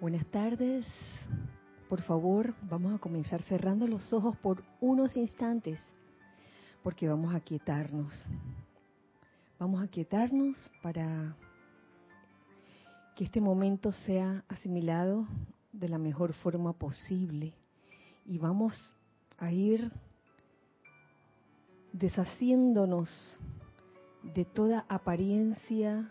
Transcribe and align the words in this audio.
Buenas 0.00 0.26
tardes. 0.26 0.86
Por 1.88 2.00
favor, 2.02 2.54
vamos 2.70 2.94
a 2.94 2.98
comenzar 2.98 3.42
cerrando 3.42 3.84
los 3.88 4.12
ojos 4.12 4.36
por 4.36 4.62
unos 4.80 5.16
instantes, 5.16 5.80
porque 6.84 7.08
vamos 7.08 7.34
a 7.34 7.40
quietarnos. 7.40 8.12
Vamos 9.58 9.82
a 9.82 9.88
quietarnos 9.88 10.56
para 10.82 11.34
que 13.16 13.24
este 13.24 13.40
momento 13.40 13.90
sea 13.90 14.44
asimilado 14.46 15.26
de 15.72 15.88
la 15.88 15.98
mejor 15.98 16.32
forma 16.32 16.72
posible. 16.74 17.52
Y 18.24 18.38
vamos 18.38 18.76
a 19.36 19.50
ir 19.50 19.90
deshaciéndonos 21.92 23.10
de 24.22 24.44
toda 24.44 24.86
apariencia 24.88 26.08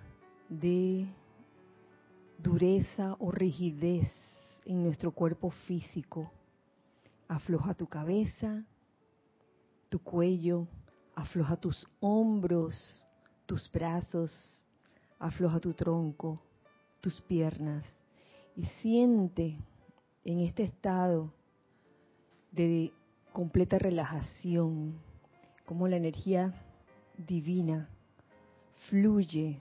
de 0.50 1.08
dureza 2.38 3.16
o 3.20 3.32
rigidez 3.32 4.12
en 4.66 4.84
nuestro 4.84 5.12
cuerpo 5.12 5.50
físico. 5.50 6.32
Afloja 7.28 7.74
tu 7.74 7.88
cabeza, 7.88 8.64
tu 9.90 10.00
cuello, 10.00 10.68
afloja 11.16 11.58
tus 11.58 11.88
hombros, 12.00 13.06
tus 13.46 13.72
brazos, 13.72 14.64
afloja 15.20 15.60
tu 15.60 15.74
tronco, 15.74 16.42
tus 17.02 17.22
piernas 17.22 17.86
y 18.56 18.66
siente 18.82 19.58
en 20.24 20.40
este 20.40 20.64
estado 20.64 21.34
de 22.52 22.92
completa 23.34 23.78
relajación 23.78 25.00
como 25.66 25.88
la 25.88 25.98
energía 25.98 26.54
divina 27.18 27.90
fluye, 28.90 29.60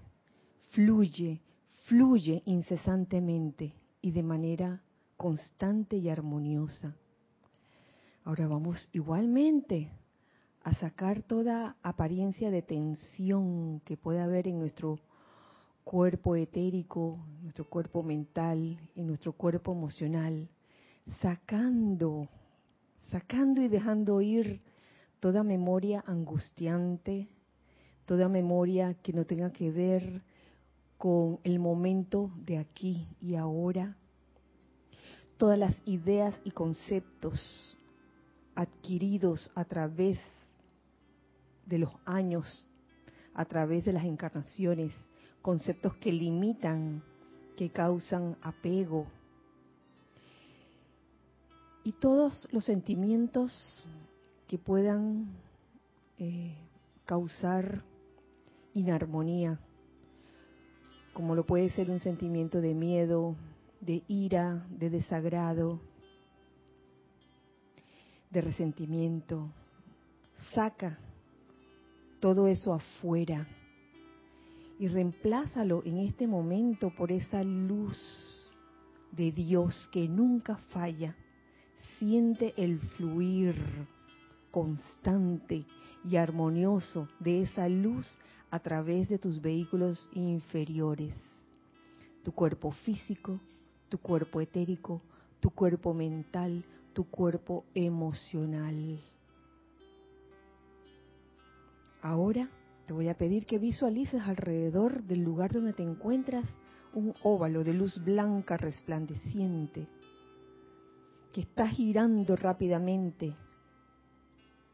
fluye 0.70 1.40
fluye 1.86 2.42
incesantemente 2.46 3.72
y 4.02 4.10
de 4.10 4.22
manera 4.22 4.82
constante 5.16 5.96
y 5.96 6.08
armoniosa. 6.08 6.94
Ahora 8.24 8.48
vamos 8.48 8.88
igualmente 8.92 9.90
a 10.62 10.74
sacar 10.74 11.22
toda 11.22 11.76
apariencia 11.82 12.50
de 12.50 12.62
tensión 12.62 13.80
que 13.84 13.96
pueda 13.96 14.24
haber 14.24 14.48
en 14.48 14.58
nuestro 14.58 14.98
cuerpo 15.84 16.34
etérico, 16.34 17.24
nuestro 17.42 17.64
cuerpo 17.68 18.02
mental, 18.02 18.76
en 18.96 19.06
nuestro 19.06 19.32
cuerpo 19.32 19.70
emocional, 19.70 20.48
sacando, 21.20 22.28
sacando 23.10 23.62
y 23.62 23.68
dejando 23.68 24.20
ir 24.20 24.60
toda 25.20 25.44
memoria 25.44 26.02
angustiante, 26.04 27.28
toda 28.04 28.28
memoria 28.28 28.94
que 28.94 29.12
no 29.12 29.24
tenga 29.24 29.52
que 29.52 29.70
ver 29.70 30.24
con 30.98 31.38
el 31.44 31.58
momento 31.58 32.30
de 32.44 32.58
aquí 32.58 33.06
y 33.20 33.34
ahora, 33.34 33.96
todas 35.36 35.58
las 35.58 35.76
ideas 35.86 36.34
y 36.44 36.50
conceptos 36.50 37.76
adquiridos 38.54 39.50
a 39.54 39.64
través 39.64 40.18
de 41.66 41.78
los 41.78 41.90
años, 42.06 42.66
a 43.34 43.44
través 43.44 43.84
de 43.84 43.92
las 43.92 44.04
encarnaciones, 44.04 44.94
conceptos 45.42 45.94
que 45.96 46.12
limitan, 46.12 47.02
que 47.56 47.70
causan 47.70 48.36
apego, 48.40 49.06
y 51.84 51.92
todos 51.92 52.48
los 52.50 52.64
sentimientos 52.64 53.86
que 54.48 54.58
puedan 54.58 55.28
eh, 56.18 56.56
causar 57.04 57.84
inarmonía 58.74 59.60
como 61.16 61.34
lo 61.34 61.46
puede 61.46 61.70
ser 61.70 61.90
un 61.90 61.98
sentimiento 61.98 62.60
de 62.60 62.74
miedo, 62.74 63.36
de 63.80 64.02
ira, 64.06 64.66
de 64.68 64.90
desagrado, 64.90 65.80
de 68.30 68.42
resentimiento. 68.42 69.50
Saca 70.52 70.98
todo 72.20 72.48
eso 72.48 72.74
afuera 72.74 73.48
y 74.78 74.88
reemplázalo 74.88 75.82
en 75.86 76.00
este 76.00 76.26
momento 76.26 76.90
por 76.94 77.10
esa 77.10 77.42
luz 77.42 78.52
de 79.10 79.32
Dios 79.32 79.88
que 79.90 80.06
nunca 80.08 80.56
falla. 80.68 81.16
Siente 81.98 82.52
el 82.58 82.78
fluir 82.78 83.54
constante 84.50 85.64
y 86.04 86.16
armonioso 86.16 87.08
de 87.20 87.40
esa 87.40 87.70
luz 87.70 88.18
a 88.50 88.58
través 88.58 89.08
de 89.08 89.18
tus 89.18 89.40
vehículos 89.40 90.08
inferiores, 90.12 91.14
tu 92.22 92.32
cuerpo 92.32 92.72
físico, 92.72 93.40
tu 93.88 93.98
cuerpo 93.98 94.40
etérico, 94.40 95.00
tu 95.40 95.50
cuerpo 95.50 95.94
mental, 95.94 96.64
tu 96.92 97.04
cuerpo 97.04 97.64
emocional. 97.74 99.00
Ahora 102.02 102.48
te 102.86 102.92
voy 102.92 103.08
a 103.08 103.14
pedir 103.14 103.46
que 103.46 103.58
visualices 103.58 104.22
alrededor 104.22 105.02
del 105.02 105.22
lugar 105.22 105.52
donde 105.52 105.72
te 105.72 105.82
encuentras 105.82 106.48
un 106.94 107.12
óvalo 107.22 107.64
de 107.64 107.74
luz 107.74 108.02
blanca 108.02 108.56
resplandeciente 108.56 109.86
que 111.32 111.42
está 111.42 111.68
girando 111.68 112.36
rápidamente 112.36 113.34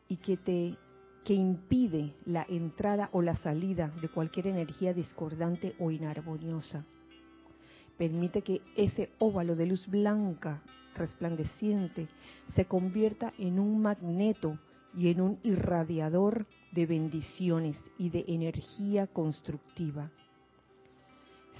y 0.08 0.16
que 0.18 0.36
te 0.36 0.76
que 1.24 1.34
impide 1.34 2.14
la 2.26 2.44
entrada 2.48 3.08
o 3.12 3.22
la 3.22 3.36
salida 3.36 3.92
de 4.00 4.08
cualquier 4.08 4.48
energía 4.48 4.92
discordante 4.92 5.74
o 5.78 5.90
inarmoniosa. 5.90 6.84
Permite 7.96 8.42
que 8.42 8.60
ese 8.76 9.10
óvalo 9.18 9.54
de 9.54 9.66
luz 9.66 9.86
blanca 9.86 10.62
resplandeciente 10.96 12.08
se 12.54 12.64
convierta 12.64 13.32
en 13.38 13.58
un 13.58 13.80
magneto 13.80 14.58
y 14.94 15.08
en 15.08 15.20
un 15.20 15.38
irradiador 15.42 16.46
de 16.72 16.86
bendiciones 16.86 17.80
y 17.98 18.10
de 18.10 18.24
energía 18.28 19.06
constructiva. 19.06 20.10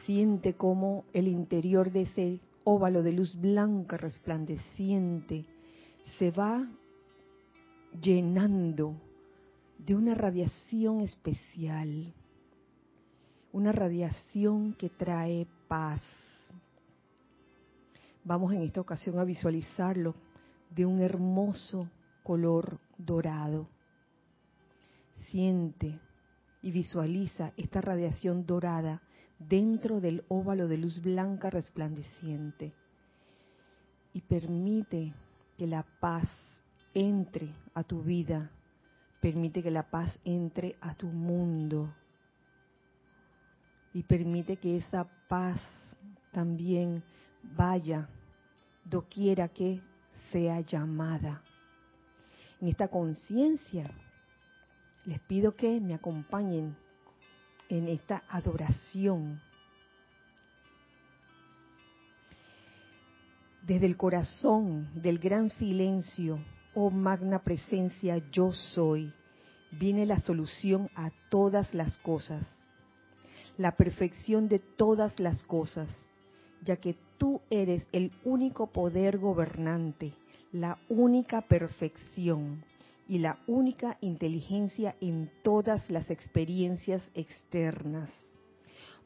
Siente 0.05 0.55
cómo 0.55 1.05
el 1.13 1.29
interior 1.29 1.93
de 1.93 2.03
ese 2.03 2.41
óvalo 2.65 3.03
de 3.03 3.13
luz 3.13 3.35
blanca 3.41 3.97
resplandeciente 3.97 5.45
se 6.19 6.31
va 6.31 6.69
llenando 8.01 8.97
de 9.87 9.97
una 9.97 10.15
radiación 10.15 11.01
especial, 11.01 12.13
una 13.53 13.73
radiación 13.73 14.75
que 14.75 14.89
trae 14.89 15.47
paz. 15.67 16.01
Vamos 18.25 18.53
en 18.53 18.63
esta 18.63 18.81
ocasión 18.81 19.19
a 19.19 19.25
visualizarlo 19.25 20.15
de 20.71 20.87
un 20.87 21.01
hermoso 21.01 21.89
color 22.23 22.79
dorado. 22.97 23.67
Siente 25.31 25.99
y 26.63 26.71
visualiza 26.71 27.53
esta 27.57 27.81
radiación 27.81 28.47
dorada 28.47 29.03
dentro 29.39 30.01
del 30.01 30.25
óvalo 30.29 30.69
de 30.69 30.79
luz 30.79 31.03
blanca 31.03 31.51
resplandeciente 31.51 32.73
y 34.13 34.21
permite 34.21 35.13
que 35.59 35.67
la 35.67 35.85
paz 36.01 36.29
entre 36.95 37.53
a 37.75 37.83
tu 37.83 38.03
vida 38.03 38.53
Permite 39.23 39.63
que 39.63 39.71
la 39.71 39.85
paz 39.85 40.19
entre 40.25 40.75
a 40.81 40.97
tu 40.97 41.07
mundo. 41.07 41.95
Y 43.95 44.03
permite 44.03 44.57
que 44.57 44.79
esa 44.79 45.05
paz 45.29 45.61
también 46.33 47.05
vaya 47.57 48.09
doquiera 48.85 49.47
que 49.47 49.81
sea 50.33 50.61
llamada. 50.63 51.41
En 52.61 52.67
esta 52.67 52.89
conciencia 52.89 53.89
les 55.05 55.21
pido 55.21 55.55
que 55.55 55.79
me 55.79 55.95
acompañen 55.95 56.77
en 57.69 57.87
esta 57.87 58.25
adoración. 58.29 59.41
Desde 63.63 63.87
el 63.87 63.97
corazón 63.97 64.91
del 65.01 65.21
gran 65.21 65.49
silencio 65.51 66.41
oh 66.75 66.91
magna 66.91 67.41
presencia 67.41 68.23
yo 68.31 68.53
soy, 68.53 69.13
viene 69.73 70.07
la 70.07 70.21
solución 70.21 70.91
a 70.95 71.11
todas 71.31 71.75
las 71.75 71.99
cosas, 71.99 72.45
la 73.59 73.77
perfección 73.77 74.49
de 74.49 74.59
todas 74.59 75.19
las 75.21 75.43
cosas, 75.45 75.89
ya 76.65 76.77
que 76.77 76.97
tú 77.19 77.41
eres 77.51 77.87
el 77.93 78.13
único 78.25 78.69
poder 78.69 79.19
gobernante, 79.19 80.13
la 80.53 80.79
única 80.89 81.43
perfección 81.43 82.65
y 83.09 83.19
la 83.19 83.39
única 83.47 83.99
inteligencia 84.01 84.97
en 85.01 85.31
todas 85.43 85.89
las 85.91 86.11
experiencias 86.11 87.03
externas, 87.15 88.11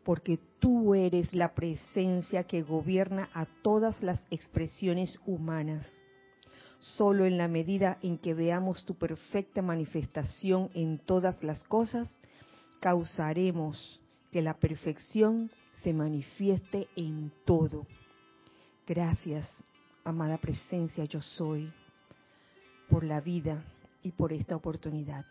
porque 0.05 0.39
tú 0.61 0.95
eres 0.95 1.35
la 1.35 1.55
presencia 1.55 2.45
que 2.45 2.63
gobierna 2.63 3.29
a 3.35 3.47
todas 3.63 4.03
las 4.03 4.23
expresiones 4.31 5.19
humanas 5.27 5.91
Solo 6.95 7.27
en 7.27 7.37
la 7.37 7.49
medida 7.49 7.99
en 8.01 8.17
que 8.17 8.33
veamos 8.33 8.85
tu 8.85 8.95
perfecta 8.95 9.61
manifestación 9.61 10.71
en 10.73 10.99
todas 10.99 11.43
las 11.43 11.65
cosas, 11.65 12.09
causaremos 12.81 14.01
que 14.31 14.41
la 14.41 14.55
perfección 14.55 15.51
se 15.83 15.93
manifieste 15.93 16.87
en 16.95 17.33
todo. 17.45 17.87
Gracias, 18.87 19.51
amada 20.05 20.39
presencia, 20.39 21.05
yo 21.07 21.21
soy, 21.21 21.73
por 22.89 23.03
la 23.03 23.21
vida 23.21 23.65
y 24.03 24.13
por 24.13 24.33
esta 24.33 24.55
oportunidad. 24.55 25.25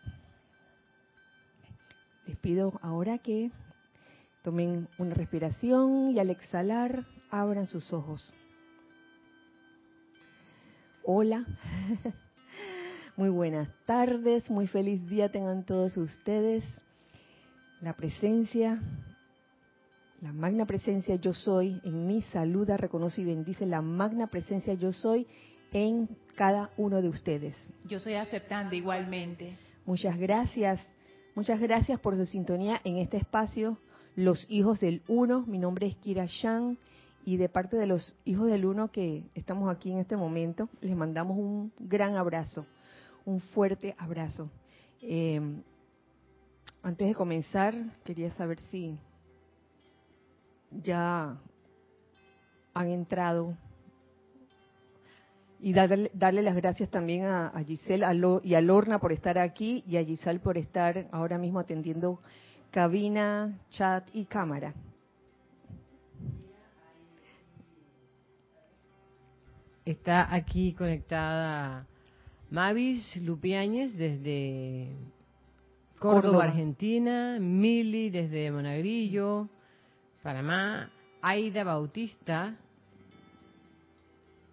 Les 2.26 2.36
pido 2.36 2.78
ahora 2.82 3.18
que 3.18 3.50
tomen 4.42 4.88
una 4.98 5.14
respiración 5.14 6.10
y 6.10 6.18
al 6.18 6.28
exhalar 6.28 7.06
abran 7.30 7.66
sus 7.66 7.92
ojos. 7.92 8.34
Hola, 11.08 11.46
muy 13.16 13.28
buenas 13.28 13.68
tardes, 13.86 14.50
muy 14.50 14.66
feliz 14.66 15.08
día 15.08 15.30
tengan 15.30 15.64
todos 15.64 15.96
ustedes. 15.96 16.64
La 17.80 17.92
presencia, 17.92 18.82
la 20.20 20.32
magna 20.32 20.66
presencia 20.66 21.14
yo 21.14 21.32
soy 21.32 21.80
en 21.84 22.08
mi 22.08 22.22
saluda, 22.22 22.76
reconoce 22.76 23.20
y 23.20 23.24
bendice 23.24 23.66
la 23.66 23.82
magna 23.82 24.26
presencia 24.26 24.74
yo 24.74 24.90
soy 24.90 25.28
en 25.70 26.08
cada 26.34 26.70
uno 26.76 27.00
de 27.00 27.08
ustedes. 27.08 27.54
Yo 27.84 28.00
soy 28.00 28.14
aceptando 28.14 28.74
igualmente. 28.74 29.56
Muchas 29.84 30.18
gracias, 30.18 30.84
muchas 31.36 31.60
gracias 31.60 32.00
por 32.00 32.16
su 32.16 32.26
sintonía 32.26 32.80
en 32.82 32.96
este 32.96 33.18
espacio, 33.18 33.78
Los 34.16 34.44
Hijos 34.50 34.80
del 34.80 35.02
Uno. 35.06 35.44
Mi 35.46 35.58
nombre 35.58 35.86
es 35.86 35.94
Kira 35.98 36.26
Shan 36.26 36.76
y 37.26 37.38
de 37.38 37.48
parte 37.48 37.76
de 37.76 37.86
los 37.86 38.16
hijos 38.24 38.46
del 38.46 38.64
uno 38.64 38.92
que 38.92 39.24
estamos 39.34 39.68
aquí 39.68 39.90
en 39.90 39.98
este 39.98 40.16
momento, 40.16 40.68
les 40.80 40.96
mandamos 40.96 41.36
un 41.36 41.72
gran 41.80 42.14
abrazo, 42.14 42.64
un 43.24 43.40
fuerte 43.40 43.96
abrazo. 43.98 44.48
Eh, 45.02 45.40
antes 46.84 47.08
de 47.08 47.14
comenzar, 47.16 47.74
quería 48.04 48.30
saber 48.30 48.60
si 48.70 48.96
ya 50.70 51.36
han 52.72 52.88
entrado 52.90 53.58
y 55.58 55.72
darle, 55.72 56.12
darle 56.14 56.42
las 56.42 56.54
gracias 56.54 56.90
también 56.90 57.24
a, 57.24 57.48
a 57.48 57.64
Giselle 57.64 58.06
y 58.44 58.54
a 58.54 58.60
Lorna 58.60 59.00
por 59.00 59.10
estar 59.10 59.36
aquí 59.36 59.82
y 59.88 59.96
a 59.96 60.04
Giselle 60.04 60.38
por 60.38 60.56
estar 60.58 61.08
ahora 61.10 61.38
mismo 61.38 61.58
atendiendo 61.58 62.20
cabina, 62.70 63.58
chat 63.70 64.08
y 64.14 64.26
cámara. 64.26 64.74
Está 69.86 70.34
aquí 70.34 70.72
conectada 70.74 71.86
Mavis 72.50 73.16
Lupiáñez 73.22 73.96
desde 73.96 74.88
Córdoba, 76.00 76.22
Córdoba. 76.22 76.44
Argentina, 76.44 77.38
Mili 77.40 78.10
desde 78.10 78.50
Monagrillo, 78.50 79.48
Panamá, 80.24 80.90
Aida 81.22 81.62
Bautista, 81.64 82.56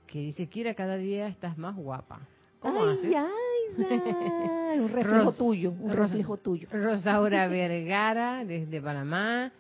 que 0.07 0.19
dice, 0.19 0.47
Kira, 0.47 0.75
cada 0.75 0.97
día 0.97 1.27
estás 1.27 1.57
más 1.57 1.75
guapa. 1.75 2.19
¿Cómo 2.59 2.83
ay, 2.85 2.94
haces? 2.94 3.15
ay, 3.15 4.80
un 4.80 4.89
reflejo 4.89 5.24
Ros- 5.25 5.38
tuyo, 5.38 5.71
un 5.71 5.89
Ros- 5.94 6.12
reflejo 6.12 6.38
tuyo. 6.38 6.68
Rosaura 6.71 7.47
Vergara 7.50 8.45
desde 8.45 8.80
Panamá, 8.80 9.51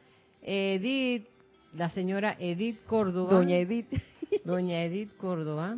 Edith, 0.43 1.25
la 1.75 1.89
señora 1.89 2.35
Edith 2.39 2.85
Córdoba. 2.85 3.31
Doña 3.33 3.57
Edith. 3.57 3.87
Doña 4.43 4.83
Edith 4.83 5.15
Córdoba, 5.17 5.77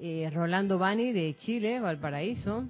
eh, 0.00 0.30
Rolando 0.32 0.78
Bani 0.78 1.12
de 1.12 1.36
Chile, 1.38 1.80
Valparaíso, 1.80 2.64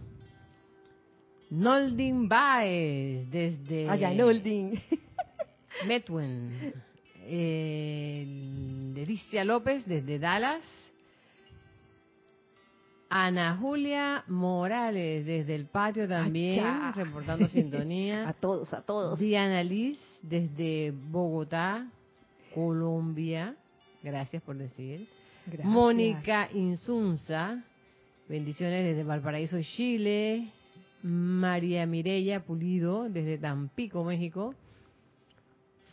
Noldin 1.51 2.29
Baez 2.29 3.31
desde 3.31 3.89
Allá 3.89 4.13
en 4.13 4.21
Olding. 4.21 4.75
Metwen, 5.87 6.73
eh, 7.25 8.27
Delicia 8.95 9.45
López 9.45 9.85
desde 9.87 10.19
Dallas, 10.19 10.63
Ana 13.11 13.57
Julia 13.57 14.25
Morales 14.27 15.25
desde 15.25 15.55
el 15.55 15.67
patio 15.67 16.07
también, 16.07 16.61
Achá. 16.67 16.93
reportando 16.93 17.45
A 17.47 17.49
sintonía. 17.49 18.35
todos, 18.41 18.73
a 18.75 18.83
todos. 18.83 19.19
Diana 19.19 19.63
Liz 19.63 19.99
desde 20.23 20.93
Bogotá, 20.93 21.87
Colombia. 22.55 23.55
Gracias 24.03 24.43
por 24.43 24.57
decir. 24.57 25.07
Gracias. 25.47 25.67
Mónica 25.69 26.49
Insunza, 26.55 27.63
bendiciones 28.29 28.85
desde 28.85 29.05
Valparaíso, 29.05 29.59
Chile. 29.63 30.53
María 31.03 31.87
Mireya 31.87 32.41
Pulido 32.41 33.09
desde 33.09 33.39
Tampico, 33.39 34.03
México. 34.05 34.55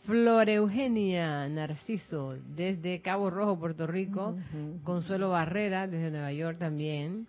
Flor 0.04 0.48
Eugenia 0.48 1.48
Narciso 1.48 2.36
desde 2.56 3.00
Cabo 3.00 3.30
Rojo, 3.30 3.58
Puerto 3.58 3.86
Rico. 3.86 4.36
Consuelo 4.84 5.30
Barrera 5.30 5.86
desde 5.86 6.10
Nueva 6.10 6.32
York 6.32 6.58
también. 6.58 7.26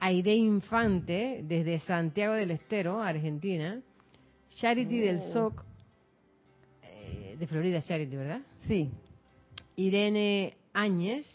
Aide 0.00 0.34
Infante 0.34 1.40
desde 1.44 1.78
Santiago 1.80 2.34
del 2.34 2.50
Estero, 2.52 3.00
Argentina. 3.00 3.80
Charity 4.56 4.98
del 4.98 5.18
Oh. 5.18 5.32
SOC 5.32 5.64
eh, 6.82 7.36
de 7.38 7.46
Florida, 7.46 7.80
Charity, 7.82 8.16
¿verdad? 8.16 8.40
Sí. 8.66 8.90
Irene 9.76 10.56
Áñez, 10.72 11.26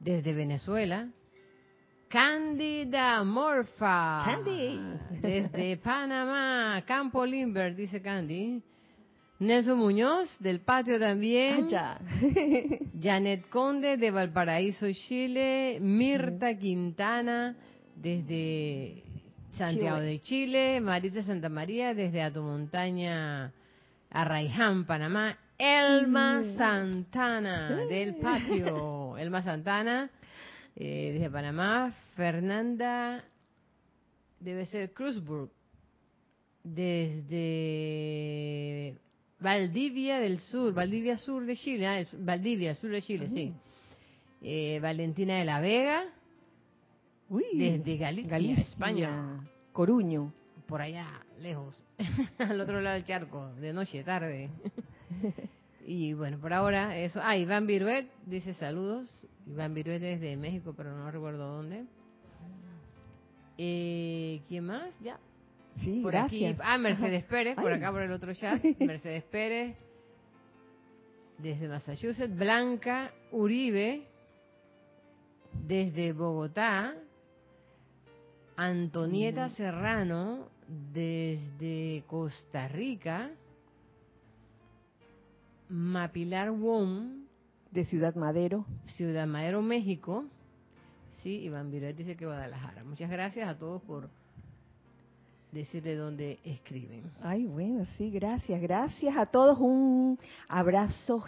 desde 0.00 0.32
Venezuela. 0.34 1.08
Cándida 2.08 3.24
Morfa. 3.24 4.22
Candy. 4.24 4.78
Desde 5.20 5.76
Panamá, 5.82 6.82
Campo 6.86 7.26
Limber, 7.26 7.74
dice 7.74 8.00
Candy. 8.00 8.62
Nelson 9.40 9.78
Muñoz, 9.78 10.28
del 10.38 10.60
patio 10.60 10.98
también. 10.98 11.64
Allá. 11.64 11.98
Janet 13.02 13.48
Conde, 13.48 13.96
de 13.96 14.10
Valparaíso, 14.12 14.86
Chile. 14.92 15.78
Mirta 15.80 16.56
Quintana, 16.56 17.56
desde 17.96 19.02
Santiago 19.58 19.96
Chile. 19.98 20.06
de 20.06 20.20
Chile. 20.20 20.80
Marisa 20.80 21.22
Santa 21.24 21.48
María, 21.48 21.94
desde 21.94 22.22
Atomontaña, 22.22 23.52
Arraiján, 24.10 24.86
Panamá. 24.86 25.36
Elma 25.64 26.40
Mm. 26.40 26.56
Santana, 26.56 27.68
del 27.88 28.16
patio. 28.16 29.16
Elma 29.16 29.42
Santana, 29.42 30.10
eh, 30.76 31.12
desde 31.14 31.30
Panamá. 31.30 31.92
Fernanda, 32.16 33.24
debe 34.40 34.66
ser 34.66 34.92
Cruzburg, 34.92 35.50
desde 37.64 38.96
Valdivia 39.40 40.18
del 40.20 40.38
Sur, 40.40 40.72
Valdivia 40.74 41.16
Sur 41.18 41.44
de 41.46 41.56
Chile, 41.56 41.86
ah, 41.86 42.02
Valdivia, 42.18 42.74
sur 42.74 42.90
de 42.90 43.02
Chile, 43.02 43.28
sí. 43.28 43.52
Eh, 44.42 44.78
Valentina 44.80 45.38
de 45.38 45.44
la 45.44 45.60
Vega, 45.60 46.04
Uy, 47.30 47.44
desde 47.54 47.96
Galicia, 47.96 48.54
España. 48.62 49.40
Coruño. 49.72 50.32
por 50.68 50.80
allá, 50.82 51.06
lejos, 51.40 51.82
al 52.38 52.60
otro 52.60 52.80
lado 52.80 52.94
del 52.96 53.04
charco, 53.04 53.52
de 53.54 53.72
noche, 53.72 54.02
tarde. 54.04 54.50
Y 55.86 56.12
bueno, 56.14 56.38
por 56.38 56.52
ahora 56.52 56.96
eso. 56.98 57.20
Ah, 57.22 57.36
Iván 57.36 57.66
Viruet 57.66 58.08
dice 58.26 58.54
saludos. 58.54 59.08
Iván 59.46 59.74
Viruet 59.74 60.00
desde 60.00 60.36
México, 60.36 60.72
pero 60.76 60.96
no 60.96 61.10
recuerdo 61.10 61.56
dónde. 61.56 61.84
Eh, 63.58 64.40
¿Quién 64.48 64.64
más? 64.64 64.92
Ya. 65.00 65.18
Sí, 65.80 66.00
Por 66.02 66.12
gracias. 66.12 66.52
aquí. 66.54 66.62
Ah, 66.64 66.78
Mercedes 66.78 67.24
Pérez, 67.24 67.56
por 67.56 67.72
Ay. 67.72 67.78
acá 67.78 67.90
por 67.92 68.02
el 68.02 68.12
otro 68.12 68.32
chat. 68.34 68.62
Mercedes 68.80 69.24
Pérez, 69.24 69.76
desde 71.38 71.68
Massachusetts. 71.68 72.34
Blanca 72.36 73.12
Uribe, 73.32 74.06
desde 75.66 76.12
Bogotá. 76.12 76.94
Antonieta 78.56 79.48
Mm. 79.48 79.54
Serrano, 79.56 80.48
desde 80.92 82.04
Costa 82.06 82.68
Rica. 82.68 83.30
Mapilar 85.68 86.50
Wong, 86.50 87.24
De 87.70 87.84
Ciudad 87.86 88.14
Madero. 88.14 88.66
Ciudad 88.96 89.26
Madero, 89.26 89.62
México. 89.62 90.24
Sí, 91.22 91.40
Iván 91.40 91.70
Viruet 91.70 91.96
dice 91.96 92.16
que 92.16 92.26
Guadalajara. 92.26 92.84
Muchas 92.84 93.10
gracias 93.10 93.48
a 93.48 93.56
todos 93.58 93.80
por 93.82 94.08
decirle 95.52 95.96
dónde 95.96 96.38
escriben. 96.44 97.04
Ay, 97.22 97.46
bueno, 97.46 97.84
sí, 97.96 98.10
gracias. 98.10 98.60
Gracias 98.60 99.16
a 99.16 99.26
todos. 99.26 99.58
Un 99.58 100.18
abrazo 100.48 101.20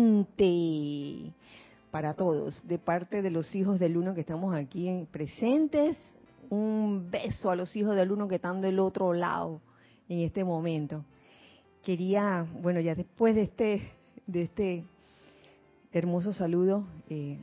gigante 0.00 1.32
para 1.90 2.14
todos. 2.14 2.66
De 2.66 2.78
parte 2.78 3.22
de 3.22 3.30
los 3.30 3.54
hijos 3.54 3.78
del 3.80 3.96
uno 3.96 4.14
que 4.14 4.20
estamos 4.20 4.54
aquí 4.54 4.88
en- 4.88 5.06
presentes. 5.06 5.96
Un 6.50 7.08
beso 7.10 7.50
a 7.50 7.56
los 7.56 7.74
hijos 7.76 7.94
del 7.96 8.10
uno 8.10 8.26
que 8.28 8.34
están 8.36 8.60
del 8.60 8.80
otro 8.80 9.12
lado 9.12 9.60
en 10.08 10.18
este 10.20 10.42
momento. 10.44 11.04
Quería, 11.84 12.46
bueno, 12.60 12.80
ya 12.80 12.94
después 12.94 13.34
de 13.34 13.42
este, 13.42 13.82
de 14.26 14.42
este 14.42 14.84
hermoso 15.92 16.32
saludo, 16.32 16.84
eh, 17.08 17.38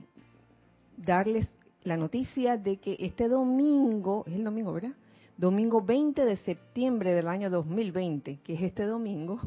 darles 0.96 1.50
la 1.84 1.98
noticia 1.98 2.58
de 2.58 2.77
que 2.77 2.98
este 3.00 3.27
domingo, 3.27 4.24
es 4.27 4.34
el 4.34 4.44
domingo, 4.44 4.74
¿verdad? 4.74 4.94
Domingo 5.38 5.82
20 5.82 6.25
de 6.25 6.36
septiembre 6.38 7.13
del 7.13 7.27
año 7.27 7.50
2020, 7.50 8.39
que 8.44 8.53
es 8.53 8.62
este 8.62 8.86
domingo, 8.86 9.39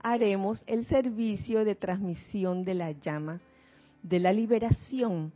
haremos 0.00 0.62
el 0.66 0.84
servicio 0.86 1.64
de 1.64 1.74
transmisión 1.74 2.64
de 2.64 2.74
la 2.74 2.92
llama 2.92 3.40
de 4.04 4.20
la 4.20 4.32
liberación. 4.32 5.32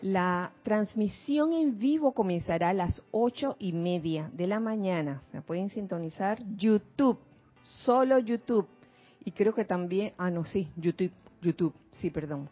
La 0.00 0.52
transmisión 0.62 1.54
en 1.54 1.78
vivo 1.78 2.12
comenzará 2.12 2.68
a 2.68 2.74
las 2.74 3.02
ocho 3.10 3.56
y 3.58 3.72
media 3.72 4.30
de 4.34 4.46
la 4.46 4.60
mañana. 4.60 5.22
Se 5.32 5.40
pueden 5.40 5.70
sintonizar 5.70 6.38
YouTube, 6.56 7.18
solo 7.84 8.18
YouTube. 8.18 8.66
Y 9.24 9.32
creo 9.32 9.54
que 9.54 9.64
también, 9.64 10.12
ah, 10.18 10.30
no, 10.30 10.44
sí, 10.44 10.68
YouTube, 10.76 11.12
YouTube, 11.42 11.74
sí, 12.00 12.10
perdón. 12.10 12.48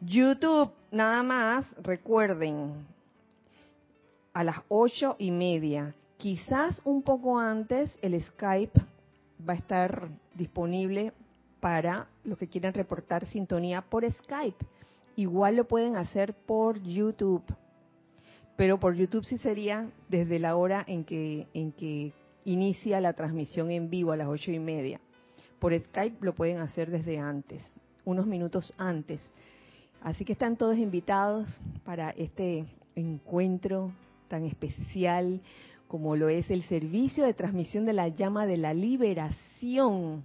YouTube, 0.00 0.70
nada 0.90 1.22
más, 1.22 1.66
recuerden, 1.82 2.86
a 4.32 4.44
las 4.44 4.56
ocho 4.68 5.16
y 5.18 5.30
media. 5.30 5.94
Quizás 6.16 6.80
un 6.84 7.02
poco 7.02 7.38
antes 7.38 7.96
el 8.02 8.20
Skype 8.22 8.80
va 9.48 9.52
a 9.52 9.56
estar 9.56 10.08
disponible 10.34 11.12
para 11.60 12.06
los 12.24 12.38
que 12.38 12.48
quieran 12.48 12.74
reportar 12.74 13.26
sintonía 13.26 13.82
por 13.82 14.10
Skype. 14.10 14.64
Igual 15.16 15.56
lo 15.56 15.64
pueden 15.66 15.96
hacer 15.96 16.34
por 16.34 16.80
YouTube, 16.80 17.42
pero 18.56 18.78
por 18.78 18.94
YouTube 18.94 19.24
sí 19.24 19.38
sería 19.38 19.90
desde 20.08 20.38
la 20.38 20.56
hora 20.56 20.84
en 20.86 21.04
que, 21.04 21.48
en 21.54 21.72
que 21.72 22.12
inicia 22.48 23.00
la 23.00 23.12
transmisión 23.12 23.70
en 23.70 23.90
vivo 23.90 24.12
a 24.12 24.16
las 24.16 24.28
ocho 24.28 24.50
y 24.50 24.58
media. 24.58 25.00
Por 25.58 25.78
Skype 25.78 26.24
lo 26.24 26.34
pueden 26.34 26.58
hacer 26.58 26.90
desde 26.90 27.18
antes, 27.18 27.62
unos 28.04 28.26
minutos 28.26 28.72
antes. 28.78 29.20
Así 30.02 30.24
que 30.24 30.32
están 30.32 30.56
todos 30.56 30.78
invitados 30.78 31.48
para 31.84 32.10
este 32.10 32.64
encuentro 32.94 33.92
tan 34.28 34.44
especial 34.44 35.40
como 35.88 36.16
lo 36.16 36.28
es 36.28 36.50
el 36.50 36.62
servicio 36.64 37.24
de 37.24 37.34
transmisión 37.34 37.84
de 37.86 37.92
la 37.92 38.08
llama 38.08 38.46
de 38.46 38.56
la 38.56 38.74
liberación. 38.74 40.24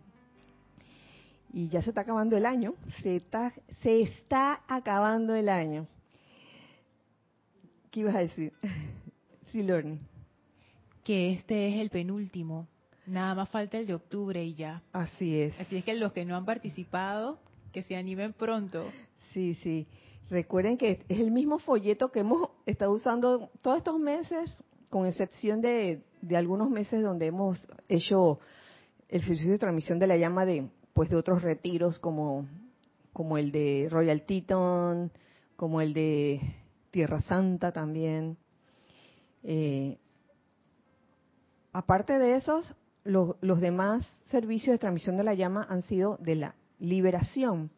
Y 1.52 1.68
ya 1.70 1.82
se 1.82 1.90
está 1.90 2.02
acabando 2.02 2.36
el 2.36 2.46
año, 2.46 2.74
se 3.02 3.18
está, 3.18 3.54
se 3.82 4.02
está 4.02 4.62
acabando 4.68 5.36
el 5.36 5.50
año. 5.50 5.88
¿Qué 7.92 8.02
ibas 8.02 8.16
a 8.16 8.20
decir? 8.20 8.54
Sí, 9.52 9.62
Lorne. 9.62 10.00
Que 11.04 11.34
este 11.34 11.68
es 11.68 11.82
el 11.82 11.90
penúltimo. 11.90 12.68
Nada 13.06 13.36
más 13.36 13.50
falta 13.50 13.78
el 13.78 13.86
de 13.86 13.94
octubre 13.94 14.44
y 14.44 14.56
ya. 14.56 14.82
Así 14.94 15.38
es. 15.38 15.60
Así 15.60 15.78
es 15.78 15.84
que 15.84 15.94
los 15.96 16.14
que 16.14 16.24
no 16.24 16.36
han 16.36 16.46
participado, 16.46 17.40
que 17.74 17.82
se 17.82 17.96
animen 17.96 18.34
pronto. 18.34 18.86
Sí, 19.34 19.56
sí. 19.56 19.88
Recuerden 20.30 20.78
que 20.78 21.04
es 21.10 21.20
el 21.20 21.32
mismo 21.32 21.60
folleto 21.60 22.12
que 22.12 22.22
hemos 22.22 22.50
estado 22.66 22.92
usando 22.92 23.50
todos 23.62 23.78
estos 23.78 24.00
meses, 24.00 24.56
con 24.90 25.06
excepción 25.06 25.60
de, 25.60 26.04
algunos 26.34 26.70
meses 26.70 27.04
donde 27.04 27.28
hemos 27.28 27.68
hecho 27.90 28.40
el 29.10 29.22
servicio 29.22 29.52
de 29.52 29.58
transmisión 29.58 30.00
de 30.00 30.08
la 30.08 30.18
llama 30.18 30.46
de 30.46 30.70
pues 30.94 31.10
de 31.10 31.16
otros 31.16 31.42
retiros 31.42 32.00
como 32.00 32.48
como 33.12 33.38
el 33.38 33.52
de 33.52 33.88
Royal 33.92 34.24
Teton, 34.24 35.12
como 35.56 35.82
el 35.82 35.94
de 35.94 36.40
Tierra 36.90 37.22
Santa 37.22 37.72
también. 37.72 38.38
Eh, 39.44 39.98
aparte 41.74 42.18
de 42.20 42.36
esos, 42.36 42.76
los 43.04 43.60
demás 43.60 44.08
servicios 44.30 44.76
de 44.76 44.78
transmisión 44.78 45.18
de 45.18 45.24
la 45.24 45.34
llama 45.34 45.66
han 45.70 45.82
sido 45.84 46.18
de 46.22 46.36
la 46.36 46.56
liberación. 46.80 47.72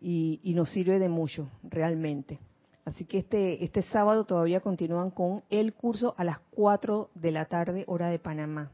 y, 0.00 0.40
nos 0.56 0.70
sirve 0.70 0.98
de 0.98 1.10
mucho, 1.10 1.50
realmente. 1.62 2.38
Así 2.86 3.04
que 3.04 3.18
este, 3.18 3.62
este 3.62 3.82
sábado 3.82 4.24
todavía 4.24 4.60
continúan 4.60 5.10
con 5.10 5.42
el 5.50 5.74
curso 5.74 6.14
a 6.16 6.24
las 6.24 6.38
4 6.52 7.10
de 7.14 7.30
la 7.30 7.44
tarde, 7.44 7.84
hora 7.86 8.08
de 8.08 8.18
Panamá 8.18 8.72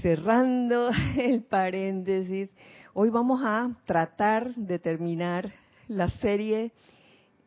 cerrando 0.00 0.90
el 1.18 1.42
paréntesis, 1.42 2.48
hoy 2.94 3.10
vamos 3.10 3.42
a 3.44 3.70
tratar 3.84 4.54
de 4.54 4.78
terminar 4.78 5.50
la 5.88 6.08
serie 6.10 6.72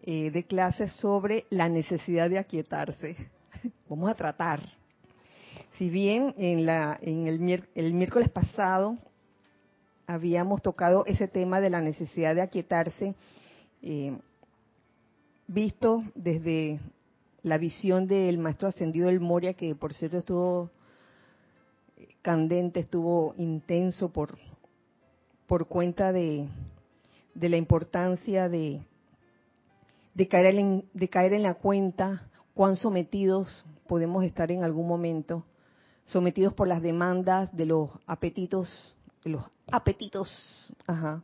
eh, 0.03 0.29
de 0.31 0.43
clases 0.43 0.91
sobre 0.93 1.45
la 1.49 1.67
necesidad 1.67 2.29
de 2.29 2.37
aquietarse. 2.37 3.15
Vamos 3.89 4.09
a 4.11 4.13
tratar. 4.13 4.61
Si 5.77 5.89
bien 5.89 6.35
en, 6.37 6.65
la, 6.65 6.99
en 7.01 7.27
el, 7.27 7.63
el 7.73 7.93
miércoles 7.93 8.29
pasado 8.29 8.97
habíamos 10.05 10.61
tocado 10.61 11.05
ese 11.05 11.27
tema 11.27 11.59
de 11.59 11.69
la 11.69 11.81
necesidad 11.81 12.35
de 12.35 12.41
aquietarse, 12.41 13.15
eh, 13.81 14.15
visto 15.47 16.03
desde 16.13 16.79
la 17.41 17.57
visión 17.57 18.07
del 18.07 18.37
maestro 18.37 18.67
ascendido 18.67 19.07
del 19.07 19.19
Moria, 19.19 19.53
que 19.53 19.75
por 19.75 19.93
cierto 19.93 20.17
estuvo 20.19 20.69
candente, 22.25 22.79
estuvo 22.79 23.35
intenso 23.37 24.09
por, 24.09 24.39
por 25.45 25.67
cuenta 25.67 26.11
de, 26.11 26.49
de 27.35 27.49
la 27.49 27.57
importancia 27.57 28.49
de, 28.49 28.81
de, 30.15 30.27
caer 30.27 30.55
en, 30.55 30.85
de 30.91 31.07
caer 31.07 31.33
en 31.33 31.43
la 31.43 31.53
cuenta 31.53 32.27
cuán 32.55 32.77
sometidos 32.77 33.63
podemos 33.85 34.23
estar 34.23 34.49
en 34.49 34.63
algún 34.63 34.87
momento, 34.87 35.45
sometidos 36.05 36.51
por 36.55 36.67
las 36.67 36.81
demandas 36.81 37.55
de 37.55 37.67
los 37.67 37.91
apetitos, 38.07 38.97
los 39.23 39.43
apetitos, 39.71 40.73
ajá, 40.87 41.21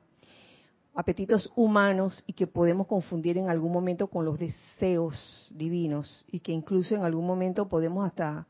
apetitos 0.94 1.52
humanos 1.56 2.24
y 2.28 2.34
que 2.34 2.46
podemos 2.46 2.86
confundir 2.86 3.40
en 3.40 3.50
algún 3.50 3.72
momento 3.72 4.06
con 4.06 4.24
los 4.24 4.38
deseos 4.38 5.52
divinos 5.56 6.24
y 6.32 6.42
que 6.42 6.52
incluso 6.52 6.94
en 6.94 7.04
algún 7.04 7.26
momento 7.26 7.68
podemos 7.68 8.06
hasta 8.06 8.46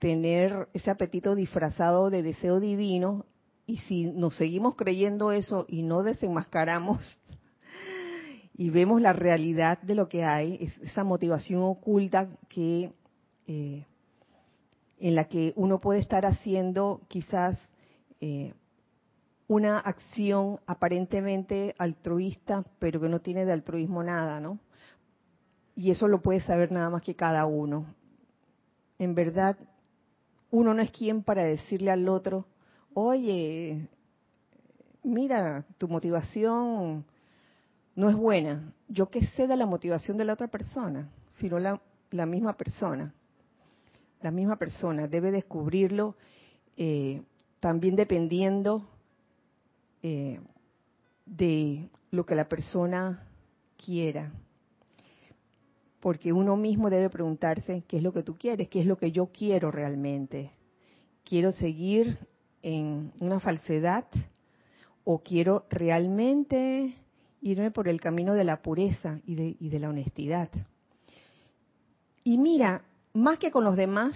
tener 0.00 0.68
ese 0.74 0.90
apetito 0.90 1.36
disfrazado 1.36 2.10
de 2.10 2.22
deseo 2.22 2.58
divino 2.58 3.26
y 3.66 3.78
si 3.78 4.04
nos 4.04 4.34
seguimos 4.36 4.74
creyendo 4.74 5.30
eso 5.30 5.66
y 5.68 5.82
no 5.82 6.02
desenmascaramos 6.02 7.20
y 8.54 8.70
vemos 8.70 9.00
la 9.00 9.12
realidad 9.12 9.80
de 9.82 9.94
lo 9.94 10.08
que 10.08 10.24
hay, 10.24 10.72
esa 10.82 11.04
motivación 11.04 11.62
oculta 11.62 12.28
que 12.48 12.92
eh, 13.46 13.84
en 14.98 15.14
la 15.14 15.24
que 15.24 15.52
uno 15.54 15.80
puede 15.80 16.00
estar 16.00 16.26
haciendo 16.26 17.02
quizás 17.08 17.58
eh, 18.20 18.54
una 19.48 19.78
acción 19.78 20.60
aparentemente 20.66 21.74
altruista, 21.78 22.64
pero 22.78 23.00
que 23.00 23.08
no 23.08 23.20
tiene 23.20 23.44
de 23.44 23.52
altruismo 23.52 24.02
nada, 24.02 24.40
¿no? 24.40 24.58
Y 25.74 25.90
eso 25.90 26.06
lo 26.06 26.20
puede 26.22 26.40
saber 26.40 26.70
nada 26.70 26.90
más 26.90 27.02
que 27.02 27.16
cada 27.16 27.46
uno. 27.46 27.86
En 28.98 29.14
verdad, 29.14 29.56
uno 30.50 30.74
no 30.74 30.82
es 30.82 30.90
quien 30.90 31.22
para 31.22 31.44
decirle 31.44 31.90
al 31.90 32.08
otro, 32.08 32.46
oye, 32.94 33.88
mira, 35.02 35.64
tu 35.78 35.88
motivación 35.88 37.04
no 37.94 38.08
es 38.08 38.16
buena. 38.16 38.72
Yo 38.88 39.10
qué 39.10 39.26
sé 39.28 39.46
de 39.46 39.56
la 39.56 39.66
motivación 39.66 40.16
de 40.16 40.24
la 40.24 40.32
otra 40.32 40.48
persona, 40.48 41.08
sino 41.38 41.58
la, 41.58 41.80
la 42.10 42.26
misma 42.26 42.56
persona. 42.56 43.14
La 44.22 44.30
misma 44.30 44.56
persona 44.56 45.06
debe 45.06 45.30
descubrirlo 45.30 46.14
eh, 46.76 47.22
también 47.60 47.96
dependiendo 47.96 48.88
eh, 50.02 50.40
de 51.26 51.88
lo 52.10 52.26
que 52.26 52.34
la 52.34 52.48
persona 52.48 53.26
quiera. 53.76 54.32
Porque 56.00 56.32
uno 56.32 56.56
mismo 56.56 56.90
debe 56.90 57.10
preguntarse 57.10 57.84
qué 57.86 57.98
es 57.98 58.02
lo 58.02 58.12
que 58.12 58.22
tú 58.22 58.36
quieres, 58.36 58.68
qué 58.68 58.80
es 58.80 58.86
lo 58.86 58.96
que 58.96 59.12
yo 59.12 59.26
quiero 59.26 59.70
realmente. 59.70 60.50
¿Quiero 61.24 61.52
seguir 61.52 62.18
en 62.62 63.12
una 63.20 63.38
falsedad 63.38 64.06
o 65.04 65.18
quiero 65.22 65.66
realmente 65.68 66.94
irme 67.42 67.70
por 67.70 67.86
el 67.86 68.00
camino 68.00 68.34
de 68.34 68.44
la 68.44 68.62
pureza 68.62 69.20
y 69.26 69.34
de, 69.34 69.56
y 69.60 69.68
de 69.68 69.78
la 69.78 69.90
honestidad? 69.90 70.48
Y 72.24 72.38
mira, 72.38 72.82
más 73.12 73.38
que 73.38 73.50
con 73.50 73.64
los 73.64 73.76
demás, 73.76 74.14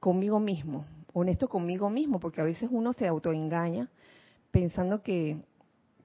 conmigo 0.00 0.40
mismo, 0.40 0.84
honesto 1.12 1.48
conmigo 1.48 1.88
mismo, 1.88 2.18
porque 2.18 2.40
a 2.40 2.44
veces 2.44 2.68
uno 2.72 2.92
se 2.92 3.06
autoengaña 3.06 3.88
pensando 4.50 5.02
que, 5.02 5.38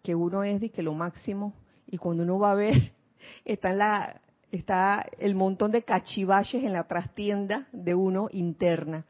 que 0.03 0.13
uno 0.13 0.43
es 0.43 0.62
de 0.62 0.70
que 0.70 0.84
lo 0.84 0.93
máximo 0.93 1.53
y 1.88 1.98
cuando 1.98 2.24
uno 2.24 2.38
va 2.38 2.51
a 2.51 2.55
ver 2.55 2.93
está 3.46 3.72
en 3.72 3.77
la 3.79 4.22
está 4.51 5.05
el 5.17 5.36
montón 5.36 5.72
de 5.72 5.84
cachivaches 5.84 6.63
en 6.63 6.74
la 6.74 6.84
trastienda 6.84 7.67
de 7.72 7.96
uno 7.96 8.27
interna. 8.31 9.05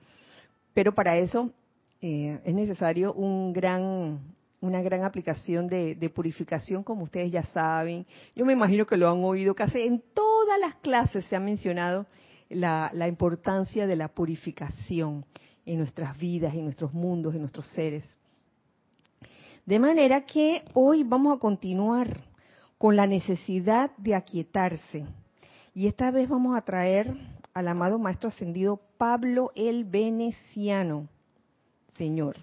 Pero 0.73 0.93
para 0.93 1.17
eso 1.17 1.51
eh, 2.01 2.39
es 2.45 2.53
necesario 2.53 3.13
un 3.13 3.51
gran, 3.51 4.19
una 4.61 4.81
gran 4.81 5.03
aplicación 5.03 5.67
de, 5.67 6.11
purificación, 6.13 6.83
como 6.83 7.03
ustedes 7.03 7.31
ya 7.31 7.43
saben. 7.43 8.05
Yo 8.35 8.45
me 8.45 8.53
imagino 8.53 8.85
que 8.85 8.97
lo 8.97 9.09
han 9.09 9.23
oído 9.23 9.55
casi 9.55 9.81
en 9.81 10.03
todas 10.13 10.59
las 10.59 10.75
clases 10.75 11.25
se 11.25 11.35
ha 11.35 11.39
mencionado 11.39 12.05
la, 12.49 12.91
la 12.93 13.07
importancia 13.07 13.87
de 13.87 13.95
la 13.95 14.09
purificación 14.09 15.25
en 15.65 15.77
nuestras 15.77 16.17
vidas, 16.17 16.53
en 16.53 16.65
nuestros 16.65 16.93
mundos, 16.93 17.33
en 17.33 17.41
nuestros 17.41 17.67
seres. 17.67 18.05
De 19.65 19.79
manera 19.79 20.25
que 20.25 20.63
hoy 20.73 21.03
vamos 21.03 21.37
a 21.37 21.39
continuar 21.39 22.21
con 22.77 22.95
la 22.95 23.05
necesidad 23.05 23.91
de 23.97 24.15
aquietarse 24.15 25.05
y 25.73 25.87
esta 25.87 26.11
vez 26.11 26.27
vamos 26.27 26.57
a 26.57 26.61
traer 26.61 27.15
al 27.53 27.67
amado 27.67 27.99
Maestro 27.99 28.29
Ascendido 28.29 28.81
Pablo 28.97 29.51
el 29.55 29.85
Veneciano, 29.85 31.07
Señor. 31.97 32.37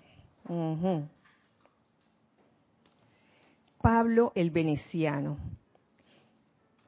Pablo 3.83 4.33
el 4.35 4.51
Veneciano. 4.51 5.37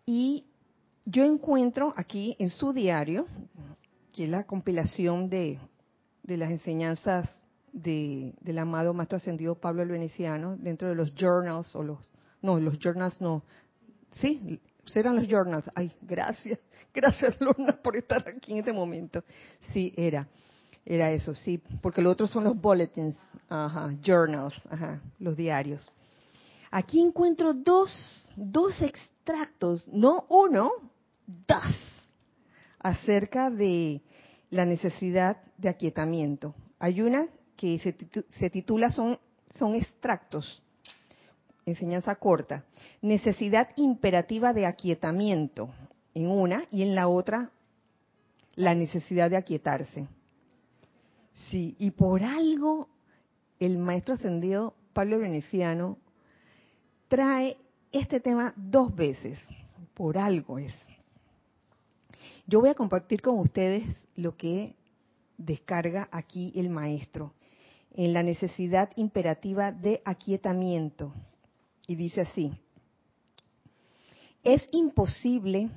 Y 0.07 0.45
yo 1.05 1.25
encuentro 1.25 1.93
aquí 1.97 2.37
en 2.39 2.49
su 2.49 2.73
diario, 2.73 3.27
que 4.13 4.25
es 4.25 4.31
la 4.31 4.45
compilación 4.45 5.29
de, 5.29 5.59
de 6.23 6.37
las 6.37 6.51
enseñanzas 6.51 7.37
de, 7.73 8.35
del 8.41 8.59
amado 8.59 8.95
Maestro 8.95 9.19
Ascendido 9.19 9.55
Pablo 9.55 9.83
el 9.83 9.91
Veneciano, 9.91 10.57
dentro 10.57 10.89
de 10.89 10.95
los 10.95 11.15
journals, 11.15 11.75
o 11.77 11.83
los, 11.83 11.99
no, 12.43 12.59
los 12.59 12.79
journals 12.79 13.21
no, 13.21 13.43
sí, 14.13 14.61
eran 14.97 15.17
los 15.17 15.27
journals. 15.29 15.71
Ay, 15.75 15.93
gracias, 16.03 16.59
gracias 16.95 17.41
Lorna 17.41 17.77
por 17.83 17.97
estar 17.97 18.27
aquí 18.29 18.53
en 18.53 18.59
este 18.59 18.73
momento. 18.73 19.23
Sí, 19.73 19.93
era, 19.97 20.29
era 20.85 21.11
eso, 21.11 21.35
sí, 21.35 21.59
porque 21.81 22.03
lo 22.03 22.11
otro 22.11 22.27
son 22.27 22.45
los 22.45 22.61
bulletins, 22.61 23.17
ajá, 23.49 23.91
journals, 24.05 24.61
ajá, 24.71 25.01
los 25.19 25.37
diarios. 25.37 25.91
Aquí 26.71 27.01
encuentro 27.01 27.53
dos, 27.53 28.31
dos 28.37 28.81
extractos, 28.81 29.89
no 29.89 30.27
uno, 30.29 30.71
dos, 31.27 32.07
acerca 32.79 33.51
de 33.51 34.03
la 34.51 34.65
necesidad 34.65 35.39
de 35.59 35.69
aquietamiento. 35.69 36.55
Hay 36.79 37.01
una 37.03 37.27
que 37.57 37.79
se, 37.79 37.95
se 38.39 38.51
titula 38.51 38.91
son, 38.91 39.19
son 39.59 39.75
extractos 39.75 40.63
enseñanza 41.67 42.15
corta, 42.17 42.65
necesidad 43.03 43.69
imperativa 43.77 44.53
de 44.53 44.67
aquietamiento 44.67 45.71
en 46.15 46.29
una 46.29 46.65
y 46.71 46.83
en 46.83 46.95
la 46.95 47.09
otra 47.09 47.51
la 48.57 48.75
necesidad 48.75 49.31
de 49.31 49.37
aquietarse. 49.37 50.09
Sí, 51.51 51.77
y 51.79 51.93
por 51.93 52.23
algo 52.23 52.89
el 53.59 53.79
maestro 53.79 54.15
ascendido 54.15 54.75
Pablo 54.93 55.19
Veneciano 55.19 55.99
trae 57.09 57.57
este 57.93 58.21
tema 58.21 58.53
dos 58.57 58.95
veces, 58.95 59.39
por 59.95 60.19
algo 60.19 60.59
es. 60.59 60.75
Yo 62.47 62.61
voy 62.61 62.71
a 62.71 62.75
compartir 62.75 63.21
con 63.23 63.39
ustedes 63.39 63.85
lo 64.17 64.37
que 64.37 64.75
descarga 65.39 66.09
aquí 66.11 66.53
el 66.55 66.69
maestro 66.69 67.33
en 67.95 68.13
la 68.13 68.23
necesidad 68.23 68.91
imperativa 68.97 69.73
de 69.73 70.03
aquietamiento 70.05 71.13
y 71.91 71.97
dice 71.97 72.21
así, 72.21 72.53
es 74.45 74.69
imposible 74.71 75.71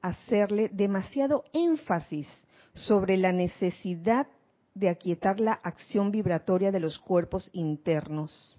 hacerle 0.00 0.68
demasiado 0.68 1.42
énfasis 1.52 2.28
sobre 2.72 3.16
la 3.16 3.32
necesidad 3.32 4.28
de 4.74 4.88
aquietar 4.88 5.40
la 5.40 5.54
acción 5.54 6.12
vibratoria 6.12 6.70
de 6.70 6.78
los 6.78 7.00
cuerpos 7.00 7.50
internos. 7.52 8.56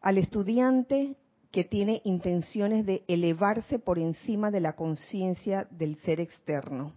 Al 0.00 0.18
estudiante 0.18 1.16
que 1.50 1.64
tiene 1.64 2.02
intenciones 2.04 2.86
de 2.86 3.02
elevarse 3.08 3.80
por 3.80 3.98
encima 3.98 4.52
de 4.52 4.60
la 4.60 4.76
conciencia 4.76 5.66
del 5.72 5.96
ser 6.02 6.20
externo. 6.20 6.92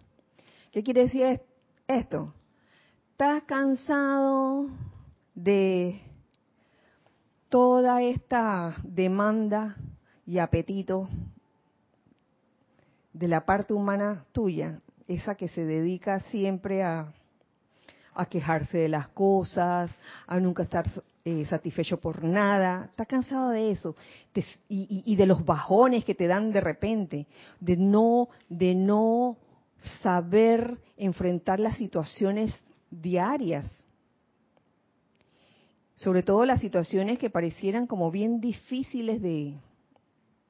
¿Qué 0.70 0.84
quiere 0.84 1.02
decir 1.02 1.40
esto? 1.88 2.32
¿Estás 3.10 3.42
cansado 3.42 4.68
de 5.34 6.00
toda 7.54 8.02
esta 8.02 8.74
demanda 8.82 9.76
y 10.26 10.40
apetito 10.40 11.08
de 13.12 13.28
la 13.28 13.46
parte 13.46 13.72
humana 13.72 14.24
tuya, 14.32 14.80
esa 15.06 15.36
que 15.36 15.46
se 15.46 15.64
dedica 15.64 16.18
siempre 16.18 16.82
a, 16.82 17.12
quejarse 18.28 18.78
de 18.78 18.88
las 18.88 19.06
cosas, 19.06 19.88
a 20.26 20.40
nunca 20.40 20.64
estar 20.64 20.84
eh, 21.24 21.44
satisfecho 21.44 22.00
por 22.00 22.24
nada, 22.24 22.86
estás 22.90 23.06
cansado 23.06 23.50
de 23.50 23.70
eso 23.70 23.94
y, 24.68 25.04
y, 25.06 25.14
de 25.14 25.26
los 25.26 25.44
bajones 25.44 26.04
que 26.04 26.16
te 26.16 26.26
dan 26.26 26.50
de 26.50 26.60
repente, 26.60 27.28
de 27.60 27.76
no, 27.76 28.30
de 28.48 28.74
no 28.74 29.36
saber 30.02 30.76
enfrentar 30.96 31.60
las 31.60 31.76
situaciones 31.76 32.52
diarias 32.90 33.70
sobre 35.96 36.22
todo 36.22 36.44
las 36.44 36.60
situaciones 36.60 37.18
que 37.18 37.30
parecieran 37.30 37.86
como 37.86 38.10
bien 38.10 38.40
difíciles 38.40 39.22
de, 39.22 39.54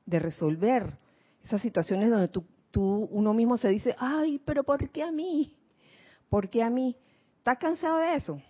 resolver, 0.06 0.96
esas 1.44 1.60
situaciones 1.60 2.10
donde 2.10 2.28
tú, 2.28 3.08
uno 3.10 3.34
mismo 3.34 3.56
se 3.56 3.68
dice, 3.68 3.94
ay, 3.98 4.40
pero 4.44 4.64
¿por 4.64 4.88
qué 4.90 5.02
a 5.02 5.12
mí? 5.12 5.54
¿Por 6.28 6.48
qué 6.48 6.62
a 6.62 6.70
mí? 6.70 6.96
¿Estás 7.38 7.58
cansado 7.58 7.98
de 7.98 8.14
eso? 8.14 8.40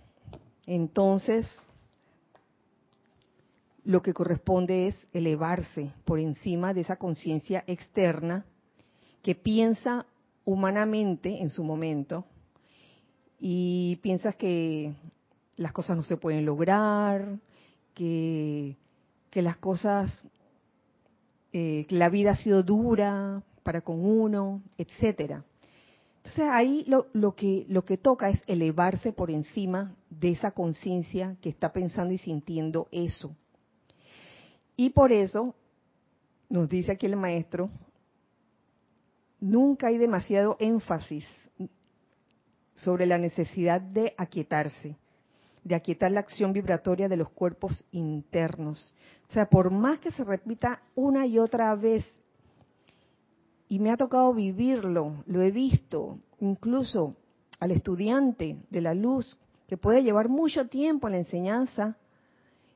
Entonces, 0.67 1.51
lo 3.85 4.01
que 4.03 4.15
corresponde 4.15 4.89
es 4.89 5.07
elevarse 5.13 5.93
por 6.05 6.19
encima 6.19 6.73
de 6.73 6.83
esa 6.83 6.97
conciencia 6.97 7.65
externa 7.67 8.47
que 9.23 9.35
piensa 9.35 10.07
humanamente 10.45 11.43
en 11.43 11.51
su 11.51 11.65
momento 11.65 12.25
y 13.39 13.97
piensas 13.97 14.37
que 14.37 14.95
las 15.57 15.73
cosas 15.73 15.97
no 15.97 16.03
se 16.03 16.17
pueden 16.17 16.45
lograr, 16.45 17.39
que, 17.95 18.77
que 19.31 19.43
las 19.43 19.57
cosas, 19.57 20.25
eh, 21.53 21.87
que 21.89 21.97
la 21.97 22.09
vida 22.09 22.33
ha 22.33 22.37
sido 22.37 22.63
dura 22.63 23.43
para 23.63 23.81
con 23.81 24.05
uno, 24.05 24.63
etcétera. 24.77 25.45
Entonces 26.19 26.47
ahí 26.51 26.85
lo, 26.87 27.07
lo, 27.13 27.35
que, 27.35 27.67
lo 27.69 27.85
que 27.85 27.99
toca 27.99 28.31
es 28.31 28.43
elevarse 28.47 29.13
por 29.13 29.31
encima 29.31 29.95
de 30.11 30.31
esa 30.31 30.53
conciencia 30.53 31.37
que 31.41 31.51
está 31.51 31.73
pensando 31.73 32.13
y 32.15 32.19
sintiendo 32.19 32.89
eso. 32.91 33.37
Y 34.77 34.91
por 34.91 35.13
eso, 35.13 35.55
nos 36.49 36.69
dice 36.69 36.93
aquí 36.93 37.07
el 37.07 37.17
maestro, 37.17 37.71
nunca 39.39 39.89
hay 39.89 39.99
demasiado 39.99 40.57
énfasis 40.59 41.27
sobre 42.75 43.07
la 43.07 43.19
necesidad 43.19 43.81
de 43.81 44.15
aquietarse 44.17 44.97
de 45.65 45.75
aquietar 45.75 46.13
la 46.13 46.21
acción 46.21 46.53
vibratoria 46.53 47.09
de 47.09 47.17
los 47.17 47.31
cuerpos 47.31 47.87
internos. 47.91 48.95
O 49.29 49.33
sea, 49.33 49.47
por 49.47 49.73
más 49.73 49.99
que 49.99 50.11
se 50.13 50.23
repita 50.23 50.83
una 50.95 51.27
y 51.27 51.39
otra 51.39 51.75
vez, 51.75 52.05
y 53.69 53.79
me 53.79 53.91
ha 53.91 53.97
tocado 53.97 54.33
vivirlo, 54.35 55.25
lo 55.27 55.43
he 55.43 55.51
visto, 55.51 56.19
incluso 56.39 57.17
al 57.59 57.71
estudiante 57.71 58.59
de 58.71 58.81
la 58.83 58.95
luz, 58.95 59.41
que 59.67 59.79
puede 59.79 60.03
llevar 60.03 60.29
mucho 60.29 60.69
tiempo 60.69 61.09
en 61.09 61.13
la 61.13 61.19
enseñanza, 61.19 61.97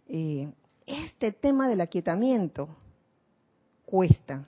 eh, 0.08 0.50
este 0.86 1.32
tema 1.32 1.68
del 1.68 1.82
aquietamiento 1.82 2.70
cuesta, 3.84 4.46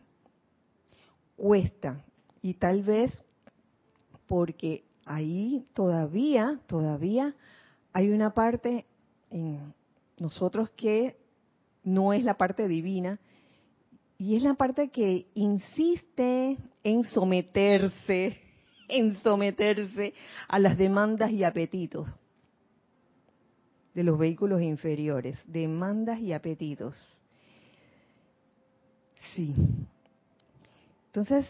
cuesta, 1.37 2.03
y 2.41 2.55
tal 2.55 2.83
vez 2.83 3.23
porque 4.27 4.85
ahí 5.05 5.67
todavía, 5.75 6.59
todavía 6.67 7.35
hay 7.93 8.11
una 8.11 8.31
parte 8.31 8.87
en 9.31 9.75
nosotros 10.19 10.71
que 10.71 11.17
no 11.83 12.13
es 12.13 12.25
la 12.25 12.35
parte 12.35 12.69
divina 12.69 13.19
y 14.19 14.37
es 14.37 14.43
la 14.43 14.55
parte 14.55 14.91
que 14.91 15.27
insiste 15.35 16.59
en 16.85 17.05
someterse, 17.05 18.37
en 18.89 19.17
someterse 19.23 20.13
a 20.47 20.59
las 20.59 20.77
demandas 20.77 21.31
y 21.31 21.45
apetitos 21.45 22.07
de 23.95 24.05
los 24.05 24.19
vehículos 24.19 24.63
inferiores, 24.63 25.39
demandas 25.47 26.21
y 26.21 26.33
apetitos. 26.33 26.97
Sí. 29.35 29.55
Entonces, 31.07 31.47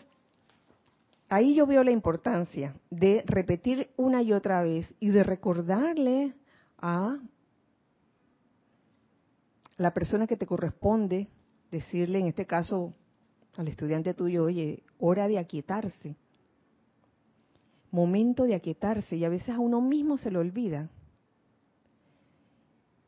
ahí 1.30 1.54
yo 1.54 1.66
veo 1.66 1.82
la 1.82 1.92
importancia 1.92 2.74
de 2.90 3.22
repetir 3.26 3.90
una 3.96 4.20
y 4.20 4.32
otra 4.32 4.62
vez 4.62 4.92
y 4.98 5.10
de 5.10 5.22
recordarle 5.22 6.34
a 6.78 7.18
la 9.76 9.94
persona 9.94 10.26
que 10.26 10.36
te 10.36 10.44
corresponde 10.44 11.28
decirle, 11.70 12.18
en 12.18 12.26
este 12.26 12.46
caso, 12.46 12.92
al 13.56 13.68
estudiante 13.68 14.12
tuyo, 14.12 14.44
oye, 14.44 14.82
hora 14.98 15.28
de 15.28 15.38
aquietarse, 15.38 16.16
momento 17.92 18.44
de 18.44 18.56
aquietarse, 18.56 19.16
y 19.16 19.24
a 19.24 19.28
veces 19.28 19.54
a 19.54 19.60
uno 19.60 19.80
mismo 19.80 20.18
se 20.18 20.30
lo 20.30 20.40
olvida. 20.40 20.90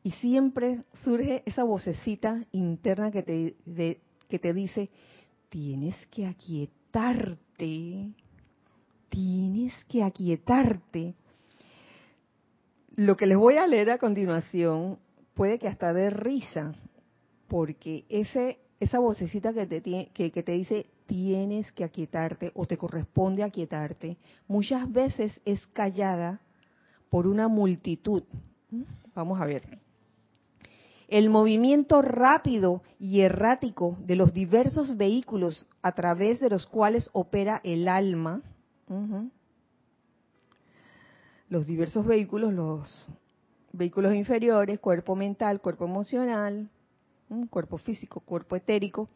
Y 0.01 0.11
siempre 0.11 0.83
surge 1.03 1.43
esa 1.45 1.63
vocecita 1.63 2.45
interna 2.51 3.11
que 3.11 3.23
te, 3.23 4.01
que 4.27 4.39
te 4.39 4.53
dice, 4.53 4.89
tienes 5.49 5.95
que 6.07 6.25
aquietarte, 6.93 8.13
tienes 9.09 9.73
que 9.85 10.03
aquietarte. 10.03 11.15
Lo 12.95 13.17
que 13.17 13.25
les 13.25 13.37
voy 13.37 13.57
a 13.57 13.65
leer 13.65 13.89
a 13.89 13.97
continuación 13.97 14.99
puede 15.33 15.57
que 15.57 15.67
hasta 15.67 15.91
dé 15.91 16.11
risa, 16.11 16.73
porque 17.47 18.05
ese 18.09 18.59
esa 18.79 18.99
vocecita 18.99 19.53
que 19.53 19.65
te, 19.65 20.09
que, 20.13 20.43
te 20.43 20.51
dice 20.51 20.87
tienes 21.05 21.71
que 21.71 21.85
aquietarte 21.85 22.51
o 22.53 22.65
te 22.65 22.77
corresponde 22.77 23.41
aquietarte, 23.41 24.17
muchas 24.47 24.91
veces 24.91 25.39
es 25.45 25.65
callada 25.67 26.41
por 27.09 27.25
una 27.27 27.47
multitud. 27.47 28.23
Vamos 29.15 29.39
a 29.39 29.45
ver. 29.45 29.82
El 31.13 31.29
movimiento 31.29 32.01
rápido 32.01 32.81
y 32.99 33.21
errático 33.21 33.99
de 33.99 34.15
los 34.15 34.33
diversos 34.33 34.97
vehículos 34.97 35.69
a 35.83 35.91
través 35.91 36.39
de 36.39 36.49
los 36.49 36.65
cuales 36.65 37.11
opera 37.13 37.61
el 37.63 37.87
alma, 37.87 38.41
los 41.49 41.67
diversos 41.67 42.07
vehículos, 42.07 42.51
los 42.51 43.11
vehículos 43.73 44.15
inferiores, 44.15 44.79
cuerpo 44.79 45.15
mental, 45.15 45.61
cuerpo 45.61 45.85
emocional, 45.85 46.67
cuerpo 47.51 47.77
físico, 47.77 48.19
cuerpo 48.21 48.55
etérico, 48.55 49.07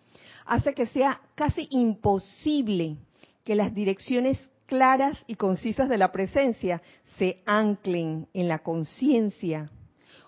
hace 0.45 0.75
que 0.75 0.86
sea 0.86 1.19
casi 1.33 1.67
imposible 1.71 2.97
que 3.43 3.55
las 3.55 3.73
direcciones 3.73 4.38
claras 4.67 5.17
y 5.25 5.33
concisas 5.33 5.89
de 5.89 5.97
la 5.97 6.12
presencia 6.12 6.79
se 7.17 7.41
anclen 7.47 8.27
en 8.36 8.47
la 8.47 8.60
conciencia 8.60 9.71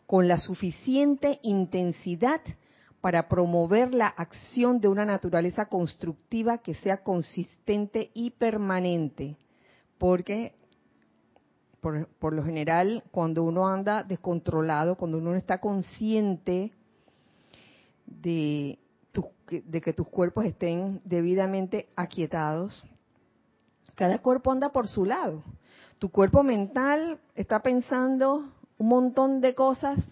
con 0.10 0.28
la 0.28 0.38
suficiente 0.38 1.38
intensidad 1.43 2.41
para 3.00 3.30
promover 3.30 3.93
la 3.93 4.08
acción 4.08 4.82
de 4.82 4.88
una 4.88 5.06
naturaleza 5.06 5.67
constructiva 5.67 6.58
que 6.58 6.74
sea 6.74 7.04
consistente 7.04 8.10
y 8.15 8.32
permanente. 8.32 9.38
Porque 10.00 10.56
por, 11.80 12.34
lo 12.34 12.43
general, 12.43 13.04
cuando 13.12 13.43
uno 13.43 13.67
anda 13.67 14.02
descontrolado, 14.02 14.95
cuando 14.95 15.19
uno 15.19 15.30
no 15.30 15.38
está 15.38 15.60
consciente 15.60 16.72
de, 18.08 18.80
de 19.48 19.80
que 19.80 19.93
tus 19.93 20.08
cuerpos 20.08 20.43
estén 20.43 21.02
debidamente 21.06 21.88
aquietados. 21.95 22.84
Cada 23.93 24.17
cuerpo 24.24 24.52
anda 24.52 24.69
por 24.69 24.88
su 24.88 25.06
lado. 25.06 25.43
Tu 26.00 26.10
cuerpo 26.10 26.41
mental 26.41 27.19
está 27.36 27.60
pensando 27.60 28.56
un 28.79 28.87
montón 28.87 29.41
de 29.41 29.53
cosas 29.53 30.03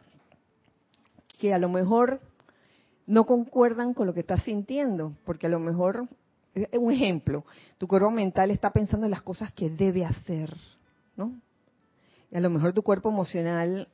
que 1.39 1.53
a 1.53 1.58
lo 1.58 1.69
mejor 1.69 2.21
no 3.08 3.25
concuerdan 3.25 3.93
con 3.93 4.06
lo 4.06 4.13
que 4.13 4.19
estás 4.19 4.43
sintiendo, 4.43 5.13
porque 5.25 5.47
a 5.47 5.49
lo 5.49 5.60
mejor, 5.60 6.08
un 6.73 6.91
ejemplo, 6.91 7.45
tu 7.77 7.88
cuerpo 7.88 8.12
mental 8.12 8.51
está 8.51 8.71
pensando 8.71 9.06
en 9.06 9.12
las 9.12 9.21
cosas 9.21 9.53
que 9.53 9.69
debe 9.69 10.06
hacer, 10.06 10.53
¿no? 11.15 11.39
Y 12.30 12.36
a 12.36 12.41
lo 12.41 12.49
mejor 12.49 12.73
tu 12.73 12.84
cuerpo 12.84 13.10
emocional, 13.10 13.88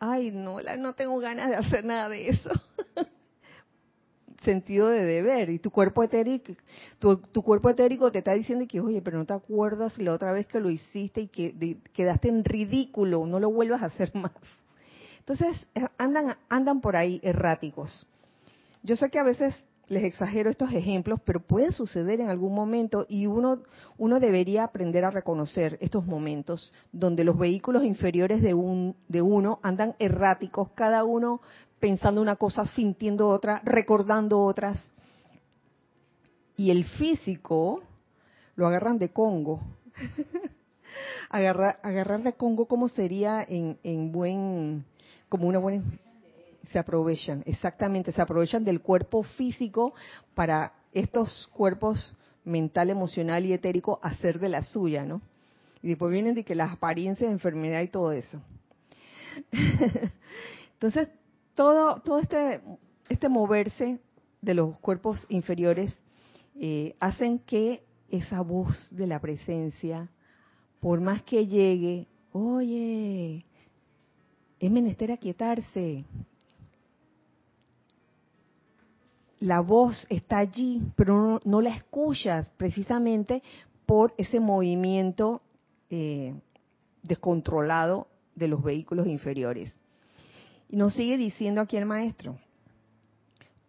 ay, 0.00 0.32
no, 0.32 0.60
no 0.60 0.92
tengo 0.94 1.18
ganas 1.20 1.50
de 1.50 1.56
hacer 1.56 1.84
nada 1.84 2.08
de 2.08 2.28
eso. 2.28 2.50
sentido 4.48 4.88
de 4.88 5.04
deber. 5.04 5.50
Y 5.50 5.58
tu 5.58 5.70
cuerpo 5.70 6.02
etérico 6.02 6.54
tu, 6.98 7.42
cuerpo 7.42 7.68
etérico 7.68 8.10
te 8.10 8.18
está 8.18 8.32
diciendo 8.32 8.64
que 8.66 8.80
oye 8.80 9.02
pero 9.02 9.18
no 9.18 9.26
te 9.26 9.34
acuerdas 9.34 9.98
la 9.98 10.12
otra 10.12 10.32
vez 10.32 10.46
que 10.46 10.58
lo 10.58 10.70
hiciste 10.70 11.20
y 11.22 11.28
que 11.28 11.76
quedaste 11.92 12.28
en 12.28 12.44
ridículo 12.44 13.26
no 13.26 13.38
lo 13.38 13.50
vuelvas 13.50 13.82
a 13.82 13.86
hacer 13.86 14.14
más 14.14 14.32
entonces 15.18 15.66
eh, 15.74 15.86
andan 15.98 16.36
andan 16.48 16.80
por 16.80 16.96
ahí 16.96 17.20
erráticos. 17.22 18.06
Yo 18.82 18.96
sé 18.96 19.10
que 19.10 19.18
a 19.18 19.22
veces 19.22 19.54
les 19.88 20.04
exagero 20.04 20.50
estos 20.50 20.72
ejemplos 20.72 21.20
pero 21.24 21.40
puede 21.40 21.72
suceder 21.72 22.20
en 22.20 22.30
algún 22.30 22.54
momento 22.54 23.04
y 23.08 23.26
uno 23.26 23.60
uno 23.98 24.20
debería 24.20 24.64
aprender 24.64 25.04
a 25.04 25.10
reconocer 25.10 25.78
estos 25.80 26.06
momentos 26.06 26.72
donde 26.92 27.24
los 27.24 27.38
vehículos 27.38 27.84
inferiores 27.84 28.42
de 28.42 28.54
un 28.54 28.96
de 29.08 29.20
uno 29.20 29.60
andan 29.62 29.94
erráticos 29.98 30.70
cada 30.74 31.04
uno 31.04 31.40
pensando 31.80 32.20
una 32.20 32.36
cosa, 32.36 32.66
sintiendo 32.66 33.28
otra, 33.28 33.60
recordando 33.64 34.40
otras. 34.40 34.82
Y 36.56 36.70
el 36.70 36.84
físico 36.84 37.82
lo 38.56 38.66
agarran 38.66 38.98
de 38.98 39.10
Congo. 39.10 39.60
agarrar, 41.30 42.22
de 42.22 42.32
Congo 42.32 42.66
como 42.66 42.88
sería 42.88 43.44
en, 43.48 43.78
en 43.82 44.12
buen, 44.12 44.84
como 45.28 45.48
una 45.48 45.58
buena... 45.58 45.84
Se 46.72 46.78
aprovechan, 46.78 47.42
exactamente, 47.46 48.12
se 48.12 48.20
aprovechan 48.20 48.62
del 48.62 48.82
cuerpo 48.82 49.22
físico 49.22 49.94
para 50.34 50.74
estos 50.92 51.46
cuerpos 51.54 52.14
mental, 52.44 52.90
emocional 52.90 53.46
y 53.46 53.54
etérico 53.54 53.98
hacer 54.02 54.38
de 54.38 54.50
la 54.50 54.62
suya, 54.62 55.04
¿no? 55.04 55.22
Y 55.82 55.88
después 55.88 56.12
vienen 56.12 56.34
de 56.34 56.44
que 56.44 56.54
las 56.54 56.72
apariencias 56.72 57.28
de 57.28 57.32
enfermedad 57.32 57.80
y 57.80 57.88
todo 57.88 58.12
eso. 58.12 58.42
Entonces, 60.74 61.08
todo, 61.58 62.00
todo 62.02 62.20
este, 62.20 62.60
este 63.08 63.28
moverse 63.28 63.98
de 64.40 64.54
los 64.54 64.78
cuerpos 64.78 65.26
inferiores 65.28 65.92
eh, 66.54 66.94
hacen 67.00 67.40
que 67.40 67.82
esa 68.10 68.42
voz 68.42 68.88
de 68.94 69.08
la 69.08 69.18
presencia, 69.20 70.08
por 70.78 71.00
más 71.00 71.24
que 71.24 71.48
llegue, 71.48 72.06
oye, 72.30 73.44
es 74.60 74.70
menester 74.70 75.10
aquietarse. 75.10 76.04
La 79.40 79.58
voz 79.58 80.06
está 80.10 80.38
allí, 80.38 80.80
pero 80.94 81.40
no, 81.44 81.60
la 81.60 81.70
escuchas 81.70 82.50
precisamente 82.50 83.42
por 83.84 84.14
ese 84.16 84.38
movimiento 84.38 85.42
eh, 85.90 86.36
descontrolado 87.02 88.06
de 88.36 88.46
los 88.46 88.62
vehículos 88.62 89.08
inferiores. 89.08 89.77
Y 90.68 90.76
nos 90.76 90.94
sigue 90.94 91.16
diciendo 91.16 91.60
aquí 91.60 91.76
el 91.76 91.86
maestro, 91.86 92.38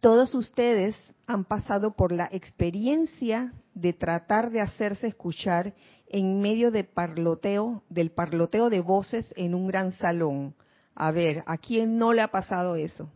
todos 0.02 0.36
ustedes 0.36 0.96
han 1.28 1.46
pasado 1.46 1.92
por 1.96 2.12
la 2.12 2.28
experiencia 2.32 3.54
de 3.74 3.94
tratar 3.94 4.50
de 4.50 4.62
hacerse 4.62 5.08
escuchar 5.08 5.74
en 6.08 6.42
medio 6.42 6.72
de 6.72 6.84
parloteo, 6.84 7.84
del 7.90 8.12
parloteo 8.12 8.70
de 8.70 8.82
voces 8.82 9.34
en 9.38 9.56
un 9.56 9.68
gran 9.68 9.92
salón. 9.92 10.56
A 10.96 11.12
ver, 11.12 11.44
¿a 11.46 11.58
quién 11.58 11.98
no 11.98 12.14
le 12.14 12.22
ha 12.22 12.30
pasado 12.30 12.76
eso? 12.76 13.10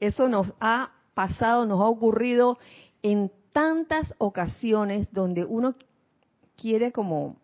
eso 0.00 0.28
nos 0.28 0.52
ha 0.60 0.92
pasado, 1.14 1.66
nos 1.66 1.80
ha 1.80 1.86
ocurrido 1.86 2.58
en 3.02 3.30
tantas 3.52 4.12
ocasiones 4.18 5.08
donde 5.12 5.44
uno 5.44 5.76
quiere 6.56 6.92
como 6.92 7.36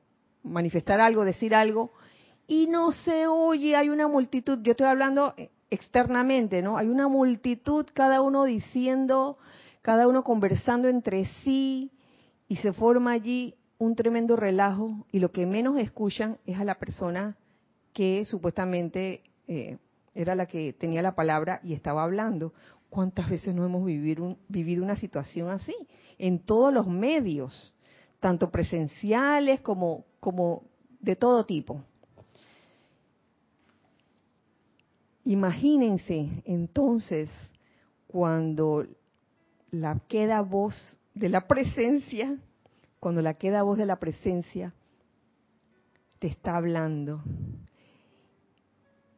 manifestar 0.43 1.01
algo, 1.01 1.25
decir 1.25 1.55
algo, 1.55 1.93
y 2.51 2.67
no 2.67 2.91
se 2.91 3.29
oye, 3.29 3.77
hay 3.77 3.91
una 3.91 4.09
multitud, 4.09 4.59
yo 4.65 4.73
estoy 4.73 4.89
hablando 4.89 5.35
externamente, 5.71 6.63
¿no? 6.63 6.79
Hay 6.79 6.89
una 6.89 7.07
multitud, 7.07 7.87
cada 7.95 8.23
uno 8.23 8.43
diciendo, 8.43 9.39
cada 9.83 10.09
uno 10.09 10.25
conversando 10.25 10.89
entre 10.89 11.27
sí, 11.45 11.93
y 12.49 12.57
se 12.57 12.73
forma 12.73 13.13
allí 13.13 13.55
un 13.79 13.95
tremendo 13.95 14.35
relajo, 14.35 15.07
y 15.13 15.21
lo 15.21 15.31
que 15.31 15.47
menos 15.47 15.79
escuchan 15.79 16.39
es 16.45 16.59
a 16.59 16.65
la 16.65 16.75
persona 16.75 17.37
que 17.93 18.25
supuestamente 18.25 19.23
eh, 19.47 19.79
era 20.13 20.35
la 20.35 20.47
que 20.47 20.73
tenía 20.73 21.03
la 21.03 21.15
palabra 21.15 21.61
y 21.63 21.73
estaba 21.73 22.03
hablando. 22.03 22.53
¿Cuántas 22.89 23.31
veces 23.31 23.55
no 23.55 23.65
hemos 23.65 23.85
vivido, 23.85 24.39
vivido 24.49 24.83
una 24.83 24.97
situación 24.97 25.51
así? 25.51 25.77
En 26.19 26.41
todos 26.41 26.75
los 26.75 26.89
medios, 26.89 27.77
tanto 28.19 28.51
presenciales 28.51 29.61
como, 29.61 30.05
como 30.19 30.65
de 30.99 31.15
todo 31.15 31.47
tipo. 31.47 31.85
Imagínense 35.25 36.43
entonces 36.45 37.31
cuando 38.07 38.87
la 39.71 40.01
queda 40.09 40.41
voz 40.41 40.99
de 41.15 41.29
la 41.29 41.47
presencia, 41.47 42.39
cuando 42.99 43.23
la 43.23 43.35
queda 43.35 43.63
voz 43.63 43.79
de 43.79 43.87
la 43.87 43.97
presencia 43.97 44.75
te 46.19 46.27
está 46.27 46.57
hablando. 46.57 47.23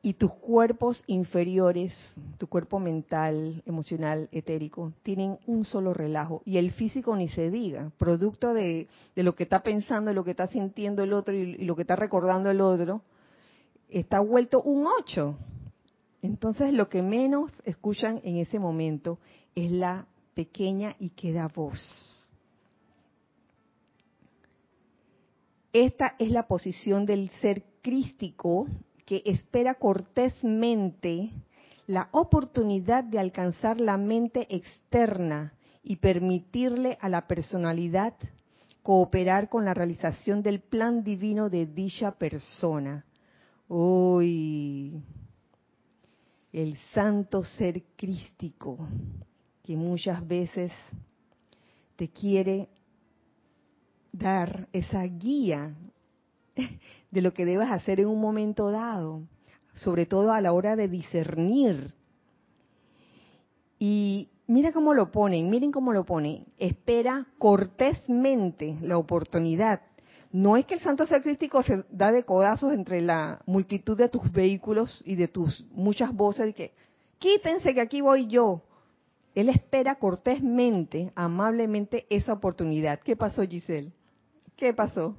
Y 0.04 0.14
tus 0.14 0.34
cuerpos 0.34 1.04
inferiores, 1.06 1.92
tu 2.36 2.48
cuerpo 2.48 2.80
mental, 2.80 3.62
emocional, 3.66 4.28
etérico, 4.32 4.92
tienen 5.04 5.38
un 5.46 5.64
solo 5.64 5.94
relajo. 5.94 6.42
Y 6.44 6.58
el 6.58 6.72
físico 6.72 7.14
ni 7.14 7.28
se 7.28 7.50
diga, 7.50 7.92
producto 7.98 8.52
de, 8.52 8.88
lo 9.14 9.36
que 9.36 9.44
está 9.44 9.62
pensando, 9.62 10.08
de 10.08 10.14
lo 10.14 10.24
que 10.24 10.32
está 10.32 10.48
sintiendo 10.48 11.04
el 11.04 11.12
otro 11.12 11.34
y, 11.34 11.54
y 11.54 11.64
lo 11.64 11.76
que 11.76 11.82
está 11.82 11.94
recordando 11.94 12.50
el 12.50 12.60
otro, 12.60 13.02
está 13.88 14.18
vuelto 14.18 14.60
un 14.62 14.88
ocho. 14.88 15.36
Entonces 16.22 16.72
lo 16.72 16.88
que 16.88 17.02
menos 17.02 17.52
escuchan 17.64 18.20
en 18.22 18.36
ese 18.36 18.60
momento 18.60 19.18
es 19.56 19.70
la 19.72 20.06
pequeña 20.34 20.94
y 20.98 21.10
queda 21.10 21.48
voz. 21.48 22.30
Esta 25.72 26.14
es 26.18 26.30
la 26.30 26.46
posición 26.46 27.06
del 27.06 27.30
ser 27.40 27.64
crístico 27.82 28.66
que 29.04 29.22
espera 29.26 29.74
cortésmente 29.74 31.30
la 31.86 32.08
oportunidad 32.12 33.02
de 33.02 33.18
alcanzar 33.18 33.80
la 33.80 33.96
mente 33.96 34.46
externa 34.54 35.54
y 35.82 35.96
permitirle 35.96 36.98
a 37.00 37.08
la 37.08 37.26
personalidad 37.26 38.14
cooperar 38.82 39.48
con 39.48 39.64
la 39.64 39.74
realización 39.74 40.42
del 40.42 40.60
plan 40.60 41.02
divino 41.02 41.48
de 41.48 41.66
dicha 41.66 42.12
persona. 42.12 43.04
Uy, 43.68 45.02
el 46.52 46.76
santo 46.92 47.44
ser 47.44 47.82
crístico 47.96 48.78
que 49.62 49.76
muchas 49.76 50.26
veces 50.26 50.72
te 51.96 52.08
quiere 52.08 52.68
dar 54.12 54.68
esa 54.72 55.02
guía 55.04 55.74
de 57.10 57.22
lo 57.22 57.32
que 57.32 57.44
debes 57.44 57.70
hacer 57.70 58.00
en 58.00 58.08
un 58.08 58.20
momento 58.20 58.70
dado, 58.70 59.22
sobre 59.74 60.06
todo 60.06 60.32
a 60.32 60.40
la 60.40 60.52
hora 60.52 60.76
de 60.76 60.88
discernir. 60.88 61.94
Y 63.78 64.28
mira 64.46 64.72
cómo 64.72 64.94
lo 64.94 65.10
ponen, 65.10 65.48
miren 65.48 65.72
cómo 65.72 65.92
lo 65.92 66.04
ponen. 66.04 66.44
Espera 66.58 67.26
cortésmente 67.38 68.76
la 68.82 68.98
oportunidad. 68.98 69.80
No 70.32 70.56
es 70.56 70.64
que 70.64 70.74
el 70.74 70.80
santo 70.80 71.06
ser 71.06 71.22
crítico 71.22 71.62
se 71.62 71.84
da 71.90 72.10
de 72.10 72.24
codazos 72.24 72.72
entre 72.72 73.02
la 73.02 73.42
multitud 73.44 73.98
de 73.98 74.08
tus 74.08 74.32
vehículos 74.32 75.02
y 75.04 75.14
de 75.14 75.28
tus 75.28 75.64
muchas 75.72 76.10
voces 76.12 76.46
de 76.46 76.54
que 76.54 76.72
quítense 77.18 77.74
que 77.74 77.82
aquí 77.82 78.00
voy 78.00 78.26
yo. 78.28 78.62
Él 79.34 79.50
espera 79.50 79.96
cortésmente, 79.96 81.12
amablemente 81.14 82.06
esa 82.08 82.32
oportunidad. 82.32 83.00
¿Qué 83.00 83.14
pasó, 83.14 83.42
Giselle? 83.42 83.92
¿Qué 84.56 84.72
pasó? 84.72 85.14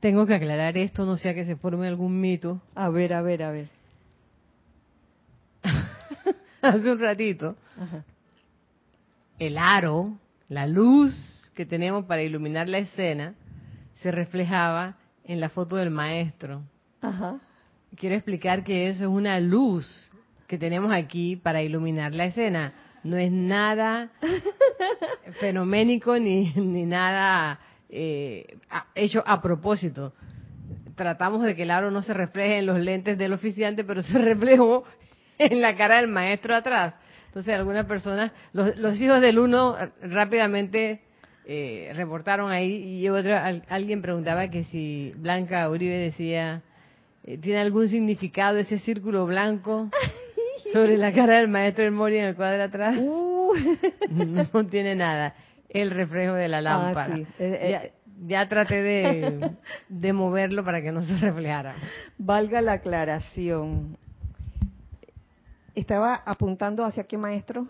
Tengo 0.00 0.26
que 0.26 0.34
aclarar 0.34 0.76
esto, 0.78 1.04
no 1.04 1.16
sea 1.16 1.34
que 1.34 1.44
se 1.44 1.56
forme 1.56 1.86
algún 1.86 2.20
mito. 2.20 2.60
A 2.74 2.88
ver, 2.88 3.12
a 3.12 3.22
ver, 3.22 3.42
a 3.42 3.50
ver. 3.52 3.68
Hace 6.62 6.90
un 6.90 6.98
ratito, 6.98 7.54
el 9.38 9.58
aro, 9.58 10.16
la 10.48 10.66
luz 10.66 11.39
que 11.54 11.66
tenemos 11.66 12.04
para 12.04 12.22
iluminar 12.22 12.68
la 12.68 12.78
escena, 12.78 13.34
se 14.02 14.10
reflejaba 14.10 14.96
en 15.24 15.40
la 15.40 15.48
foto 15.48 15.76
del 15.76 15.90
maestro. 15.90 16.62
Ajá. 17.00 17.38
Quiero 17.96 18.14
explicar 18.14 18.64
que 18.64 18.88
eso 18.88 19.04
es 19.04 19.10
una 19.10 19.40
luz 19.40 20.10
que 20.46 20.58
tenemos 20.58 20.92
aquí 20.92 21.36
para 21.36 21.62
iluminar 21.62 22.14
la 22.14 22.26
escena. 22.26 22.72
No 23.02 23.16
es 23.16 23.32
nada 23.32 24.10
fenoménico 25.40 26.18
ni, 26.18 26.52
ni 26.54 26.84
nada 26.84 27.58
eh, 27.88 28.58
hecho 28.94 29.22
a 29.26 29.40
propósito. 29.42 30.12
Tratamos 30.94 31.42
de 31.42 31.56
que 31.56 31.62
el 31.62 31.70
aro 31.70 31.90
no 31.90 32.02
se 32.02 32.14
refleje 32.14 32.58
en 32.58 32.66
los 32.66 32.78
lentes 32.80 33.18
del 33.18 33.32
oficiante, 33.32 33.84
pero 33.84 34.02
se 34.02 34.18
reflejó 34.18 34.84
en 35.38 35.60
la 35.60 35.76
cara 35.76 35.96
del 35.96 36.08
maestro 36.08 36.54
atrás. 36.54 36.94
Entonces, 37.26 37.54
algunas 37.54 37.86
personas, 37.86 38.32
los, 38.52 39.00
hijos 39.00 39.20
del 39.20 39.38
uno 39.38 39.76
rápidamente 40.02 41.02
eh, 41.52 41.90
reportaron 41.96 42.52
ahí 42.52 43.00
y 43.00 43.08
otro, 43.08 43.34
alguien 43.68 44.02
preguntaba 44.02 44.48
que 44.50 44.62
si 44.62 45.12
Blanca 45.16 45.68
Uribe 45.68 45.96
decía, 45.96 46.62
eh, 47.24 47.38
¿tiene 47.38 47.58
algún 47.58 47.88
significado 47.88 48.58
ese 48.58 48.78
círculo 48.78 49.26
blanco? 49.26 49.90
sobre 50.72 50.96
la 50.96 51.12
cara 51.12 51.38
del 51.38 51.48
maestro 51.48 51.82
del 51.82 51.92
Mori 51.92 52.18
en 52.18 52.26
el 52.26 52.36
cuadro 52.36 52.62
atrás. 52.62 52.96
Uh. 52.96 53.52
No 54.54 54.66
tiene 54.66 54.94
nada. 54.94 55.34
El 55.68 55.90
reflejo 55.90 56.34
de 56.34 56.46
la 56.46 56.58
ah, 56.58 56.62
lámpara. 56.62 57.16
Eh, 57.16 57.26
eh. 57.40 57.92
ya, 58.28 58.48
traté 58.48 58.80
de, 58.80 59.50
de 59.88 60.12
moverlo 60.12 60.64
para 60.64 60.80
que 60.82 60.92
no 60.92 61.02
se 61.02 61.16
reflejara. 61.16 61.74
Valga 62.16 62.60
la 62.60 62.74
aclaración. 62.74 63.96
¿Estaba 65.74 66.14
apuntando 66.14 66.84
hacia 66.84 67.02
qué 67.02 67.18
maestro? 67.18 67.66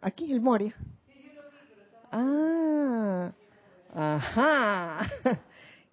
Aquí, 0.00 0.32
el 0.32 0.40
Moria. 0.40 0.74
Ah, 2.10 3.32
ajá. 3.94 5.10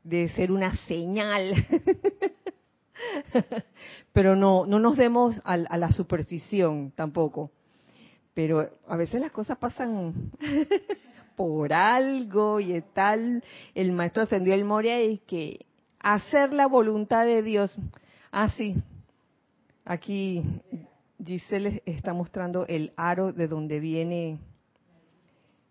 De 0.04 0.30
ser 0.30 0.52
una 0.52 0.76
señal. 0.88 1.54
Pero 4.14 4.36
no, 4.36 4.66
no 4.66 4.80
nos 4.80 4.98
demos 4.98 5.40
a, 5.44 5.58
la 5.58 5.92
superstición 5.92 6.92
tampoco. 6.96 7.52
Pero 8.34 8.70
a 8.88 8.96
veces 8.96 9.22
las 9.22 9.32
cosas 9.32 9.58
pasan 9.58 10.32
por 11.36 11.74
algo 11.74 12.60
y 12.60 12.82
tal. 12.94 13.44
El 13.76 13.92
maestro 13.92 14.24
ascendió 14.24 14.54
el 14.54 14.66
Moria 14.66 15.04
y 15.04 15.20
que 15.20 15.66
hacer 16.00 16.54
la 16.54 16.68
voluntad 16.68 17.26
de 17.26 17.42
Dios. 17.42 17.78
Ah, 18.32 18.50
sí. 18.50 18.76
Aquí 19.86 20.44
Giselle 21.24 21.82
está 21.86 22.14
mostrando 22.14 22.66
el 22.68 22.94
aro 22.96 23.34
de 23.34 23.48
donde 23.48 23.80
viene 23.80 24.40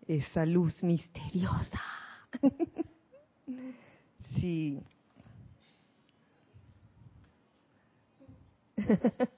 esa 0.07 0.45
luz 0.45 0.81
misteriosa. 0.83 1.81
sí. 4.39 4.81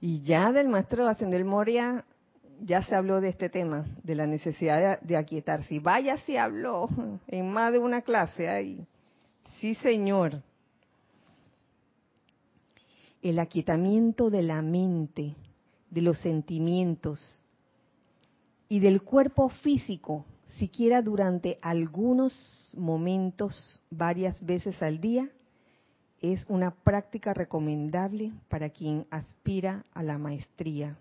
y 0.00 0.22
ya 0.22 0.52
del 0.52 0.68
maestro 0.68 1.08
Ascender 1.08 1.44
Moria 1.44 2.04
ya 2.62 2.82
se 2.82 2.94
habló 2.94 3.20
de 3.20 3.30
este 3.30 3.48
tema, 3.48 3.86
de 4.02 4.14
la 4.14 4.26
necesidad 4.26 5.00
de, 5.00 5.16
aquietarse. 5.16 5.74
Y 5.74 5.78
vaya 5.78 6.18
si 6.18 6.36
habló 6.36 6.90
en 7.26 7.50
más 7.50 7.72
de 7.72 7.78
una 7.78 8.02
clase 8.02 8.50
ahí. 8.50 8.86
Sí, 9.60 9.74
señor. 9.76 10.42
El 13.22 13.38
aquietamiento 13.38 14.28
de 14.30 14.42
la 14.42 14.60
mente, 14.62 15.34
de 15.90 16.02
los 16.02 16.18
sentimientos 16.18 17.42
y 18.68 18.80
del 18.80 19.02
cuerpo 19.02 19.48
físico 19.48 20.24
siquiera 20.58 21.02
durante 21.02 21.58
algunos 21.62 22.74
momentos, 22.76 23.80
varias 23.90 24.44
veces 24.44 24.80
al 24.82 25.00
día, 25.00 25.28
es 26.20 26.44
una 26.48 26.70
práctica 26.70 27.32
recomendable 27.32 28.32
para 28.48 28.68
quien 28.70 29.06
aspira 29.10 29.84
a 29.94 30.02
la 30.02 30.18
maestría. 30.18 30.96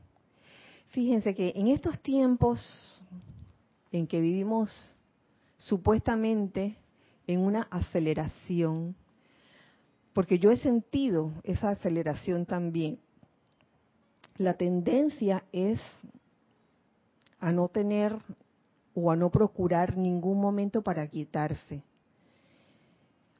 Fíjense 0.89 1.35
que 1.35 1.53
en 1.55 1.67
estos 1.67 2.01
tiempos 2.01 3.05
en 3.91 4.07
que 4.07 4.21
vivimos 4.21 4.95
supuestamente 5.57 6.77
en 7.27 7.41
una 7.41 7.63
aceleración, 7.69 8.95
porque 10.13 10.39
yo 10.39 10.51
he 10.51 10.57
sentido 10.57 11.31
esa 11.43 11.69
aceleración 11.69 12.45
también, 12.45 12.99
la 14.39 14.53
tendencia 14.53 15.43
es 15.51 15.79
a 17.39 17.51
no 17.51 17.67
tener 17.67 18.17
o 18.95 19.11
a 19.11 19.15
no 19.15 19.29
procurar 19.29 19.97
ningún 19.97 20.39
momento 20.39 20.81
para 20.81 21.07
quitarse. 21.07 21.83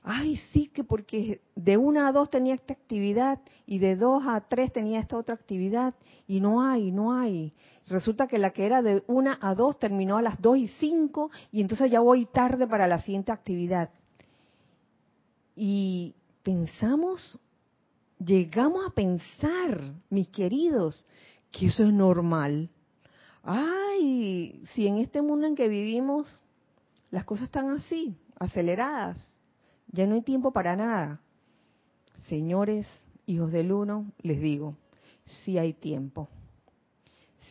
Ay, 0.04 0.38
sí, 0.52 0.68
que 0.68 0.84
porque 0.84 1.42
de 1.56 1.78
una 1.78 2.08
a 2.08 2.12
dos 2.12 2.30
tenía 2.30 2.54
esta 2.54 2.74
actividad 2.74 3.40
y 3.66 3.80
de 3.80 3.96
dos 3.96 4.24
a 4.28 4.42
tres 4.42 4.74
tenía 4.74 5.00
esta 5.00 5.18
otra 5.18 5.36
actividad 5.36 5.94
y 6.28 6.42
no 6.42 6.62
hay, 6.62 6.92
no 6.92 7.14
hay. 7.14 7.54
Resulta 7.88 8.28
que 8.28 8.38
la 8.38 8.52
que 8.52 8.66
era 8.66 8.82
de 8.82 9.04
una 9.08 9.38
a 9.42 9.56
dos 9.56 9.80
terminó 9.80 10.18
a 10.18 10.22
las 10.22 10.42
dos 10.42 10.58
y 10.58 10.68
cinco 10.80 11.32
y 11.52 11.62
entonces 11.62 11.92
ya 11.92 12.02
voy 12.02 12.26
tarde 12.26 12.68
para 12.68 12.88
la 12.88 13.02
siguiente 13.02 13.32
actividad. 13.32 13.90
Y 15.56 16.14
pensamos, 16.44 17.40
llegamos 18.20 18.86
a 18.86 18.94
pensar, 18.94 19.94
mis 20.10 20.30
queridos, 20.30 21.06
que 21.52 21.68
eso 21.68 21.84
es 21.84 21.94
normal 21.94 22.70
ay, 23.44 24.64
si 24.74 24.88
en 24.88 24.98
este 24.98 25.22
mundo 25.22 25.48
en 25.48 25.56
que 25.56 25.68
vivimos 25.68 26.44
las 27.12 27.26
cosas 27.26 27.46
están 27.46 27.70
así, 27.70 28.16
aceleradas, 28.40 29.28
ya 29.88 30.06
no 30.06 30.16
hay 30.16 30.22
tiempo 30.22 30.52
para 30.52 30.76
nada. 30.76 31.20
Señores 32.28 32.86
hijos 33.26 33.52
del 33.52 33.72
uno, 33.72 34.12
les 34.22 34.40
digo, 34.40 34.76
sí 35.44 35.58
hay 35.58 35.74
tiempo. 35.74 36.30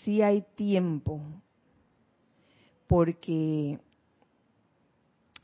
Sí 0.05 0.23
hay 0.23 0.43
tiempo. 0.55 1.21
Porque 2.87 3.81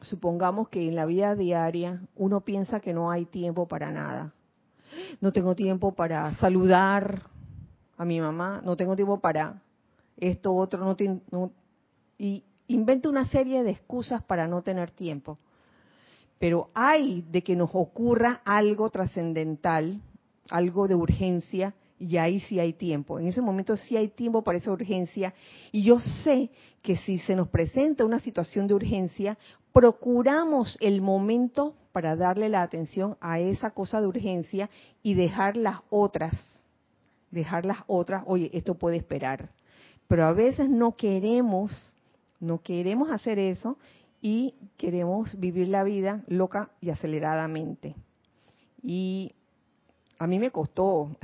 supongamos 0.00 0.68
que 0.68 0.86
en 0.88 0.94
la 0.94 1.06
vida 1.06 1.34
diaria 1.34 2.00
uno 2.14 2.42
piensa 2.42 2.78
que 2.78 2.94
no 2.94 3.10
hay 3.10 3.24
tiempo 3.24 3.66
para 3.66 3.90
nada. 3.90 4.32
No 5.20 5.32
tengo 5.32 5.54
tiempo 5.54 5.92
para 5.92 6.34
saludar 6.36 7.22
a 7.96 8.04
mi 8.04 8.20
mamá, 8.20 8.60
no 8.64 8.76
tengo 8.76 8.96
tiempo 8.96 9.20
para 9.20 9.62
esto, 10.16 10.54
otro, 10.54 10.84
no, 10.84 10.96
tengo, 10.96 11.50
y 12.18 12.42
inventa 12.68 13.08
una 13.08 13.26
serie 13.26 13.62
de 13.62 13.70
excusas 13.70 14.22
para 14.22 14.46
no 14.46 14.62
tener 14.62 14.90
tiempo. 14.90 15.38
Pero 16.38 16.70
hay 16.74 17.24
de 17.30 17.42
que 17.42 17.56
nos 17.56 17.70
ocurra 17.72 18.40
algo 18.44 18.90
trascendental, 18.90 20.00
algo 20.50 20.88
de 20.88 20.94
urgencia, 20.94 21.74
y 22.04 22.18
ahí 22.18 22.40
sí 22.40 22.60
hay 22.60 22.74
tiempo. 22.74 23.18
En 23.18 23.26
ese 23.26 23.40
momento 23.40 23.76
sí 23.78 23.96
hay 23.96 24.08
tiempo 24.08 24.42
para 24.42 24.58
esa 24.58 24.70
urgencia. 24.70 25.32
Y 25.72 25.82
yo 25.82 26.00
sé 26.00 26.50
que 26.82 26.96
si 26.98 27.18
se 27.18 27.34
nos 27.34 27.48
presenta 27.48 28.04
una 28.04 28.20
situación 28.20 28.66
de 28.66 28.74
urgencia, 28.74 29.38
procuramos 29.72 30.76
el 30.80 31.00
momento 31.00 31.74
para 31.92 32.14
darle 32.14 32.50
la 32.50 32.62
atención 32.62 33.16
a 33.20 33.40
esa 33.40 33.70
cosa 33.70 34.00
de 34.00 34.06
urgencia 34.06 34.68
y 35.02 35.14
dejar 35.14 35.56
las 35.56 35.80
otras. 35.88 36.34
Dejar 37.30 37.64
las 37.64 37.78
otras, 37.86 38.22
oye, 38.26 38.50
esto 38.52 38.74
puede 38.74 38.98
esperar. 38.98 39.50
Pero 40.06 40.26
a 40.26 40.32
veces 40.32 40.68
no 40.68 40.96
queremos, 40.96 41.96
no 42.38 42.60
queremos 42.60 43.10
hacer 43.10 43.38
eso 43.38 43.78
y 44.20 44.54
queremos 44.76 45.38
vivir 45.40 45.68
la 45.68 45.84
vida 45.84 46.22
loca 46.28 46.70
y 46.82 46.90
aceleradamente. 46.90 47.94
Y 48.82 49.32
a 50.18 50.26
mí 50.26 50.38
me 50.38 50.50
costó, 50.50 51.16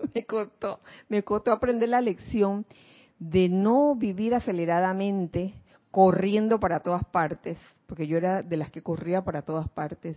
me 0.14 0.24
costó, 0.24 0.80
me 1.08 1.22
costó 1.22 1.52
aprender 1.52 1.88
la 1.88 2.00
lección 2.00 2.66
de 3.18 3.48
no 3.48 3.94
vivir 3.96 4.34
aceleradamente, 4.34 5.54
corriendo 5.90 6.60
para 6.60 6.80
todas 6.80 7.04
partes, 7.06 7.58
porque 7.86 8.06
yo 8.06 8.16
era 8.16 8.42
de 8.42 8.56
las 8.56 8.70
que 8.70 8.82
corría 8.82 9.24
para 9.24 9.42
todas 9.42 9.68
partes. 9.68 10.16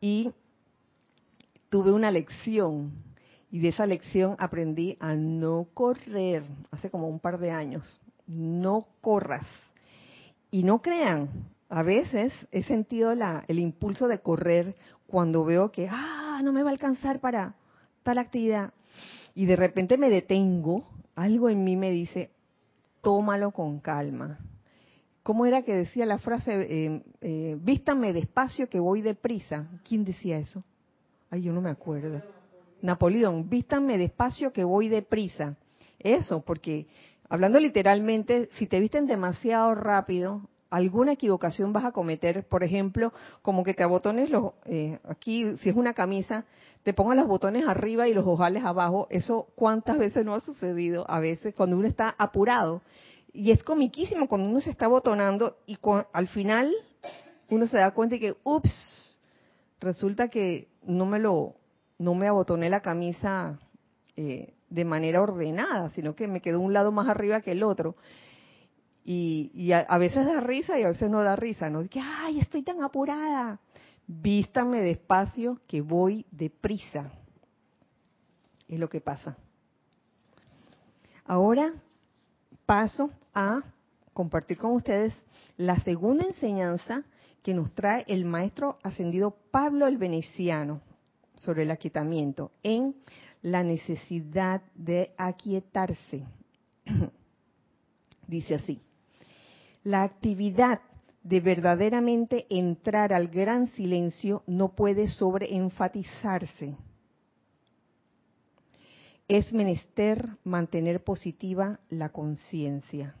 Y 0.00 0.32
tuve 1.68 1.92
una 1.92 2.10
lección, 2.10 2.92
y 3.50 3.60
de 3.60 3.68
esa 3.68 3.86
lección 3.86 4.36
aprendí 4.38 4.96
a 5.00 5.14
no 5.14 5.68
correr, 5.72 6.44
hace 6.70 6.90
como 6.90 7.08
un 7.08 7.20
par 7.20 7.38
de 7.38 7.50
años. 7.50 8.00
No 8.26 8.86
corras 9.00 9.46
y 10.50 10.62
no 10.64 10.82
crean, 10.82 11.30
a 11.70 11.82
veces 11.82 12.34
he 12.52 12.62
sentido 12.64 13.14
la, 13.14 13.44
el 13.48 13.58
impulso 13.58 14.06
de 14.06 14.20
correr 14.20 14.76
cuando 15.06 15.44
veo 15.44 15.72
que, 15.72 15.88
ah, 15.90 16.40
no 16.44 16.52
me 16.52 16.62
va 16.62 16.68
a 16.68 16.72
alcanzar 16.72 17.20
para 17.20 17.54
tal 18.02 18.18
actividad. 18.18 18.74
Y 19.34 19.46
de 19.46 19.56
repente 19.56 19.96
me 19.96 20.10
detengo, 20.10 20.86
algo 21.14 21.48
en 21.48 21.64
mí 21.64 21.76
me 21.76 21.90
dice, 21.90 22.30
tómalo 23.00 23.50
con 23.52 23.80
calma. 23.80 24.38
¿Cómo 25.22 25.46
era 25.46 25.62
que 25.62 25.74
decía 25.74 26.04
la 26.04 26.18
frase, 26.18 26.52
eh, 26.68 27.02
eh, 27.20 27.56
vístame 27.60 28.12
despacio 28.12 28.68
que 28.68 28.80
voy 28.80 29.02
deprisa? 29.02 29.68
¿Quién 29.86 30.04
decía 30.04 30.38
eso? 30.38 30.64
Ay, 31.30 31.42
yo 31.42 31.52
no 31.52 31.60
me 31.60 31.70
acuerdo. 31.70 32.20
Napoleón, 32.82 33.48
vístame 33.48 33.96
despacio 33.98 34.52
que 34.52 34.64
voy 34.64 34.88
deprisa. 34.88 35.56
Eso, 36.00 36.42
porque 36.42 36.86
hablando 37.28 37.60
literalmente, 37.60 38.48
si 38.58 38.66
te 38.66 38.80
visten 38.80 39.06
demasiado 39.06 39.74
rápido, 39.74 40.48
alguna 40.72 41.12
equivocación 41.12 41.74
vas 41.74 41.84
a 41.84 41.92
cometer, 41.92 42.48
por 42.48 42.64
ejemplo, 42.64 43.12
como 43.42 43.62
que 43.62 43.74
te 43.74 43.82
abotones 43.82 44.30
los, 44.30 44.54
eh, 44.64 44.98
aquí, 45.06 45.56
si 45.58 45.68
es 45.68 45.76
una 45.76 45.92
camisa, 45.92 46.46
te 46.82 46.94
pongan 46.94 47.18
los 47.18 47.28
botones 47.28 47.68
arriba 47.68 48.08
y 48.08 48.14
los 48.14 48.26
ojales 48.26 48.64
abajo, 48.64 49.06
eso 49.10 49.48
cuántas 49.54 49.98
veces 49.98 50.24
no 50.24 50.34
ha 50.34 50.40
sucedido, 50.40 51.04
a 51.10 51.20
veces 51.20 51.54
cuando 51.54 51.76
uno 51.76 51.86
está 51.86 52.14
apurado. 52.16 52.80
Y 53.34 53.50
es 53.50 53.62
comiquísimo 53.62 54.28
cuando 54.28 54.48
uno 54.48 54.60
se 54.60 54.70
está 54.70 54.86
abotonando 54.86 55.58
y 55.66 55.78
al 56.12 56.28
final 56.28 56.72
uno 57.50 57.66
se 57.66 57.76
da 57.76 57.90
cuenta 57.90 58.18
que, 58.18 58.34
ups, 58.42 59.18
resulta 59.78 60.28
que 60.28 60.68
no 60.84 61.04
me 61.04 61.18
lo, 61.18 61.54
no 61.98 62.14
me 62.14 62.28
abotoné 62.28 62.70
la 62.70 62.80
camisa 62.80 63.58
eh, 64.16 64.54
de 64.70 64.84
manera 64.86 65.20
ordenada, 65.20 65.90
sino 65.90 66.14
que 66.14 66.28
me 66.28 66.40
quedó 66.40 66.60
un 66.60 66.72
lado 66.72 66.92
más 66.92 67.08
arriba 67.08 67.42
que 67.42 67.52
el 67.52 67.62
otro. 67.62 67.94
Y, 69.04 69.72
a, 69.72 69.98
veces 69.98 70.26
da 70.26 70.40
risa 70.40 70.78
y 70.78 70.84
a 70.84 70.88
veces 70.88 71.10
no 71.10 71.22
da 71.22 71.34
risa, 71.34 71.68
¿no? 71.68 71.86
Que, 71.88 72.00
ay, 72.00 72.38
estoy 72.38 72.62
tan 72.62 72.82
apurada. 72.82 73.58
Vístame 74.06 74.80
despacio 74.80 75.60
que 75.66 75.80
voy 75.80 76.24
deprisa. 76.30 77.10
Es 78.68 78.78
lo 78.78 78.88
que 78.88 79.00
pasa. 79.00 79.36
Ahora 81.24 81.72
paso 82.66 83.10
a 83.34 83.62
compartir 84.12 84.58
con 84.58 84.72
ustedes 84.72 85.14
la 85.56 85.76
segunda 85.80 86.24
enseñanza 86.24 87.04
que 87.42 87.54
nos 87.54 87.74
trae 87.74 88.04
el 88.06 88.24
maestro 88.24 88.78
ascendido 88.82 89.36
Pablo 89.50 89.86
el 89.86 89.98
Veneciano 89.98 90.80
sobre 91.36 91.64
el 91.64 91.70
aquietamiento 91.70 92.52
en 92.62 92.94
la 93.42 93.64
necesidad 93.64 94.62
de 94.74 95.12
aquietarse. 95.16 96.24
Dice 98.28 98.54
así, 98.54 98.80
la 99.84 100.02
actividad 100.02 100.80
de 101.22 101.40
verdaderamente 101.40 102.46
entrar 102.50 103.12
al 103.12 103.28
gran 103.28 103.66
silencio 103.68 104.42
no 104.46 104.74
puede 104.74 105.08
sobreenfatizarse. 105.08 106.76
Es 109.28 109.52
menester 109.52 110.36
mantener 110.44 111.02
positiva 111.04 111.80
la 111.88 112.10
conciencia. 112.10 113.14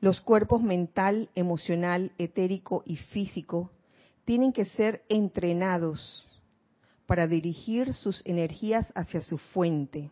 Los 0.00 0.20
cuerpos 0.20 0.62
mental, 0.62 1.30
emocional, 1.34 2.12
etérico 2.18 2.82
y 2.84 2.96
físico 2.96 3.70
tienen 4.24 4.52
que 4.52 4.64
ser 4.64 5.02
entrenados 5.08 6.26
para 7.06 7.26
dirigir 7.26 7.94
sus 7.94 8.20
energías 8.26 8.92
hacia 8.94 9.20
su 9.20 9.38
fuente. 9.38 10.10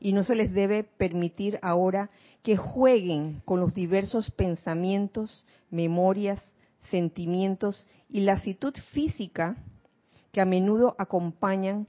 Y 0.00 0.12
no 0.12 0.22
se 0.22 0.34
les 0.34 0.52
debe 0.52 0.82
permitir 0.82 1.58
ahora 1.62 2.10
que 2.42 2.56
jueguen 2.56 3.42
con 3.44 3.60
los 3.60 3.74
diversos 3.74 4.30
pensamientos, 4.30 5.46
memorias, 5.70 6.42
sentimientos 6.90 7.86
y 8.08 8.20
la 8.20 8.32
actitud 8.32 8.74
física 8.92 9.56
que 10.32 10.40
a 10.40 10.44
menudo 10.44 10.94
acompañan 10.98 11.86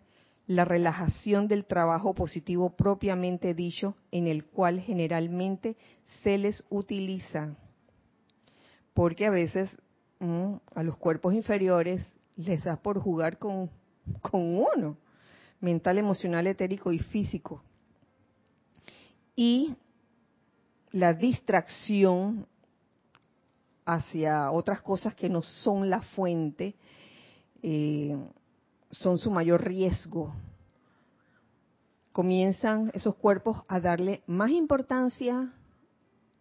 la 0.48 0.66
relajación 0.66 1.48
del 1.48 1.66
trabajo 1.66 2.14
positivo 2.14 2.72
propiamente 2.72 3.54
dicho, 3.54 3.96
en 4.12 4.28
el 4.28 4.46
cual 4.46 4.82
generalmente 4.82 5.78
se 6.24 6.38
les 6.38 6.66
utiliza. 6.70 7.56
Porque 8.94 9.28
a 9.28 9.30
veces 9.30 9.70
mm, 10.20 10.56
a 10.76 10.84
los 10.84 10.98
cuerpos 10.98 11.34
inferiores 11.34 12.06
les 12.36 12.64
da 12.64 12.76
por 12.76 13.00
jugar 13.00 13.38
con, 13.38 13.70
con 14.22 14.42
uno, 14.42 14.98
mental, 15.62 15.98
emocional, 15.98 16.48
etérico 16.48 16.92
y 16.92 17.00
físico. 17.00 17.64
Y 19.36 19.76
la 20.92 21.14
distracción 21.14 22.46
hacia 23.86 24.52
otras 24.52 24.82
cosas 24.82 25.16
que 25.16 25.30
no 25.30 25.42
son 25.42 25.90
la 25.90 26.02
fuente 26.02 26.76
eh, 27.64 28.18
son 28.92 29.18
su 29.18 29.32
mayor 29.32 29.64
riesgo. 29.64 30.34
Comienzan 32.12 32.92
esos 32.94 33.16
cuerpos 33.16 33.62
a 33.68 33.80
darle 33.80 34.22
más 34.28 34.52
importancia 34.52 35.54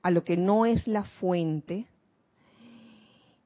a 0.02 0.10
lo 0.10 0.24
que 0.24 0.36
no 0.36 0.66
es 0.66 0.86
la 0.86 1.04
fuente 1.04 1.86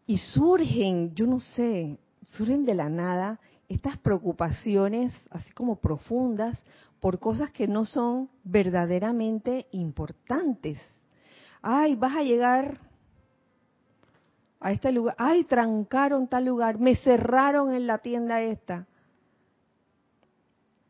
y 0.07 0.19
surgen, 0.19 1.15
yo 1.15 1.27
no 1.27 1.41
sé, 1.41 1.99
surgen 2.27 2.65
de 2.65 2.75
la 2.75 2.89
nada 2.89 3.41
estas 3.69 3.99
preocupaciones 3.99 5.15
así 5.31 5.51
como 5.53 5.77
profundas 5.77 6.63
por 7.05 7.19
cosas 7.19 7.51
que 7.51 7.69
no 7.69 7.85
son 7.85 8.31
verdaderamente 8.45 9.67
importantes. 9.73 10.81
Ay, 11.61 11.97
vas 11.97 12.17
a 12.17 12.23
llegar 12.23 12.81
a 14.59 14.73
este 14.73 14.91
lugar. 14.91 15.15
Ay, 15.19 15.45
trancaron 15.45 16.29
tal 16.29 16.47
lugar, 16.47 16.79
me 16.79 16.97
cerraron 16.97 17.75
en 17.75 17.87
la 17.87 17.99
tienda 17.99 18.41
esta. 18.41 18.87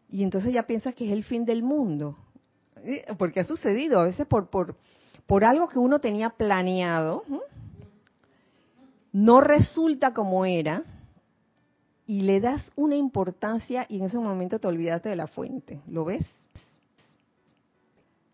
Y 0.08 0.22
entonces 0.22 0.52
ya 0.52 0.68
piensas 0.68 0.94
que 0.94 1.04
es 1.04 1.12
el 1.12 1.24
fin 1.24 1.44
del 1.44 1.64
mundo. 1.64 2.16
Porque 3.18 3.40
ha 3.40 3.44
sucedido 3.44 3.98
a 3.98 4.04
veces 4.04 4.24
por, 4.24 4.50
por, 4.50 4.76
por 5.26 5.44
algo 5.44 5.66
que 5.66 5.80
uno 5.80 5.98
tenía 5.98 6.30
planeado. 6.30 7.24
No 9.10 9.40
resulta 9.40 10.14
como 10.14 10.44
era 10.44 10.84
y 12.07 12.22
le 12.22 12.40
das 12.40 12.62
una 12.76 12.96
importancia 12.96 13.86
y 13.88 13.98
en 13.98 14.05
ese 14.05 14.18
momento 14.18 14.59
te 14.59 14.66
olvidaste 14.66 15.09
de 15.09 15.16
la 15.16 15.26
fuente. 15.26 15.80
¿Lo 15.88 16.05
ves? 16.05 16.30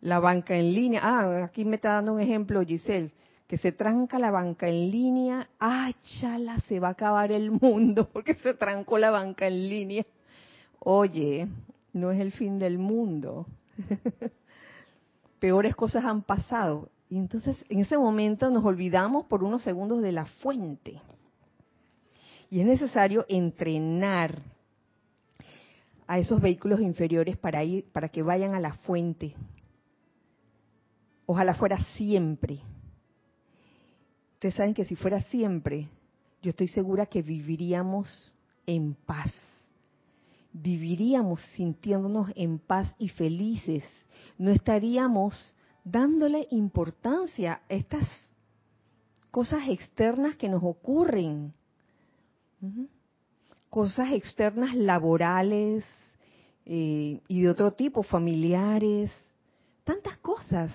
La 0.01 0.19
banca 0.19 0.57
en 0.57 0.73
línea. 0.73 1.01
Ah, 1.03 1.45
aquí 1.45 1.65
me 1.65 1.77
está 1.77 1.95
dando 1.95 2.15
un 2.15 2.21
ejemplo 2.21 2.65
Giselle, 2.65 3.13
que 3.47 3.59
se 3.59 3.73
tranca 3.73 4.19
la 4.19 4.31
banca 4.31 4.67
en 4.69 4.91
línea. 4.91 5.49
Ah, 5.61 5.93
chala, 6.21 6.59
se 6.61 6.81
va 6.81 6.89
a 6.89 6.93
acabar 6.93 7.31
el 7.31 7.51
mundo 7.51 8.09
porque 8.13 8.35
se 8.35 8.55
trancó 8.55 8.99
la 8.99 9.11
banca 9.11 9.47
en 9.47 9.69
línea. 9.69 10.07
Oye, 10.81 11.47
no 11.93 12.11
es 12.11 12.21
el 12.21 12.33
fin 12.33 12.59
del 12.59 12.79
mundo. 12.79 13.47
Peores 15.39 15.77
cosas 15.77 16.05
han 16.05 16.23
pasado. 16.23 16.89
Y 17.09 17.17
entonces 17.17 17.65
en 17.69 17.81
ese 17.81 17.99
momento 17.99 18.51
nos 18.51 18.65
olvidamos 18.65 19.27
por 19.27 19.45
unos 19.45 19.63
segundos 19.63 20.01
de 20.01 20.13
la 20.13 20.27
fuente. 20.27 21.01
Y 22.51 22.61
es 22.61 22.67
necesario 22.67 23.25
entrenar 23.29 24.43
a 26.09 26.19
esos 26.19 26.41
vehículos 26.41 26.81
inferiores 26.81 27.37
para 27.37 27.63
ir, 27.63 27.85
para 27.93 28.09
que 28.09 28.23
vayan 28.23 28.57
a 28.57 28.61
la 28.61 28.73
fuente. 28.75 29.35
Ojalá 31.27 31.55
fuera 31.55 31.79
siempre. 31.95 32.61
Ustedes 34.35 34.57
saben 34.57 34.75
que 34.75 34.85
si 34.85 34.97
fuera 34.97 35.23
siempre, 35.23 35.87
yo 36.43 36.51
estoy 36.51 36.67
segura 36.67 37.07
que 37.07 37.23
viviríamos 37.23 38.35
en 38.67 38.95
paz. 38.95 39.33
Viviríamos 40.53 41.41
sintiéndonos 41.55 42.33
en 42.35 42.59
paz 42.59 42.93
y 42.99 43.11
felices. 43.11 43.85
No 44.39 44.51
estaríamos 44.51 45.55
dándole 45.85 46.49
importancia 46.51 47.61
a 47.69 47.75
estas 47.75 48.09
cosas 49.31 49.69
externas 49.69 50.35
que 50.35 50.49
nos 50.49 50.65
ocurren. 50.65 51.55
Cosas 53.69 54.13
externas 54.13 54.75
laborales 54.75 55.85
eh, 56.67 57.21
y 57.29 57.41
de 57.41 57.49
otro 57.49 57.73
tipo, 57.73 58.03
familiares. 58.03 59.13
Tantas 59.85 60.17
cosas 60.19 60.75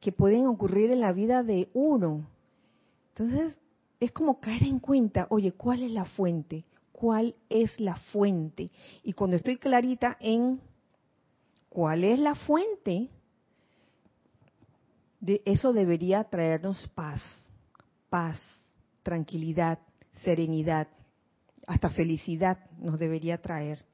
que 0.00 0.12
pueden 0.12 0.46
ocurrir 0.46 0.90
en 0.90 1.00
la 1.00 1.12
vida 1.12 1.42
de 1.42 1.68
uno. 1.74 2.26
Entonces, 3.08 3.58
es 3.98 4.12
como 4.12 4.40
caer 4.40 4.64
en 4.64 4.78
cuenta, 4.78 5.26
oye, 5.30 5.52
¿cuál 5.52 5.82
es 5.82 5.90
la 5.90 6.04
fuente? 6.04 6.64
¿Cuál 6.92 7.34
es 7.48 7.78
la 7.80 7.96
fuente? 7.96 8.70
Y 9.02 9.12
cuando 9.12 9.36
estoy 9.36 9.56
clarita 9.56 10.16
en 10.20 10.60
cuál 11.68 12.04
es 12.04 12.18
la 12.18 12.34
fuente, 12.34 13.08
de 15.20 15.42
eso 15.44 15.72
debería 15.72 16.24
traernos 16.24 16.88
paz, 16.94 17.20
paz, 18.08 18.40
tranquilidad, 19.02 19.78
serenidad, 20.22 20.88
hasta 21.66 21.90
felicidad 21.90 22.58
nos 22.78 22.98
debería 22.98 23.38
traer. 23.38 23.84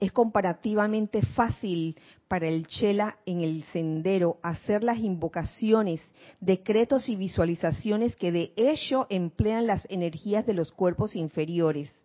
Es 0.00 0.10
comparativamente 0.10 1.22
fácil 1.22 1.96
para 2.26 2.48
el 2.48 2.66
Chela 2.66 3.18
en 3.24 3.40
el 3.40 3.62
sendero 3.72 4.38
hacer 4.42 4.82
las 4.82 4.98
invocaciones, 4.98 6.00
decretos 6.40 7.08
y 7.08 7.14
visualizaciones 7.14 8.16
que 8.16 8.32
de 8.32 8.52
hecho 8.56 9.06
emplean 9.10 9.68
las 9.68 9.86
energías 9.88 10.44
de 10.44 10.54
los 10.54 10.72
cuerpos 10.72 11.14
inferiores. 11.14 11.96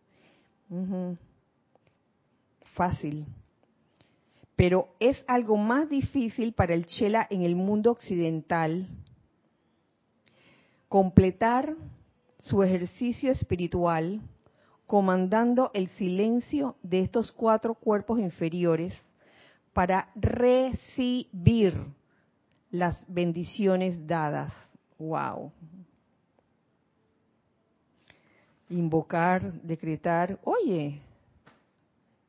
Fácil. 2.75 3.25
Pero 4.55 4.89
es 4.99 5.23
algo 5.27 5.57
más 5.57 5.89
difícil 5.89 6.53
para 6.53 6.75
el 6.75 6.85
Chela 6.85 7.25
en 7.31 7.41
el 7.41 7.55
mundo 7.55 7.89
occidental 7.89 8.87
completar 10.87 11.75
su 12.47 12.63
ejercicio 12.63 13.31
espiritual 13.31 14.21
comandando 14.85 15.69
el 15.73 15.89
silencio 15.89 16.77
de 16.81 17.01
estos 17.01 17.31
cuatro 17.31 17.73
cuerpos 17.73 18.19
inferiores 18.19 18.93
para 19.73 20.09
recibir 20.15 21.75
las 22.71 23.05
bendiciones 23.13 24.07
dadas. 24.07 24.53
Wow. 24.97 25.51
Invocar, 28.69 29.53
decretar, 29.61 30.39
oye, 30.43 30.99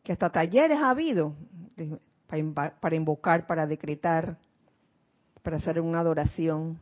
que 0.03 0.13
hasta 0.13 0.31
talleres 0.31 0.79
ha 0.79 0.91
habido 0.91 1.35
para 2.81 2.97
invocar, 2.97 3.47
para 3.47 3.67
decretar, 3.67 4.37
para 5.43 5.57
hacer 5.57 5.81
una 5.81 6.01
adoración. 6.01 6.79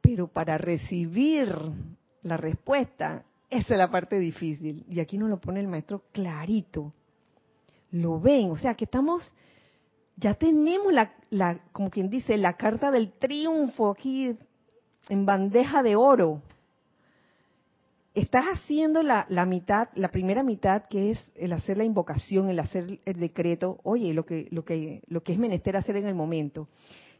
Pero 0.00 0.28
para 0.28 0.58
recibir 0.58 1.54
la 2.22 2.36
respuesta 2.36 3.24
esa 3.50 3.74
es 3.74 3.78
la 3.78 3.90
parte 3.90 4.18
difícil. 4.18 4.84
Y 4.88 5.00
aquí 5.00 5.16
nos 5.16 5.30
lo 5.30 5.40
pone 5.40 5.60
el 5.60 5.68
maestro 5.68 6.02
clarito. 6.12 6.92
Lo 7.90 8.20
ven, 8.20 8.50
o 8.50 8.58
sea 8.58 8.74
que 8.74 8.84
estamos, 8.84 9.32
ya 10.16 10.34
tenemos 10.34 10.92
la, 10.92 11.60
como 11.72 11.90
quien 11.90 12.10
dice, 12.10 12.36
la 12.36 12.54
carta 12.54 12.90
del 12.90 13.12
triunfo 13.12 13.90
aquí 13.90 14.36
en 15.08 15.24
bandeja 15.24 15.82
de 15.82 15.96
oro. 15.96 16.42
Estás 18.14 18.44
haciendo 18.46 19.02
la, 19.02 19.24
la 19.30 19.46
mitad, 19.46 19.88
la 19.94 20.10
primera 20.10 20.42
mitad, 20.42 20.82
que 20.88 21.12
es 21.12 21.30
el 21.34 21.52
hacer 21.52 21.78
la 21.78 21.84
invocación, 21.84 22.50
el 22.50 22.58
hacer 22.58 23.00
el 23.06 23.20
decreto. 23.20 23.78
Oye, 23.84 24.12
lo 24.12 24.26
que, 24.26 24.48
lo 24.50 24.64
que, 24.64 25.02
lo 25.06 25.22
que 25.22 25.32
es 25.32 25.38
menester 25.38 25.76
hacer 25.76 25.96
en 25.96 26.06
el 26.06 26.14
momento. 26.14 26.68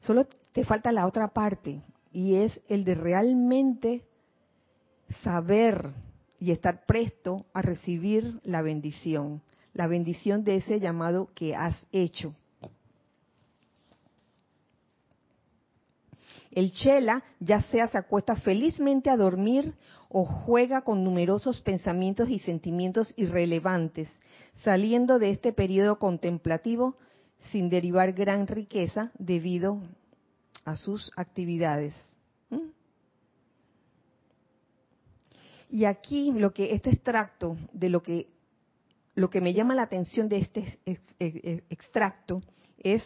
Solo 0.01 0.27
te 0.53 0.65
falta 0.65 0.93
la 0.93 1.07
otra 1.07 1.29
parte, 1.29 1.81
y 2.13 2.35
es 2.35 2.61
el 2.69 2.85
de 2.85 2.95
realmente 2.95 4.05
saber 5.23 5.93
y 6.41 6.53
estar 6.53 6.85
presto 6.87 7.45
a 7.53 7.63
recibir 7.63 8.41
la 8.45 8.63
bendición, 8.63 9.43
la 9.75 9.87
bendición 9.87 10.45
de 10.45 10.57
ese 10.57 10.81
llamado 10.81 11.31
que 11.35 11.55
has 11.55 11.77
hecho. 11.93 12.35
El 16.51 16.73
chela 16.73 17.23
ya 17.41 17.61
sea 17.63 17.89
se 17.89 17.99
acuesta 17.99 18.35
felizmente 18.37 19.11
a 19.11 19.17
dormir 19.17 19.75
o 20.09 20.25
juega 20.25 20.83
con 20.83 21.05
numerosos 21.05 21.61
pensamientos 21.61 22.31
y 22.31 22.39
sentimientos 22.39 23.13
irrelevantes, 23.17 24.09
saliendo 24.65 25.19
de 25.19 25.31
este 25.31 25.53
periodo 25.53 25.99
contemplativo 25.99 26.97
sin 27.53 27.69
derivar 27.69 28.13
gran 28.13 28.47
riqueza 28.47 29.13
debido 29.19 29.81
a 30.65 30.77
sus 30.77 31.13
actividades. 31.17 31.95
Y 35.71 35.85
aquí 35.85 36.33
lo 36.33 36.53
que 36.53 36.73
este 36.73 36.91
extracto 36.91 37.57
de 37.73 37.89
lo 37.89 38.03
que 38.03 38.29
lo 39.19 39.31
que 39.31 39.41
me 39.41 39.53
llama 39.53 39.75
la 39.75 39.83
atención 39.83 40.29
de 40.29 40.39
este 40.39 40.79
extracto 41.69 42.41
es, 42.79 43.03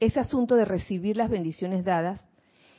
ese 0.00 0.20
asunto 0.20 0.56
de 0.56 0.64
recibir 0.64 1.18
las 1.18 1.28
bendiciones 1.28 1.84
dadas 1.84 2.20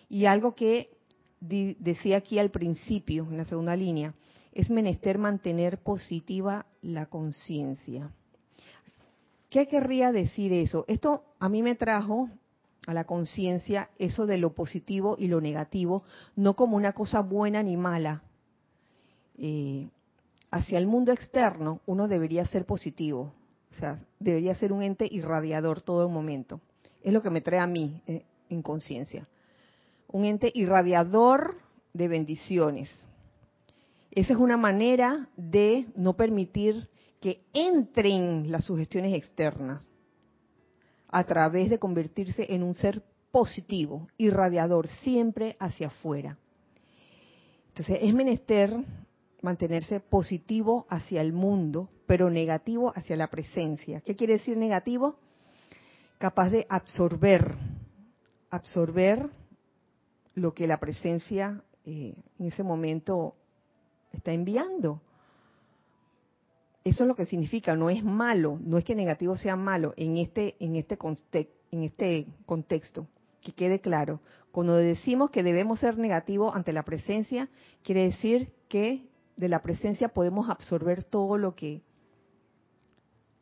y 0.09 0.25
algo 0.25 0.55
que 0.55 0.97
decía 1.39 2.17
aquí 2.17 2.39
al 2.39 2.49
principio, 2.49 3.27
en 3.29 3.37
la 3.37 3.45
segunda 3.45 3.75
línea, 3.75 4.15
es 4.51 4.71
menester 4.71 5.19
mantener 5.19 5.77
positiva 5.83 6.65
la 6.81 7.05
conciencia. 7.05 8.09
¿Qué 9.51 9.67
querría 9.67 10.11
decir 10.11 10.51
eso? 10.53 10.85
Esto 10.87 11.23
a 11.39 11.49
mí 11.49 11.61
me 11.61 11.75
trajo 11.75 12.29
a 12.87 12.95
la 12.95 13.03
conciencia 13.03 13.91
eso 13.99 14.25
de 14.25 14.39
lo 14.39 14.55
positivo 14.55 15.17
y 15.19 15.27
lo 15.27 15.39
negativo, 15.39 16.03
no 16.35 16.55
como 16.55 16.75
una 16.77 16.93
cosa 16.93 17.21
buena 17.21 17.61
ni 17.61 17.77
mala, 17.77 18.23
eh, 19.37 19.89
hacia 20.51 20.77
el 20.77 20.87
mundo 20.87 21.11
externo 21.11 21.81
uno 21.85 22.07
debería 22.07 22.45
ser 22.45 22.65
positivo, 22.65 23.33
o 23.71 23.75
sea, 23.75 23.99
debería 24.19 24.55
ser 24.55 24.73
un 24.73 24.81
ente 24.81 25.07
irradiador 25.09 25.81
todo 25.81 26.03
el 26.03 26.11
momento. 26.11 26.61
Es 27.03 27.13
lo 27.13 27.21
que 27.21 27.29
me 27.29 27.41
trae 27.41 27.59
a 27.59 27.67
mí 27.67 28.01
eh, 28.07 28.23
en 28.49 28.61
conciencia. 28.61 29.27
Un 30.07 30.25
ente 30.25 30.51
irradiador 30.53 31.57
de 31.93 32.07
bendiciones. 32.07 32.89
Esa 34.11 34.33
es 34.33 34.39
una 34.39 34.57
manera 34.57 35.29
de 35.35 35.85
no 35.95 36.15
permitir 36.15 36.89
que 37.19 37.41
entren 37.53 38.51
las 38.51 38.65
sugestiones 38.65 39.13
externas 39.13 39.81
a 41.09 41.23
través 41.23 41.69
de 41.69 41.79
convertirse 41.79 42.53
en 42.53 42.63
un 42.63 42.73
ser 42.73 43.03
positivo, 43.31 44.07
irradiador, 44.17 44.87
siempre 44.87 45.55
hacia 45.59 45.87
afuera. 45.87 46.37
Entonces 47.69 47.99
es 48.01 48.13
menester 48.13 48.73
mantenerse 49.41 49.99
positivo 49.99 50.85
hacia 50.89 51.21
el 51.21 51.33
mundo, 51.33 51.89
pero 52.05 52.29
negativo 52.29 52.91
hacia 52.95 53.15
la 53.15 53.27
presencia. 53.27 54.01
¿Qué 54.01 54.15
quiere 54.15 54.33
decir 54.33 54.57
negativo? 54.57 55.17
Capaz 56.17 56.49
de 56.49 56.65
absorber, 56.69 57.55
absorber 58.49 59.29
lo 60.33 60.53
que 60.53 60.67
la 60.67 60.79
presencia 60.79 61.61
eh, 61.85 62.15
en 62.39 62.45
ese 62.45 62.63
momento 62.63 63.35
está 64.11 64.31
enviando. 64.31 65.01
Eso 66.83 67.03
es 67.03 67.07
lo 67.07 67.15
que 67.15 67.25
significa, 67.25 67.75
no 67.75 67.89
es 67.89 68.03
malo, 68.03 68.57
no 68.63 68.77
es 68.77 68.85
que 68.85 68.95
negativo 68.95 69.35
sea 69.35 69.55
malo 69.55 69.93
en 69.97 70.17
este, 70.17 70.55
en 70.59 70.75
este, 70.75 70.97
en 71.71 71.83
este 71.83 72.27
contexto, 72.45 73.07
que 73.41 73.51
quede 73.51 73.81
claro. 73.81 74.21
Cuando 74.51 74.75
decimos 74.75 75.29
que 75.29 75.43
debemos 75.43 75.79
ser 75.79 75.97
negativos 75.97 76.55
ante 76.55 76.71
la 76.71 76.83
presencia, 76.83 77.49
quiere 77.83 78.05
decir 78.05 78.53
que 78.69 79.05
de 79.37 79.47
la 79.47 79.61
presencia 79.61 80.09
podemos 80.09 80.49
absorber 80.49 81.03
todo 81.03 81.37
lo 81.37 81.55
que 81.55 81.81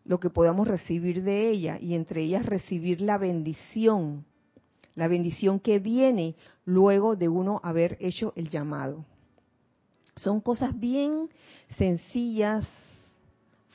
lo 0.04 0.20
que 0.20 0.30
podamos 0.30 0.68
recibir 0.68 1.24
de 1.24 1.50
ella 1.50 1.80
y 1.82 1.96
entre 1.96 2.22
ellas 2.22 2.46
recibir 2.46 3.02
la 3.02 3.18
bendición, 3.18 4.24
la 4.94 5.08
bendición 5.08 5.60
que 5.60 5.80
viene 5.80 6.36
luego 6.64 7.16
de 7.16 7.28
uno 7.28 7.60
haber 7.64 7.98
hecho 8.00 8.32
el 8.36 8.50
llamado. 8.50 9.04
Son 10.16 10.42
cosas 10.42 10.80
bien 10.80 11.28
sencillas, 11.78 12.68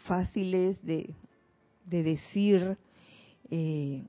fáciles 0.06 0.80
de, 0.84 1.12
de 1.84 2.02
decir, 2.04 2.78
eh, 3.50 4.04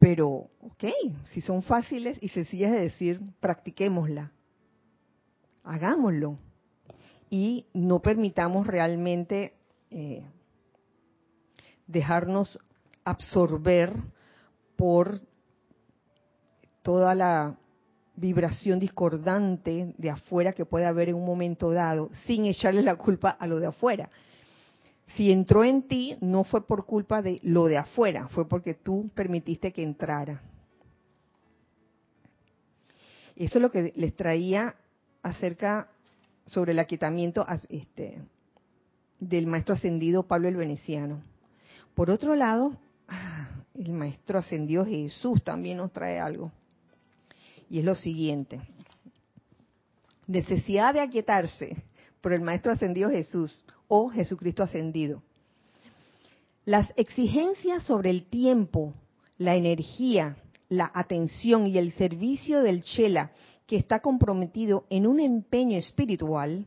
pero, 0.00 0.48
ok, 0.60 0.84
si 1.30 1.40
son 1.40 1.62
fáciles 1.62 2.18
y 2.20 2.28
sencillas 2.28 2.72
de 2.72 2.80
decir, 2.80 3.20
practiquémosla, 3.38 4.32
hagámoslo 5.64 6.38
y 7.30 7.66
no 7.72 8.00
permitamos 8.00 8.66
realmente 8.66 9.54
eh, 9.90 10.24
dejarnos 11.86 12.58
absorber 13.04 13.92
por 14.76 15.20
toda 16.82 17.14
la 17.14 17.56
vibración 18.16 18.78
discordante 18.78 19.94
de 19.96 20.10
afuera 20.10 20.52
que 20.52 20.66
puede 20.66 20.84
haber 20.84 21.08
en 21.08 21.14
un 21.14 21.24
momento 21.24 21.70
dado, 21.70 22.10
sin 22.26 22.44
echarle 22.44 22.82
la 22.82 22.96
culpa 22.96 23.30
a 23.30 23.46
lo 23.46 23.58
de 23.58 23.66
afuera. 23.66 24.10
Si 25.16 25.30
entró 25.30 25.64
en 25.64 25.82
ti, 25.88 26.16
no 26.20 26.44
fue 26.44 26.66
por 26.66 26.86
culpa 26.86 27.22
de 27.22 27.40
lo 27.42 27.66
de 27.66 27.78
afuera, 27.78 28.28
fue 28.28 28.48
porque 28.48 28.74
tú 28.74 29.10
permitiste 29.14 29.72
que 29.72 29.82
entrara. 29.82 30.42
Eso 33.36 33.58
es 33.58 33.62
lo 33.62 33.70
que 33.70 33.92
les 33.96 34.14
traía 34.14 34.76
acerca 35.22 35.88
sobre 36.44 36.72
el 36.72 36.78
aquietamiento 36.78 37.46
este, 37.68 38.20
del 39.20 39.46
maestro 39.46 39.74
ascendido 39.74 40.24
Pablo 40.24 40.48
el 40.48 40.56
Veneciano. 40.56 41.22
Por 41.94 42.10
otro 42.10 42.34
lado, 42.34 42.76
el 43.74 43.92
maestro 43.92 44.38
ascendido 44.38 44.84
Jesús 44.84 45.42
también 45.42 45.78
nos 45.78 45.92
trae 45.92 46.18
algo. 46.18 46.52
Y 47.70 47.78
es 47.78 47.84
lo 47.84 47.94
siguiente. 47.94 48.60
Necesidad 50.26 50.94
de 50.94 51.00
aquietarse 51.00 51.76
por 52.20 52.32
el 52.32 52.40
maestro 52.40 52.72
ascendido 52.72 53.10
Jesús 53.10 53.64
o 53.88 54.08
Jesucristo 54.08 54.62
ascendido. 54.62 55.22
Las 56.64 56.92
exigencias 56.96 57.82
sobre 57.82 58.10
el 58.10 58.24
tiempo, 58.24 58.94
la 59.36 59.56
energía, 59.56 60.36
la 60.68 60.90
atención 60.94 61.66
y 61.66 61.76
el 61.76 61.92
servicio 61.92 62.62
del 62.62 62.82
Chela 62.82 63.32
que 63.72 63.78
está 63.78 64.00
comprometido 64.00 64.84
en 64.90 65.06
un 65.06 65.18
empeño 65.18 65.78
espiritual 65.78 66.66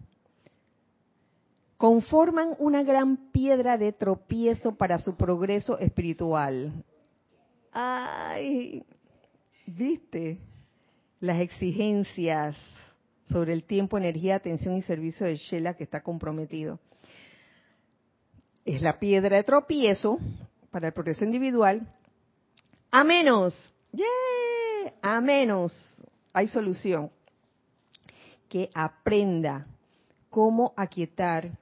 conforman 1.78 2.56
una 2.58 2.82
gran 2.82 3.30
piedra 3.32 3.78
de 3.78 3.93
tropiezo 3.93 4.74
para 4.74 4.97
su 4.97 5.16
progreso 5.16 5.78
espiritual. 5.78 6.74
Ay, 7.72 8.84
¿viste? 9.68 10.39
Las 11.20 11.41
exigencias 11.41 12.58
sobre 13.30 13.53
el 13.53 13.66
tiempo, 13.66 13.99
energía, 13.99 14.38
atención 14.38 14.74
y 14.74 14.82
servicio 14.82 15.28
del 15.28 15.38
Shela 15.38 15.76
que 15.76 15.84
está 15.84 16.01
comprometido. 16.01 16.80
Es 18.66 18.82
la 18.82 18.97
piedra 18.97 19.36
de 19.36 19.43
tropiezo 19.43 20.18
para 20.72 20.88
el 20.88 20.93
progreso 20.93 21.24
individual. 21.24 21.88
A 22.89 23.03
menos, 23.03 23.53
yeah, 23.91 24.91
a 25.03 25.22
menos, 25.22 25.72
hay 26.36 26.49
solución, 26.49 27.11
que 28.49 28.69
aprenda 28.73 29.65
cómo 30.29 30.73
aquietar 30.75 31.57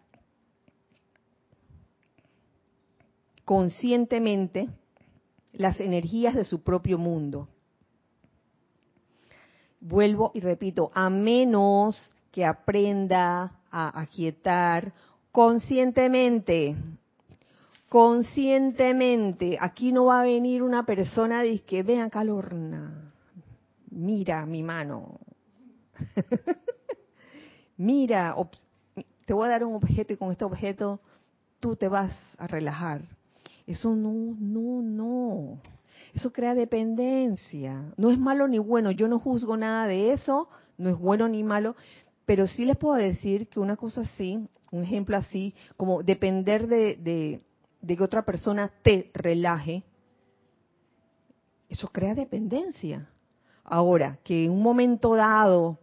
conscientemente 3.45 4.67
las 5.51 5.79
energías 5.79 6.33
de 6.33 6.43
su 6.43 6.63
propio 6.63 6.97
mundo. 6.97 7.47
Vuelvo 9.79 10.31
y 10.33 10.39
repito, 10.39 10.91
a 10.95 11.07
menos 11.11 12.15
que 12.31 12.43
aprenda 12.43 13.59
a 13.69 14.01
aquietar 14.01 14.91
conscientemente, 15.31 16.75
conscientemente. 17.89 19.59
Aquí 19.61 19.91
no 19.91 20.05
va 20.05 20.21
a 20.21 20.23
venir 20.23 20.63
una 20.63 20.83
persona 20.83 21.43
que 21.67 21.83
vean 21.83 22.09
calorna, 22.09 23.12
mira 23.93 24.45
mi 24.45 24.63
mano, 24.63 25.19
mira, 27.77 28.35
te 29.25 29.33
voy 29.33 29.47
a 29.47 29.51
dar 29.51 29.63
un 29.63 29.75
objeto 29.75 30.13
y 30.13 30.17
con 30.17 30.31
este 30.31 30.45
objeto 30.45 30.99
tú 31.59 31.75
te 31.75 31.87
vas 31.87 32.11
a 32.37 32.47
relajar. 32.47 33.01
Eso 33.65 33.95
no, 33.95 34.35
no, 34.39 34.81
no. 34.81 35.61
Eso 36.13 36.31
crea 36.31 36.53
dependencia. 36.53 37.93
No 37.97 38.11
es 38.11 38.19
malo 38.19 38.47
ni 38.47 38.59
bueno. 38.59 38.91
Yo 38.91 39.07
no 39.07 39.19
juzgo 39.19 39.55
nada 39.55 39.87
de 39.87 40.11
eso. 40.11 40.49
No 40.77 40.89
es 40.89 40.97
bueno 40.97 41.27
ni 41.29 41.43
malo. 41.43 41.75
Pero 42.25 42.47
sí 42.47 42.65
les 42.65 42.77
puedo 42.77 42.95
decir 42.95 43.47
que 43.47 43.59
una 43.59 43.77
cosa 43.77 44.01
así, 44.01 44.47
un 44.71 44.83
ejemplo 44.83 45.15
así, 45.17 45.53
como 45.77 46.03
depender 46.03 46.67
de, 46.67 46.95
de, 46.97 47.41
de 47.81 47.97
que 47.97 48.03
otra 48.03 48.23
persona 48.23 48.71
te 48.81 49.11
relaje, 49.13 49.83
eso 51.69 51.87
crea 51.87 52.13
dependencia. 52.13 53.09
Ahora, 53.63 54.19
que 54.23 54.45
en 54.45 54.51
un 54.51 54.61
momento 54.61 55.15
dado, 55.15 55.79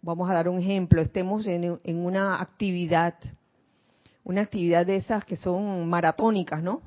vamos 0.00 0.30
a 0.30 0.34
dar 0.34 0.48
un 0.48 0.58
ejemplo, 0.58 1.00
estemos 1.02 1.46
en, 1.46 1.78
una 1.84 2.40
actividad, 2.40 3.14
una 4.24 4.42
actividad 4.42 4.86
de 4.86 4.96
esas 4.96 5.24
que 5.24 5.36
son 5.36 5.88
maratónicas, 5.88 6.62
¿no? 6.62 6.82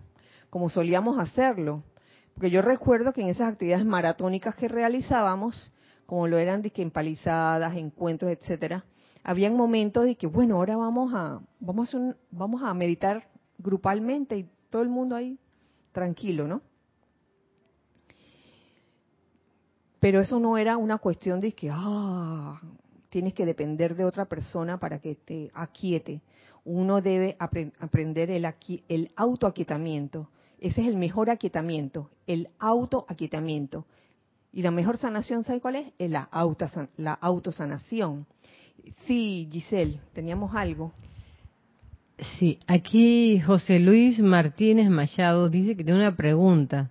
como 0.49 0.69
solíamos 0.69 1.19
hacerlo. 1.19 1.83
Porque 2.33 2.49
yo 2.49 2.61
recuerdo 2.61 3.11
que 3.13 3.21
en 3.21 3.27
esas 3.27 3.51
actividades 3.51 3.85
maratónicas 3.85 4.55
que 4.55 4.67
realizábamos, 4.67 5.71
como 6.05 6.27
lo 6.27 6.37
eran 6.37 6.61
de 6.61 6.69
que 6.69 6.81
empalizadas, 6.81 7.75
encuentros, 7.75 8.31
etcétera, 8.31 8.85
habían 9.23 9.55
momentos 9.55 10.05
de 10.05 10.15
que, 10.15 10.27
bueno, 10.27 10.55
ahora 10.55 10.77
vamos 10.77 11.13
a, 11.13 11.41
vamos 11.59 11.93
a, 11.93 12.15
vamos 12.31 12.63
a 12.63 12.73
meditar 12.73 13.27
grupalmente 13.57 14.37
y 14.37 14.49
todo 14.69 14.81
el 14.81 14.89
mundo 14.89 15.15
ahí 15.15 15.37
tranquilo, 15.91 16.47
¿no? 16.47 16.61
Pero 19.99 20.21
eso 20.21 20.39
no 20.39 20.57
era 20.57 20.77
una 20.77 20.97
cuestión 20.97 21.39
de 21.39 21.53
que, 21.53 21.69
ah, 21.71 22.61
tienes 23.09 23.33
que 23.33 23.45
depender 23.45 23.95
de 23.95 24.05
otra 24.05 24.25
persona 24.25 24.77
para 24.77 24.99
que 24.99 25.15
te 25.15 25.49
aquiete. 25.53 26.21
Uno 26.65 27.01
debe 27.01 27.37
aprender 27.39 28.29
el, 28.31 28.45
el 28.89 29.11
autoaquietamiento. 29.15 30.29
Ese 30.59 30.81
es 30.81 30.87
el 30.87 30.97
mejor 30.97 31.29
aquietamiento, 31.29 32.09
el 32.27 32.49
autoaquietamiento. 32.59 33.85
Y 34.51 34.61
la 34.61 34.71
mejor 34.71 34.97
sanación, 34.97 35.43
¿sabe 35.43 35.59
cuál 35.61 35.75
es? 35.75 35.87
Es 35.97 36.09
la, 36.09 36.29
la 36.97 37.13
autosanación. 37.13 38.25
Sí, 39.05 39.47
Giselle, 39.51 39.99
teníamos 40.13 40.55
algo. 40.55 40.93
Sí, 42.37 42.59
aquí 42.65 43.39
José 43.41 43.79
Luis 43.79 44.19
Martínez 44.19 44.89
Machado 44.89 45.49
dice 45.49 45.75
que 45.75 45.83
tiene 45.83 45.99
una 45.99 46.15
pregunta. 46.15 46.89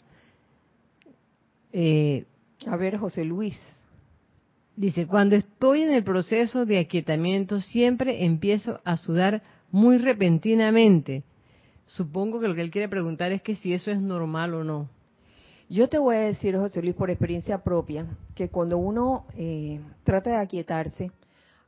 Eh, 1.72 2.26
a 2.66 2.76
ver, 2.76 2.96
José 2.96 3.24
Luis. 3.24 3.58
Dice, 4.76 5.06
cuando 5.06 5.36
estoy 5.36 5.82
en 5.82 5.92
el 5.92 6.02
proceso 6.02 6.66
de 6.66 6.78
aquietamiento 6.78 7.60
siempre 7.60 8.24
empiezo 8.24 8.80
a 8.84 8.96
sudar 8.96 9.42
muy 9.70 9.98
repentinamente 9.98 11.24
Supongo 11.86 12.40
que 12.40 12.48
lo 12.48 12.54
que 12.54 12.62
él 12.62 12.70
quiere 12.70 12.88
preguntar 12.88 13.32
es 13.32 13.42
que 13.42 13.56
si 13.56 13.72
eso 13.72 13.90
es 13.90 14.00
normal 14.00 14.54
o 14.54 14.64
no. 14.64 14.88
Yo 15.68 15.88
te 15.88 15.98
voy 15.98 16.16
a 16.16 16.20
decir, 16.20 16.56
José 16.56 16.82
Luis, 16.82 16.94
por 16.94 17.10
experiencia 17.10 17.62
propia, 17.62 18.06
que 18.34 18.48
cuando 18.48 18.78
uno 18.78 19.26
eh, 19.36 19.80
trata 20.02 20.30
de 20.30 20.36
aquietarse, 20.36 21.10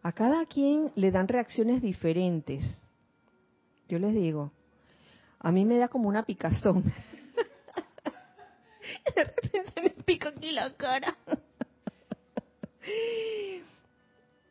a 0.03 0.13
cada 0.13 0.47
quien 0.47 0.93
le 0.95 1.11
dan 1.11 1.29
reacciones 1.29 1.83
diferentes. 1.83 2.65
Yo 3.89 3.99
les 3.99 4.15
digo, 4.15 4.53
a 5.39 5.51
mí 5.51 5.65
me 5.65 5.79
da 5.79 5.89
como 5.89 6.09
una 6.09 6.25
picazón. 6.25 6.85
De 9.15 9.25
repente 9.25 9.81
me 9.83 9.91
pico 9.91 10.29
aquí 10.29 10.53
la. 10.53 10.73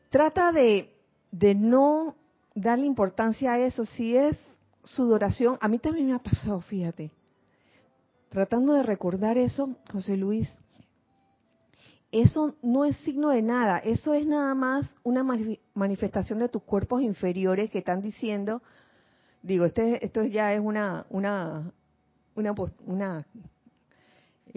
Trata 0.10 0.52
de, 0.52 0.94
de 1.32 1.56
no 1.56 2.16
darle 2.54 2.86
importancia 2.86 3.54
a 3.54 3.60
eso. 3.60 3.86
Si 3.86 4.16
es 4.16 4.38
sudoración, 4.84 5.58
a 5.62 5.68
mí 5.68 5.80
también 5.80 6.08
me 6.08 6.14
ha 6.14 6.20
pasado, 6.20 6.62
fíjate. 6.62 7.12
Tratando 8.30 8.74
de 8.74 8.84
recordar 8.84 9.38
eso, 9.38 9.78
José 9.92 10.18
Luis, 10.18 10.50
eso 12.12 12.56
no 12.62 12.86
es 12.86 12.96
signo 12.98 13.30
de 13.30 13.42
nada, 13.42 13.80
eso 13.80 14.14
es 14.14 14.26
nada 14.26 14.54
más 14.56 14.90
una 15.04 15.24
manifestación 15.74 16.40
de 16.40 16.50
tus 16.50 16.64
cuerpos 16.64 17.02
inferiores 17.02 17.70
que 17.70 17.80
están 17.80 18.02
diciendo, 18.02 18.62
digo, 19.42 19.66
este, 19.66 20.04
esto 20.06 20.24
ya 20.24 20.54
es 20.54 20.62
una, 20.62 21.06
una, 21.10 21.74
una, 22.36 22.56
una 22.86 23.26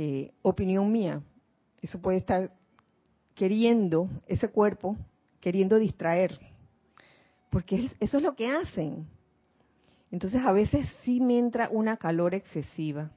eh, 0.00 0.30
opinión 0.42 0.92
mía, 0.92 1.20
eso 1.82 2.00
puede 2.00 2.18
estar 2.18 2.52
queriendo, 3.34 4.08
ese 4.28 4.48
cuerpo, 4.48 4.96
queriendo 5.40 5.76
distraer, 5.76 6.38
porque 7.50 7.90
eso 7.98 8.18
es 8.18 8.22
lo 8.22 8.36
que 8.36 8.48
hacen. 8.48 9.08
Entonces 10.12 10.40
a 10.46 10.52
veces 10.52 10.86
sí 11.02 11.20
me 11.20 11.36
entra 11.36 11.68
una 11.72 11.96
calor 11.96 12.36
excesiva. 12.36 13.10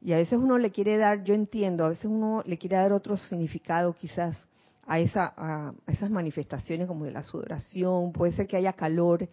Y 0.00 0.12
a 0.12 0.18
veces 0.18 0.38
uno 0.38 0.56
le 0.56 0.70
quiere 0.70 0.98
dar, 0.98 1.24
yo 1.24 1.34
entiendo, 1.34 1.84
a 1.84 1.88
veces 1.88 2.04
uno 2.04 2.44
le 2.46 2.58
quiere 2.58 2.76
dar 2.76 2.92
otro 2.92 3.16
significado 3.16 3.92
quizás 3.92 4.36
a, 4.86 5.00
esa, 5.00 5.34
a, 5.36 5.74
esas 5.88 6.10
manifestaciones 6.10 6.86
como 6.86 7.06
de 7.06 7.10
la 7.10 7.24
sudoración, 7.24 8.12
puede 8.12 8.34
ser 8.34 8.46
que 8.46 8.56
haya 8.56 8.74
calor, 8.74 9.26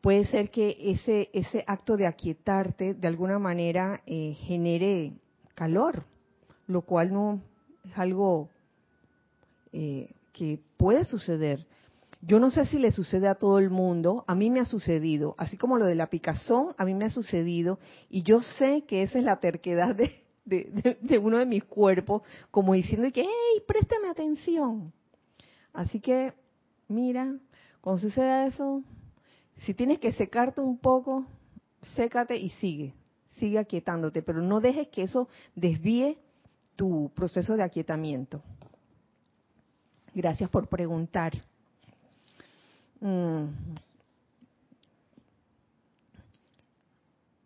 puede 0.00 0.24
ser 0.28 0.50
que 0.50 0.78
ese, 0.80 1.28
ese 1.34 1.62
acto 1.66 1.98
de 1.98 2.06
aquietarte 2.06 2.94
de 2.94 3.06
alguna 3.06 3.38
manera 3.38 4.00
eh, 4.06 4.32
genere 4.46 5.12
calor, 5.54 6.04
lo 6.66 6.82
cual 6.82 7.12
no 7.12 7.40
es 7.84 7.96
algo 7.98 8.48
eh, 9.72 10.10
que 10.32 10.60
puede 10.76 11.04
suceder. 11.04 11.66
Yo 12.20 12.38
no 12.38 12.50
sé 12.50 12.66
si 12.66 12.78
le 12.78 12.92
sucede 12.92 13.26
a 13.26 13.34
todo 13.34 13.58
el 13.58 13.70
mundo, 13.70 14.24
a 14.28 14.34
mí 14.34 14.48
me 14.48 14.60
ha 14.60 14.64
sucedido, 14.64 15.34
así 15.38 15.56
como 15.56 15.76
lo 15.76 15.86
de 15.86 15.96
la 15.96 16.06
picazón, 16.06 16.74
a 16.78 16.84
mí 16.84 16.94
me 16.94 17.06
ha 17.06 17.10
sucedido, 17.10 17.80
y 18.08 18.22
yo 18.22 18.40
sé 18.40 18.84
que 18.86 19.02
esa 19.02 19.18
es 19.18 19.24
la 19.24 19.40
terquedad 19.40 19.96
de, 19.96 20.22
de, 20.44 21.18
uno 21.18 21.38
de 21.38 21.46
mis 21.46 21.64
cuerpos, 21.64 22.22
como 22.52 22.74
diciendo 22.74 23.10
que, 23.12 23.22
hey, 23.22 23.62
préstame 23.66 24.08
atención. 24.08 24.92
Así 25.72 25.98
que, 25.98 26.32
mira, 26.86 27.36
cuando 27.80 28.00
suceda 28.00 28.46
eso, 28.46 28.84
si 29.64 29.74
tienes 29.74 29.98
que 29.98 30.12
secarte 30.12 30.60
un 30.60 30.78
poco, 30.78 31.26
sécate 31.94 32.36
y 32.36 32.50
sigue, 32.50 32.94
sigue 33.42 33.58
aquietándote, 33.58 34.22
pero 34.22 34.40
no 34.40 34.60
dejes 34.60 34.86
que 34.86 35.02
eso 35.02 35.28
desvíe 35.56 36.16
tu 36.76 37.10
proceso 37.12 37.56
de 37.56 37.64
aquietamiento. 37.64 38.40
Gracias 40.14 40.48
por 40.48 40.68
preguntar. 40.68 41.32
Mm. 43.00 43.46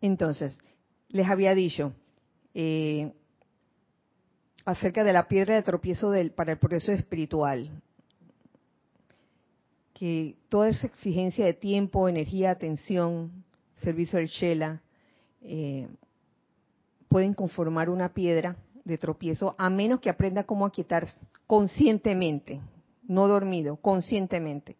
Entonces, 0.01 0.59
les 1.09 1.27
había 1.27 1.55
dicho 1.55 1.93
eh, 2.53 3.11
acerca 4.65 5.03
de 5.03 5.13
la 5.13 5.27
piedra 5.27 5.55
de 5.55 5.63
tropiezo 5.63 6.11
para 6.35 6.51
el 6.51 6.59
progreso 6.59 6.91
espiritual, 6.91 7.81
que 9.95 10.35
toda 10.49 10.69
esa 10.69 10.85
exigencia 10.85 11.43
de 11.43 11.55
tiempo, 11.55 12.07
energía, 12.07 12.51
atención, 12.51 13.43
servicio 13.81 14.19
del 14.19 14.27
Shela, 14.27 14.83
eh, 15.41 15.87
pueden 17.07 17.33
conformar 17.33 17.89
una 17.89 18.13
piedra 18.13 18.55
de 18.83 18.97
tropiezo 18.97 19.55
a 19.57 19.69
menos 19.69 19.99
que 19.99 20.09
aprenda 20.09 20.43
cómo 20.43 20.65
aquietar 20.65 21.07
conscientemente, 21.45 22.61
no 23.07 23.27
dormido, 23.27 23.77
conscientemente 23.77 24.77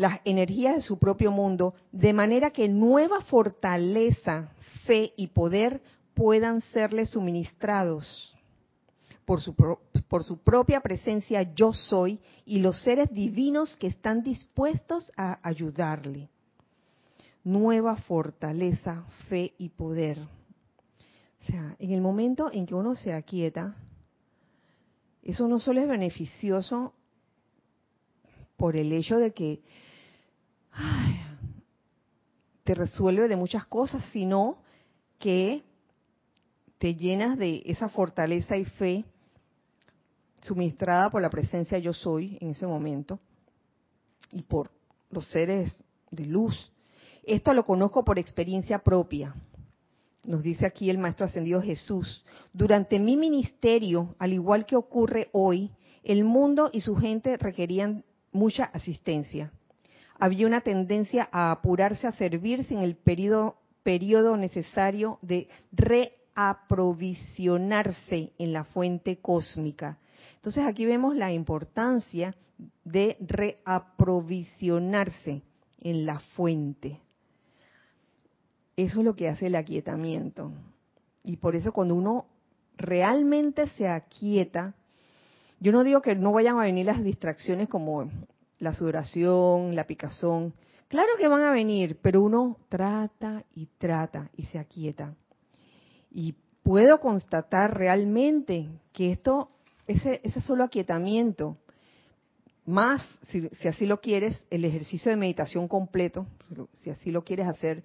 las 0.00 0.20
energías 0.24 0.76
de 0.76 0.80
su 0.80 0.98
propio 0.98 1.30
mundo, 1.30 1.74
de 1.92 2.14
manera 2.14 2.52
que 2.52 2.70
nueva 2.70 3.20
fortaleza, 3.20 4.48
fe 4.86 5.12
y 5.14 5.26
poder 5.26 5.82
puedan 6.14 6.62
serle 6.62 7.04
suministrados 7.04 8.34
por 9.26 9.42
su, 9.42 9.54
por 9.54 10.24
su 10.24 10.38
propia 10.38 10.80
presencia 10.80 11.42
yo 11.54 11.74
soy 11.74 12.18
y 12.46 12.60
los 12.60 12.80
seres 12.80 13.12
divinos 13.12 13.76
que 13.76 13.88
están 13.88 14.22
dispuestos 14.22 15.12
a 15.18 15.38
ayudarle. 15.46 16.30
Nueva 17.44 17.96
fortaleza, 17.96 19.04
fe 19.28 19.54
y 19.58 19.70
poder. 19.70 20.18
O 20.18 21.44
sea, 21.50 21.76
en 21.78 21.92
el 21.92 22.00
momento 22.00 22.50
en 22.52 22.66
que 22.66 22.74
uno 22.74 22.94
se 22.94 23.14
aquieta, 23.14 23.74
eso 25.22 25.48
no 25.48 25.58
solo 25.58 25.80
es 25.80 25.88
beneficioso 25.88 26.92
por 28.56 28.76
el 28.76 28.92
hecho 28.92 29.16
de 29.16 29.32
que 29.32 29.62
te 32.64 32.74
resuelve 32.74 33.26
de 33.26 33.36
muchas 33.36 33.66
cosas, 33.66 34.04
sino 34.12 34.58
que 35.18 35.62
te 36.78 36.94
llenas 36.94 37.38
de 37.38 37.62
esa 37.66 37.88
fortaleza 37.88 38.56
y 38.56 38.64
fe 38.64 39.04
suministrada 40.42 41.10
por 41.10 41.20
la 41.20 41.30
presencia 41.30 41.78
yo 41.78 41.92
soy 41.92 42.38
en 42.40 42.50
ese 42.50 42.66
momento 42.66 43.18
y 44.32 44.42
por 44.42 44.70
los 45.10 45.26
seres 45.26 45.82
de 46.10 46.24
luz. 46.26 46.70
Esto 47.24 47.52
lo 47.52 47.64
conozco 47.64 48.04
por 48.04 48.18
experiencia 48.18 48.80
propia. 48.80 49.34
Nos 50.24 50.42
dice 50.42 50.66
aquí 50.66 50.90
el 50.90 50.98
Maestro 50.98 51.26
Ascendido 51.26 51.62
Jesús, 51.62 52.24
durante 52.52 52.98
mi 52.98 53.16
ministerio, 53.16 54.14
al 54.18 54.32
igual 54.32 54.66
que 54.66 54.76
ocurre 54.76 55.28
hoy, 55.32 55.70
el 56.02 56.24
mundo 56.24 56.70
y 56.72 56.80
su 56.80 56.96
gente 56.96 57.36
requerían 57.36 58.04
mucha 58.32 58.64
asistencia 58.64 59.52
había 60.20 60.46
una 60.46 60.60
tendencia 60.60 61.28
a 61.32 61.50
apurarse 61.50 62.06
a 62.06 62.12
servirse 62.12 62.74
en 62.74 62.82
el 62.82 62.94
periodo, 62.94 63.56
periodo 63.82 64.36
necesario 64.36 65.18
de 65.22 65.48
reaprovisionarse 65.72 68.34
en 68.38 68.52
la 68.52 68.64
fuente 68.64 69.16
cósmica. 69.16 69.96
Entonces 70.36 70.66
aquí 70.66 70.84
vemos 70.84 71.16
la 71.16 71.32
importancia 71.32 72.36
de 72.84 73.16
reaprovisionarse 73.20 75.40
en 75.80 76.04
la 76.04 76.20
fuente. 76.20 77.00
Eso 78.80 79.00
es 79.00 79.04
lo 79.04 79.14
que 79.14 79.28
hace 79.28 79.48
el 79.48 79.56
aquietamiento. 79.56 80.52
Y 81.22 81.36
por 81.36 81.54
eso 81.54 81.70
cuando 81.70 81.94
uno 81.94 82.24
realmente 82.78 83.66
se 83.66 83.86
aquieta, 83.86 84.74
yo 85.60 85.70
no 85.70 85.84
digo 85.84 86.00
que 86.00 86.14
no 86.14 86.32
vayan 86.32 86.58
a 86.58 86.62
venir 86.62 86.86
las 86.86 87.04
distracciones 87.04 87.68
como 87.68 88.10
la 88.58 88.72
sudoración, 88.72 89.76
la 89.76 89.86
picazón. 89.86 90.54
Claro 90.88 91.10
que 91.18 91.28
van 91.28 91.42
a 91.42 91.52
venir, 91.52 91.98
pero 92.00 92.22
uno 92.22 92.56
trata 92.70 93.44
y 93.54 93.66
trata 93.76 94.30
y 94.34 94.46
se 94.46 94.58
aquieta. 94.58 95.14
Y 96.10 96.36
puedo 96.62 97.00
constatar 97.00 97.76
realmente 97.76 98.66
que 98.94 99.12
esto, 99.12 99.50
ese, 99.86 100.22
ese 100.24 100.40
solo 100.40 100.64
aquietamiento, 100.64 101.58
más, 102.64 103.02
si, 103.24 103.46
si, 103.60 103.68
así 103.68 103.84
lo 103.84 104.00
quieres, 104.00 104.42
el 104.48 104.64
ejercicio 104.64 105.10
de 105.10 105.16
meditación 105.16 105.68
completo, 105.68 106.26
si 106.72 106.88
así 106.88 107.10
lo 107.10 107.24
quieres 107.24 107.46
hacer, 107.46 107.84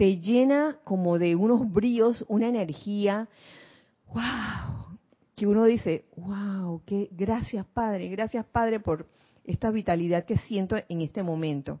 te 0.00 0.18
llena 0.18 0.80
como 0.82 1.18
de 1.18 1.36
unos 1.36 1.70
brillos, 1.70 2.24
una 2.26 2.48
energía, 2.48 3.28
wow, 4.06 4.96
que 5.36 5.46
uno 5.46 5.66
dice, 5.66 6.06
wow, 6.16 6.80
que 6.86 7.10
gracias 7.12 7.66
Padre, 7.66 8.08
gracias 8.08 8.46
Padre 8.46 8.80
por 8.80 9.06
esta 9.44 9.70
vitalidad 9.70 10.24
que 10.24 10.38
siento 10.38 10.76
en 10.88 11.02
este 11.02 11.22
momento. 11.22 11.80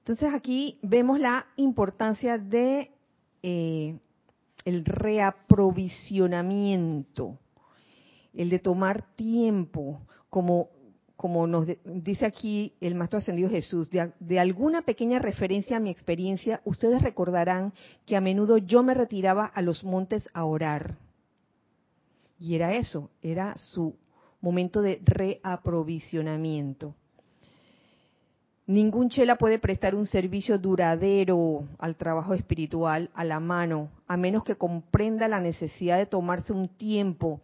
Entonces 0.00 0.34
aquí 0.34 0.78
vemos 0.82 1.18
la 1.18 1.46
importancia 1.56 2.36
de 2.36 2.90
eh, 3.42 3.98
el 4.66 4.84
reaprovisionamiento, 4.84 7.38
el 8.34 8.50
de 8.50 8.58
tomar 8.58 9.14
tiempo, 9.14 10.02
como, 10.28 10.68
como 11.20 11.46
nos 11.46 11.66
dice 11.84 12.24
aquí 12.24 12.72
el 12.80 12.94
Maestro 12.94 13.18
Ascendido 13.18 13.50
Jesús, 13.50 13.90
de, 13.90 14.10
de 14.20 14.40
alguna 14.40 14.80
pequeña 14.80 15.18
referencia 15.18 15.76
a 15.76 15.80
mi 15.80 15.90
experiencia, 15.90 16.62
ustedes 16.64 17.02
recordarán 17.02 17.74
que 18.06 18.16
a 18.16 18.22
menudo 18.22 18.56
yo 18.56 18.82
me 18.82 18.94
retiraba 18.94 19.44
a 19.44 19.60
los 19.60 19.84
montes 19.84 20.26
a 20.32 20.46
orar 20.46 20.96
y 22.38 22.54
era 22.54 22.74
eso, 22.74 23.10
era 23.20 23.54
su 23.54 23.94
momento 24.40 24.80
de 24.80 25.02
reaprovisionamiento. 25.04 26.94
Ningún 28.70 29.08
chela 29.08 29.34
puede 29.34 29.58
prestar 29.58 29.96
un 29.96 30.06
servicio 30.06 30.56
duradero 30.56 31.64
al 31.80 31.96
trabajo 31.96 32.34
espiritual 32.34 33.10
a 33.14 33.24
la 33.24 33.40
mano, 33.40 33.90
a 34.06 34.16
menos 34.16 34.44
que 34.44 34.54
comprenda 34.54 35.26
la 35.26 35.40
necesidad 35.40 35.98
de 35.98 36.06
tomarse 36.06 36.52
un 36.52 36.68
tiempo 36.68 37.40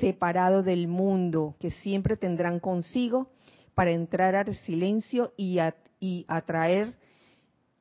separado 0.00 0.62
del 0.62 0.88
mundo 0.88 1.54
que 1.60 1.70
siempre 1.70 2.16
tendrán 2.16 2.60
consigo 2.60 3.26
para 3.74 3.90
entrar 3.90 4.34
al 4.34 4.56
silencio 4.60 5.34
y, 5.36 5.58
y 6.00 6.24
atraer 6.28 6.94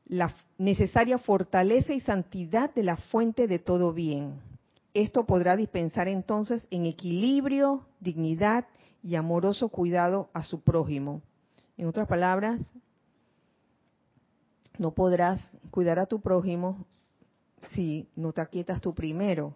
la 0.03 0.33
necesaria 0.57 1.17
fortaleza 1.19 1.93
y 1.93 2.01
santidad 2.01 2.73
de 2.75 2.83
la 2.83 2.97
fuente 2.97 3.47
de 3.47 3.59
todo 3.59 3.93
bien. 3.93 4.41
Esto 4.93 5.25
podrá 5.25 5.55
dispensar 5.55 6.09
entonces 6.09 6.67
en 6.69 6.85
equilibrio, 6.85 7.85
dignidad 8.01 8.65
y 9.01 9.15
amoroso 9.15 9.69
cuidado 9.69 10.29
a 10.33 10.43
su 10.43 10.59
prójimo. 10.59 11.21
En 11.77 11.87
otras 11.87 12.09
palabras, 12.09 12.59
no 14.79 14.91
podrás 14.91 15.39
cuidar 15.69 15.99
a 15.99 16.07
tu 16.07 16.21
prójimo 16.21 16.87
si 17.73 18.07
no 18.15 18.31
te 18.31 18.39
aquietas 18.39 18.79
tú 18.79 18.95
primero, 18.95 19.53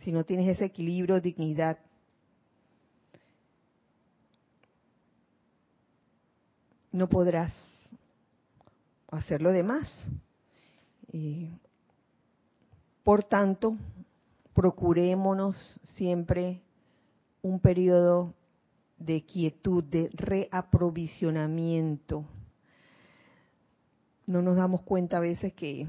si 0.00 0.10
no 0.10 0.24
tienes 0.24 0.48
ese 0.48 0.64
equilibrio, 0.64 1.20
dignidad. 1.20 1.76
No 6.90 7.10
podrás 7.10 7.52
hacer 9.10 9.42
lo 9.42 9.52
demás. 9.52 9.86
Por 13.04 13.24
tanto, 13.24 13.76
procurémonos 14.54 15.78
siempre 15.82 16.62
un 17.42 17.60
periodo 17.60 18.32
de 18.96 19.26
quietud, 19.26 19.84
de 19.84 20.08
reaprovisionamiento. 20.14 22.24
No 24.28 24.42
nos 24.42 24.58
damos 24.58 24.82
cuenta 24.82 25.16
a 25.16 25.20
veces 25.20 25.54
que 25.54 25.86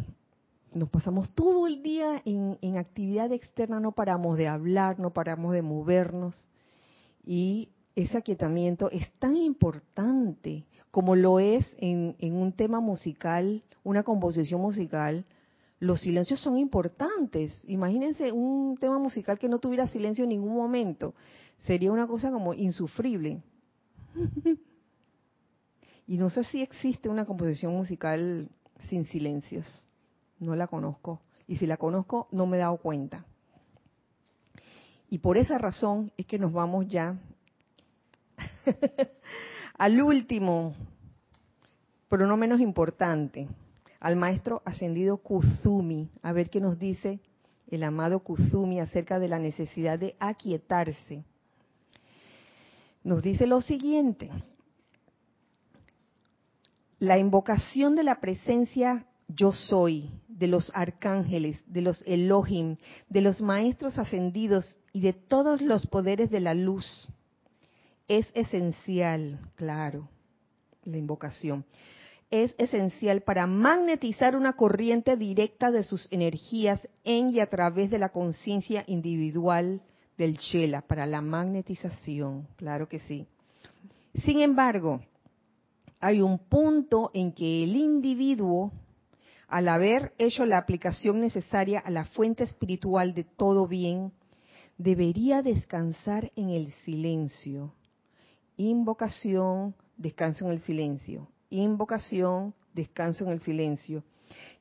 nos 0.73 0.87
pasamos 0.87 1.29
todo 1.35 1.67
el 1.67 1.83
día 1.83 2.21
en, 2.23 2.77
actividad 2.77 3.33
externa, 3.33 3.81
no 3.81 3.91
paramos 3.91 4.37
de 4.37 4.47
hablar, 4.47 4.97
no 4.97 5.11
paramos 5.11 5.51
de 5.51 5.61
movernos 5.61 6.47
y 7.25 7.67
ese 7.97 8.17
aquietamiento 8.17 8.89
es 8.91 9.11
tan 9.19 9.35
importante 9.35 10.63
como 10.89 11.17
lo 11.17 11.41
es 11.41 11.67
en, 11.79 12.15
en 12.19 12.35
un 12.35 12.53
tema 12.53 12.79
musical, 12.79 13.61
una 13.83 14.03
composición 14.03 14.61
musical, 14.61 15.25
los 15.81 15.99
silencios 15.99 16.39
son 16.39 16.57
importantes. 16.57 17.61
Imagínense 17.67 18.31
un 18.31 18.77
tema 18.77 18.99
musical 18.99 19.37
que 19.37 19.49
no 19.49 19.59
tuviera 19.59 19.85
silencio 19.87 20.23
en 20.23 20.29
ningún 20.29 20.55
momento. 20.55 21.13
Sería 21.63 21.91
una 21.91 22.07
cosa 22.07 22.31
como 22.31 22.53
insufrible. 22.53 23.43
y 26.09 26.17
no 26.17 26.31
sé 26.31 26.43
si 26.45 26.63
existe 26.63 27.07
una 27.07 27.23
composición 27.23 27.71
musical 27.75 28.49
sin 28.89 29.05
silencios. 29.05 29.85
No 30.39 30.55
la 30.55 30.65
conozco. 30.65 31.21
Y 31.45 31.57
si 31.57 31.67
la 31.67 31.77
conozco, 31.77 32.27
no 32.31 32.47
me 32.47 32.57
he 32.57 32.61
dado 32.61 32.77
cuenta. 32.77 33.27
Y 35.07 35.19
por 35.19 35.37
esa 35.37 35.59
razón 35.59 36.11
es 36.17 36.25
que 36.25 36.39
nos 36.39 36.51
vamos 36.51 36.87
ya 36.87 37.15
al 39.77 40.01
último, 40.01 40.73
pero 42.07 42.25
no 42.25 42.37
menos 42.37 42.59
importante, 42.59 43.47
al 43.99 44.15
maestro 44.15 44.63
ascendido 44.65 45.17
Kuzumi, 45.17 46.09
a 46.23 46.31
ver 46.31 46.49
qué 46.49 46.59
nos 46.59 46.79
dice 46.79 47.19
el 47.67 47.83
amado 47.83 48.21
Kuzumi 48.21 48.79
acerca 48.79 49.19
de 49.19 49.27
la 49.27 49.37
necesidad 49.37 49.99
de 49.99 50.15
aquietarse. 50.19 51.23
Nos 53.03 53.21
dice 53.21 53.45
lo 53.45 53.61
siguiente, 53.61 54.31
la 56.99 57.17
invocación 57.17 57.95
de 57.95 58.03
la 58.03 58.19
presencia 58.19 59.05
yo 59.27 59.51
soy, 59.51 60.09
de 60.27 60.47
los 60.47 60.71
arcángeles, 60.73 61.63
de 61.67 61.81
los 61.81 62.03
Elohim, 62.05 62.77
de 63.09 63.21
los 63.21 63.41
maestros 63.41 63.97
ascendidos 63.97 64.79
y 64.91 65.01
de 65.01 65.13
todos 65.13 65.61
los 65.61 65.87
poderes 65.87 66.29
de 66.29 66.39
la 66.39 66.53
luz. 66.53 67.07
Es 68.07 68.29
esencial, 68.33 69.39
claro, 69.55 70.09
la 70.83 70.97
invocación. 70.97 71.65
Es 72.31 72.55
esencial 72.57 73.21
para 73.21 73.47
magnetizar 73.47 74.35
una 74.35 74.53
corriente 74.53 75.15
directa 75.15 75.71
de 75.71 75.83
sus 75.83 76.07
energías 76.11 76.87
en 77.03 77.29
y 77.29 77.39
a 77.39 77.49
través 77.49 77.89
de 77.89 77.99
la 77.99 78.09
conciencia 78.09 78.83
individual 78.87 79.81
del 80.17 80.37
Chela, 80.37 80.81
para 80.81 81.05
la 81.05 81.21
magnetización, 81.21 82.47
claro 82.57 82.89
que 82.89 82.99
sí. 82.99 83.25
Sin 84.25 84.41
embargo, 84.41 85.01
hay 85.99 86.21
un 86.21 86.39
punto 86.39 87.11
en 87.13 87.31
que 87.33 87.63
el 87.63 87.75
individuo 87.75 88.71
al 89.49 89.67
haber 89.67 90.13
hecho 90.19 90.45
la 90.45 90.59
aplicación 90.59 91.19
necesaria 91.19 91.79
a 91.79 91.89
la 91.89 92.05
fuente 92.05 92.43
espiritual 92.43 93.15
de 93.15 93.23
todo 93.23 93.67
bien, 93.67 94.11
debería 94.77 95.41
descansar 95.41 96.31
en 96.35 96.49
el 96.49 96.71
silencio. 96.85 97.73
Invocación, 98.57 99.73
descanso 99.97 100.45
en 100.45 100.51
el 100.51 100.59
silencio. 100.61 101.27
Invocación, 101.49 102.53
descanso 102.75 103.25
en 103.25 103.31
el 103.31 103.39
silencio. 103.41 104.03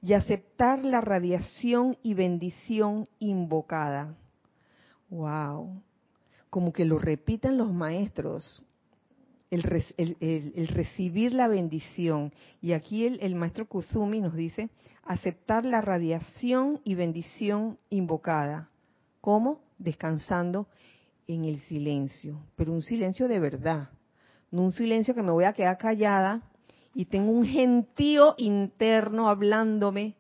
Y 0.01 0.15
aceptar 0.15 0.83
la 0.83 1.03
radiación 1.03 1.99
y 2.03 2.15
bendición 2.15 3.07
invocada. 3.19 4.17
¡Wow! 5.11 5.83
Como 6.49 6.73
que 6.73 6.87
lo 6.87 6.99
repitan 6.99 7.59
los 7.59 7.71
maestros 7.71 8.65
el, 9.51 10.69
recibir 10.69 11.33
la 11.33 11.49
bendición. 11.49 12.33
Y 12.61 12.73
aquí 12.73 13.07
el, 13.07 13.35
maestro 13.35 13.67
Kuzumi 13.67 14.21
nos 14.21 14.35
dice, 14.35 14.71
aceptar 15.05 15.65
la 15.65 15.81
radiación 15.81 16.81
y 16.85 16.95
bendición 16.95 17.79
invocada. 17.91 18.71
¿Cómo? 19.21 19.61
Descansando 19.79 20.69
en 21.27 21.45
el 21.45 21.61
silencio, 21.61 22.41
pero 22.57 22.73
un 22.73 22.83
silencio 22.83 23.29
de 23.29 23.39
verdad, 23.39 23.91
no 24.51 24.63
un 24.63 24.73
silencio 24.73 25.15
que 25.15 25.23
me 25.23 25.31
voy 25.31 25.45
a 25.45 25.53
quedar 25.53 25.77
callada 25.77 26.43
y 26.95 27.05
tengo 27.05 27.31
un 27.31 27.45
gentío 27.45 28.35
interno 28.39 29.29
hablándome. 29.29 30.17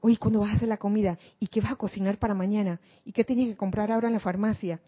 Oye, 0.00 0.16
¿cuándo 0.16 0.40
vas 0.40 0.52
a 0.52 0.56
hacer 0.56 0.68
la 0.68 0.76
comida? 0.76 1.18
¿Y 1.40 1.48
qué 1.48 1.60
vas 1.60 1.72
a 1.72 1.76
cocinar 1.76 2.18
para 2.18 2.34
mañana? 2.34 2.80
¿Y 3.04 3.12
qué 3.12 3.24
tienes 3.24 3.48
que 3.48 3.56
comprar 3.56 3.90
ahora 3.90 4.08
en 4.08 4.14
la 4.14 4.20
farmacia? 4.20 4.80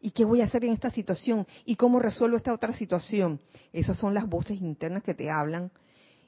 ¿Y 0.00 0.12
qué 0.12 0.24
voy 0.24 0.40
a 0.40 0.44
hacer 0.44 0.64
en 0.64 0.72
esta 0.72 0.90
situación? 0.90 1.46
¿Y 1.64 1.76
cómo 1.76 1.98
resuelvo 1.98 2.36
esta 2.36 2.52
otra 2.52 2.72
situación? 2.72 3.40
Esas 3.72 3.98
son 3.98 4.14
las 4.14 4.28
voces 4.28 4.60
internas 4.60 5.02
que 5.02 5.14
te 5.14 5.30
hablan 5.30 5.70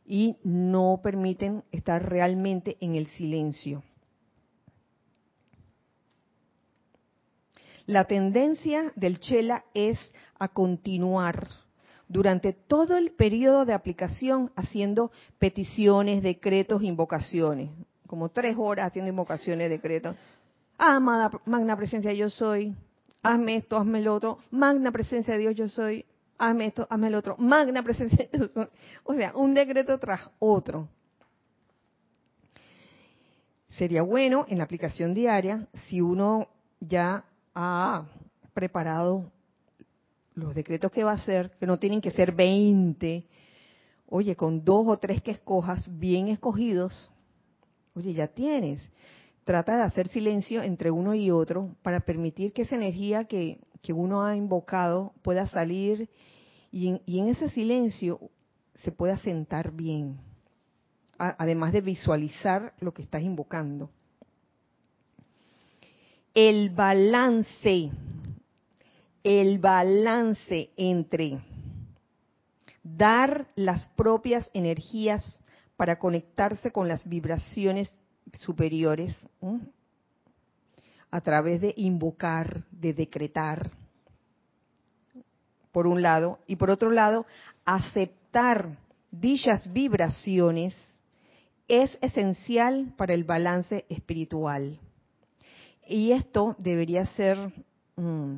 y 0.04 0.36
no 0.42 1.00
permiten 1.02 1.62
estar 1.70 2.08
realmente 2.08 2.76
en 2.80 2.96
el 2.96 3.06
silencio. 3.06 3.82
La 7.86 8.04
tendencia 8.04 8.92
del 8.96 9.20
chela 9.20 9.64
es 9.74 9.98
a 10.38 10.48
continuar 10.48 11.48
durante 12.08 12.52
todo 12.52 12.96
el 12.96 13.12
periodo 13.12 13.64
de 13.64 13.72
aplicación 13.72 14.50
haciendo 14.56 15.12
peticiones, 15.38 16.22
decretos, 16.22 16.82
invocaciones, 16.82 17.70
como 18.06 18.28
tres 18.30 18.56
horas 18.58 18.88
haciendo 18.88 19.10
invocaciones, 19.10 19.70
decretos. 19.70 20.16
Amada 20.76 21.30
magna 21.46 21.76
presencia, 21.76 22.12
yo 22.12 22.30
soy, 22.30 22.74
hazme 23.22 23.56
esto, 23.56 23.76
hazme 23.76 24.02
lo 24.02 24.14
otro, 24.14 24.38
magna 24.50 24.92
presencia 24.92 25.34
de 25.34 25.40
Dios 25.40 25.54
yo 25.54 25.68
soy, 25.68 26.04
hazme 26.38 26.66
esto, 26.66 26.86
hazme 26.90 27.10
lo 27.10 27.18
otro, 27.18 27.36
magna 27.38 27.82
presencia 27.82 28.28
de 28.30 28.38
Dios. 28.38 28.68
O 29.04 29.14
sea, 29.14 29.32
un 29.36 29.54
decreto 29.54 29.98
tras 29.98 30.20
otro. 30.38 30.88
Sería 33.76 34.02
bueno 34.02 34.46
en 34.48 34.58
la 34.58 34.64
aplicación 34.64 35.14
diaria 35.14 35.68
si 35.86 36.00
uno 36.00 36.48
ya 36.80 37.24
ha 37.54 38.04
preparado 38.52 39.30
los 40.34 40.54
decretos 40.54 40.90
que 40.90 41.04
va 41.04 41.12
a 41.12 41.14
hacer, 41.14 41.50
que 41.58 41.66
no 41.66 41.78
tienen 41.78 42.00
que 42.00 42.10
ser 42.10 42.32
20, 42.32 43.26
oye, 44.08 44.36
con 44.36 44.64
dos 44.64 44.86
o 44.88 44.98
tres 44.98 45.22
que 45.22 45.30
escojas, 45.30 45.86
bien 45.98 46.28
escogidos, 46.28 47.12
oye, 47.94 48.12
ya 48.12 48.28
tienes 48.28 48.86
trata 49.50 49.76
de 49.76 49.82
hacer 49.82 50.06
silencio 50.06 50.62
entre 50.62 50.92
uno 50.92 51.12
y 51.12 51.32
otro 51.32 51.74
para 51.82 51.98
permitir 51.98 52.52
que 52.52 52.62
esa 52.62 52.76
energía 52.76 53.24
que, 53.24 53.58
uno 53.92 54.22
ha 54.22 54.36
invocado 54.36 55.12
pueda 55.22 55.48
salir 55.48 56.08
y 56.70 56.86
en, 56.86 57.02
y 57.04 57.18
en, 57.18 57.26
ese 57.26 57.48
silencio 57.48 58.20
se 58.84 58.92
pueda 58.92 59.16
sentar 59.16 59.72
bien, 59.72 60.20
además 61.18 61.72
de 61.72 61.80
visualizar 61.80 62.74
lo 62.78 62.94
que 62.94 63.02
estás 63.02 63.22
invocando. 63.22 63.90
El 66.32 66.70
balance, 66.70 67.90
el 69.24 69.58
balance 69.58 70.70
entre 70.76 71.40
dar 72.84 73.48
las 73.56 73.88
propias 73.96 74.48
energías 74.54 75.42
para 75.76 75.98
conectarse 75.98 76.70
con 76.70 76.86
las 76.86 77.08
vibraciones 77.08 77.92
superiores 78.32 79.14
a 81.10 81.20
través 81.20 81.60
de 81.60 81.74
invocar, 81.76 82.64
de 82.70 82.94
decretar, 82.94 83.70
por 85.72 85.86
un 85.86 86.02
lado, 86.02 86.38
y 86.46 86.56
por 86.56 86.70
otro 86.70 86.90
lado, 86.90 87.26
aceptar 87.64 88.76
dichas 89.10 89.72
vibraciones 89.72 90.74
es 91.68 91.96
esencial 92.00 92.92
para 92.96 93.14
el 93.14 93.24
balance 93.24 93.84
espiritual. 93.88 94.78
Y 95.88 96.12
esto 96.12 96.56
debería 96.58 97.04
ser 97.06 97.36
mm, 97.96 98.34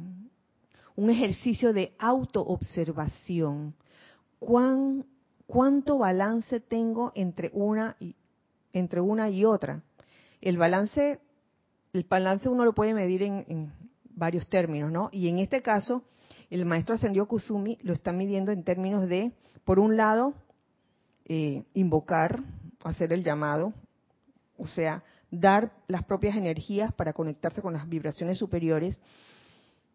un 0.96 1.10
ejercicio 1.10 1.72
de 1.72 1.94
autoobservación. 1.98 3.74
¿Cuán, 4.38 5.06
¿Cuánto 5.46 5.98
balance 5.98 6.60
tengo 6.60 7.12
entre 7.14 7.50
una 7.54 7.96
y, 8.00 8.14
entre 8.72 9.00
una 9.00 9.30
y 9.30 9.44
otra. 9.44 9.82
El 10.40 10.58
balance, 10.58 11.20
el 11.92 12.04
balance 12.04 12.48
uno 12.48 12.64
lo 12.64 12.74
puede 12.74 12.94
medir 12.94 13.22
en, 13.22 13.72
varios 14.14 14.46
términos, 14.48 14.92
¿no? 14.92 15.08
Y 15.10 15.28
en 15.28 15.38
este 15.38 15.62
caso, 15.62 16.02
el 16.50 16.66
maestro 16.66 16.94
ascendió 16.94 17.26
Kusumi 17.26 17.78
lo 17.82 17.94
está 17.94 18.12
midiendo 18.12 18.52
en 18.52 18.62
términos 18.62 19.08
de, 19.08 19.32
por 19.64 19.78
un 19.78 19.96
lado, 19.96 20.34
eh, 21.24 21.64
invocar, 21.72 22.40
hacer 22.84 23.12
el 23.12 23.24
llamado, 23.24 23.72
o 24.58 24.66
sea, 24.66 25.02
dar 25.30 25.72
las 25.88 26.04
propias 26.04 26.36
energías 26.36 26.92
para 26.92 27.14
conectarse 27.14 27.62
con 27.62 27.72
las 27.72 27.88
vibraciones 27.88 28.36
superiores, 28.36 29.00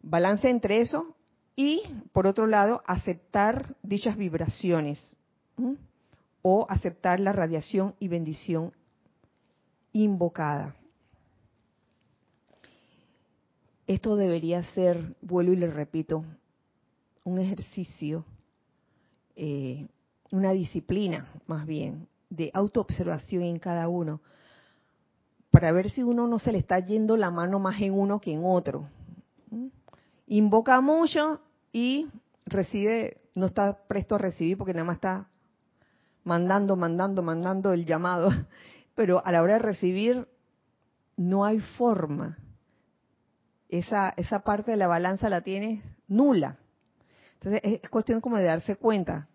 balance 0.02 0.50
entre 0.50 0.82
eso 0.82 1.16
y, 1.56 1.84
por 2.12 2.26
otro 2.26 2.48
lado, 2.48 2.82
aceptar 2.88 3.76
dichas 3.84 4.18
vibraciones 4.18 5.16
o 6.50 6.66
aceptar 6.70 7.20
la 7.20 7.34
radiación 7.34 7.94
y 8.00 8.08
bendición 8.08 8.72
invocada. 9.92 10.78
Esto 13.86 14.16
debería 14.16 14.64
ser, 14.72 15.18
vuelvo 15.22 15.52
y 15.52 15.58
le 15.58 15.70
repito, 15.70 16.24
un 17.26 17.40
ejercicio, 17.40 18.24
eh, 19.36 19.88
una 20.32 20.52
disciplina 20.52 21.28
más 21.48 21.68
bien, 21.68 22.08
de 22.30 22.50
autoobservación 22.54 23.44
en 23.44 23.60
cada 23.60 23.90
uno, 23.90 24.22
para 25.52 25.74
ver 25.74 25.90
si 25.90 26.02
uno 26.02 26.28
no 26.28 26.40
se 26.40 26.54
le 26.54 26.60
está 26.60 26.80
yendo 26.80 27.18
la 27.18 27.30
mano 27.30 27.60
más 27.60 27.82
en 27.82 27.92
uno 27.92 28.22
que 28.22 28.32
en 28.32 28.46
otro. 28.46 28.88
invoca 30.28 30.80
mucho 30.80 31.42
y 31.74 32.08
recibe, 32.46 33.18
no 33.36 33.48
está 33.48 33.86
presto 33.86 34.16
a 34.16 34.20
recibir 34.20 34.58
porque 34.58 34.74
nada 34.74 34.86
más 34.86 34.96
está 34.96 35.28
mandando, 36.28 36.76
mandando, 36.76 37.24
mandando 37.24 37.74
el 37.74 37.86
llamado. 37.86 38.30
Pero 38.96 39.26
a 39.26 39.32
la 39.32 39.42
hora 39.42 39.54
de 39.54 39.60
recibir 39.60 40.28
no 41.16 41.46
hay 41.46 41.60
forma. 41.60 42.38
Esa, 43.70 44.14
esa 44.18 44.40
parte 44.42 44.72
de 44.72 44.78
la 44.78 44.88
balanza 44.88 45.30
la 45.30 45.42
tiene 45.42 45.82
nula. 46.08 46.58
Entonces 47.36 47.62
es 47.64 47.90
cuestión 47.90 48.22
como 48.22 48.38
de 48.38 48.44
darse 48.44 48.76
cuenta. 48.76 49.28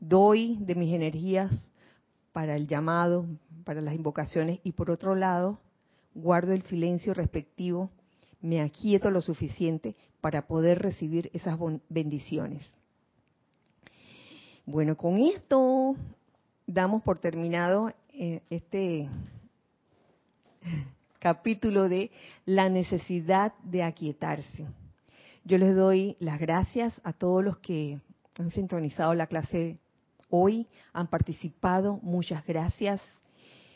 Doy 0.00 0.56
de 0.60 0.74
mis 0.74 0.94
energías 0.94 1.68
para 2.32 2.56
el 2.56 2.66
llamado, 2.66 3.26
para 3.64 3.80
las 3.80 3.94
invocaciones 3.94 4.60
y 4.64 4.72
por 4.72 4.90
otro 4.90 5.14
lado 5.14 5.60
guardo 6.14 6.52
el 6.52 6.62
silencio 6.62 7.14
respectivo, 7.14 7.90
me 8.40 8.60
aquieto 8.60 9.10
lo 9.10 9.20
suficiente 9.20 9.94
para 10.20 10.46
poder 10.46 10.80
recibir 10.80 11.30
esas 11.32 11.58
bendiciones. 11.88 12.62
Bueno, 14.66 14.96
con 14.96 15.18
esto 15.18 15.96
damos 16.72 17.02
por 17.02 17.18
terminado 17.18 17.92
eh, 18.12 18.42
este 18.50 19.08
capítulo 21.18 21.88
de 21.88 22.10
la 22.46 22.68
necesidad 22.68 23.52
de 23.64 23.82
aquietarse. 23.82 24.66
Yo 25.44 25.58
les 25.58 25.74
doy 25.74 26.16
las 26.20 26.38
gracias 26.38 27.00
a 27.02 27.12
todos 27.12 27.42
los 27.44 27.58
que 27.58 27.98
han 28.38 28.50
sintonizado 28.52 29.14
la 29.14 29.26
clase 29.26 29.78
hoy, 30.28 30.68
han 30.92 31.08
participado, 31.08 31.98
muchas 32.02 32.46
gracias. 32.46 33.02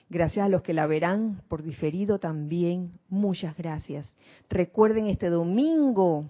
Gracias 0.09 0.45
a 0.45 0.49
los 0.49 0.63
que 0.63 0.75
la 0.75 0.87
verán 0.87 1.43
por 1.49 1.63
diferido 1.63 2.19
también, 2.19 2.93
muchas 3.09 3.57
gracias. 3.57 4.09
Recuerden 4.49 5.07
este 5.07 5.31
domingo 5.31 6.27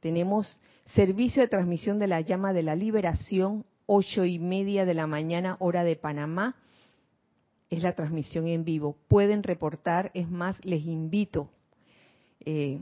tenemos 0.00 0.60
servicio 0.94 1.42
de 1.42 1.48
transmisión 1.48 1.98
de 1.98 2.06
la 2.06 2.20
llama 2.20 2.52
de 2.52 2.62
la 2.62 2.74
liberación, 2.74 3.64
ocho 3.88 4.26
y 4.26 4.38
media 4.38 4.84
de 4.84 4.92
la 4.92 5.06
mañana, 5.06 5.56
hora 5.58 5.82
de 5.82 5.96
Panamá. 5.96 6.56
Es 7.70 7.82
la 7.82 7.94
transmisión 7.94 8.46
en 8.46 8.64
vivo. 8.64 8.96
Pueden 9.08 9.42
reportar, 9.42 10.10
es 10.14 10.30
más, 10.30 10.62
les 10.64 10.84
invito 10.84 11.50
eh, 12.44 12.80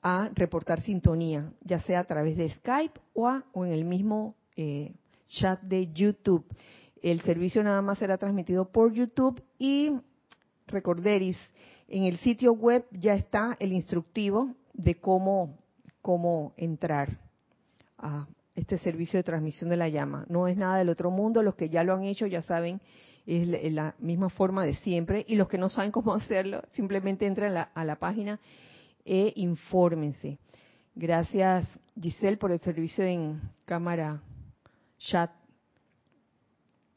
a 0.00 0.30
reportar 0.34 0.80
sintonía, 0.80 1.52
ya 1.62 1.80
sea 1.80 2.00
a 2.00 2.04
través 2.04 2.36
de 2.36 2.48
Skype 2.48 3.00
o, 3.14 3.42
en 3.66 3.72
el 3.72 3.84
mismo 3.84 4.36
eh, 4.56 4.94
chat 5.28 5.60
de 5.60 5.92
YouTube. 5.92 6.46
El 7.02 7.20
servicio 7.22 7.62
nada 7.62 7.82
más 7.82 7.98
será 7.98 8.16
transmitido 8.16 8.70
por 8.70 8.92
YouTube 8.92 9.42
y 9.58 9.92
recorderis, 10.68 11.36
en 11.88 12.04
el 12.04 12.18
sitio 12.18 12.52
web 12.52 12.86
ya 12.92 13.14
está 13.14 13.56
el 13.58 13.72
instructivo 13.72 14.54
de 14.72 15.00
cómo, 15.00 15.58
cómo 16.00 16.52
entrar 16.56 17.18
a 17.98 18.28
este 18.54 18.78
servicio 18.78 19.18
de 19.18 19.24
transmisión 19.24 19.70
de 19.70 19.76
la 19.76 19.88
llama. 19.88 20.26
No 20.28 20.48
es 20.48 20.56
nada 20.56 20.78
del 20.78 20.88
otro 20.88 21.10
mundo, 21.10 21.42
los 21.42 21.54
que 21.54 21.68
ya 21.68 21.84
lo 21.84 21.94
han 21.94 22.04
hecho 22.04 22.26
ya 22.26 22.42
saben, 22.42 22.80
es 23.26 23.46
la 23.72 23.94
misma 23.98 24.30
forma 24.30 24.64
de 24.64 24.74
siempre 24.74 25.24
y 25.28 25.36
los 25.36 25.48
que 25.48 25.58
no 25.58 25.68
saben 25.68 25.92
cómo 25.92 26.14
hacerlo, 26.14 26.62
simplemente 26.72 27.26
entran 27.26 27.50
a 27.50 27.54
la, 27.54 27.62
a 27.62 27.84
la 27.84 27.96
página 27.96 28.40
e 29.04 29.32
infórmense. 29.36 30.38
Gracias 30.94 31.68
Giselle 32.00 32.36
por 32.36 32.52
el 32.52 32.60
servicio 32.60 33.04
en 33.04 33.40
cámara, 33.64 34.22
chat 34.98 35.30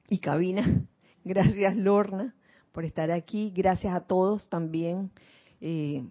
y 0.09 0.19
cabina. 0.19 0.85
Gracias 1.23 1.75
Lorna 1.75 2.35
por 2.71 2.83
estar 2.83 3.11
aquí. 3.11 3.51
Gracias 3.55 3.95
a 3.95 4.01
todos 4.01 4.49
también. 4.49 5.11
Eh, 5.61 6.05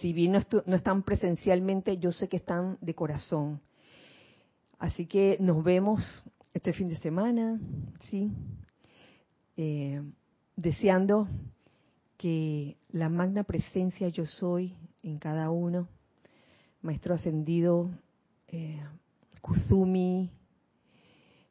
si 0.00 0.12
bien 0.12 0.32
no, 0.32 0.74
están 0.74 1.02
presencialmente, 1.02 1.98
yo 1.98 2.12
sé 2.12 2.28
que 2.28 2.38
están 2.38 2.78
de 2.80 2.94
corazón. 2.94 3.60
Así 4.78 5.06
que 5.06 5.36
nos 5.40 5.64
vemos 5.64 6.24
este 6.54 6.72
fin 6.72 6.88
de 6.88 6.96
semana, 6.96 7.60
sí, 8.02 8.30
eh, 9.56 10.00
deseando 10.54 11.28
que 12.16 12.76
la 12.90 13.08
magna 13.08 13.42
presencia 13.42 14.08
yo 14.08 14.24
soy 14.24 14.76
en 15.02 15.18
cada 15.18 15.50
uno, 15.50 15.88
Maestro 16.80 17.14
Ascendido 17.14 17.90
eh, 18.46 18.80
Kuzumi, 19.40 20.30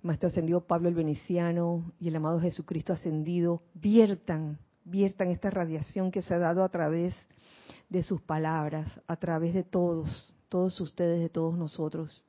Maestro 0.02 0.30
Ascendido 0.30 0.62
Pablo 0.62 0.88
el 0.88 0.96
Veneciano 0.96 1.92
y 2.00 2.08
el 2.08 2.16
amado 2.16 2.40
Jesucristo 2.40 2.94
Ascendido 2.94 3.62
viertan, 3.74 4.58
viertan 4.86 5.32
esta 5.32 5.50
radiación 5.50 6.12
que 6.12 6.22
se 6.22 6.34
ha 6.34 6.40
dado 6.40 6.64
a 6.64 6.70
través 6.70 7.14
de 7.90 8.04
sus 8.04 8.22
palabras, 8.22 8.90
a 9.06 9.18
través 9.18 9.54
de 9.54 9.64
todos, 9.64 10.34
todos 10.48 10.80
ustedes, 10.80 11.20
de 11.20 11.30
todos 11.30 11.58
nosotros, 11.58 12.24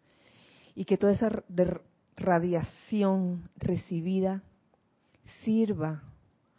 y 0.78 0.84
que 0.84 0.96
toda 0.96 1.12
esa 1.12 1.42
radiación 2.16 3.50
recibida 3.56 4.44
sirva 5.42 6.04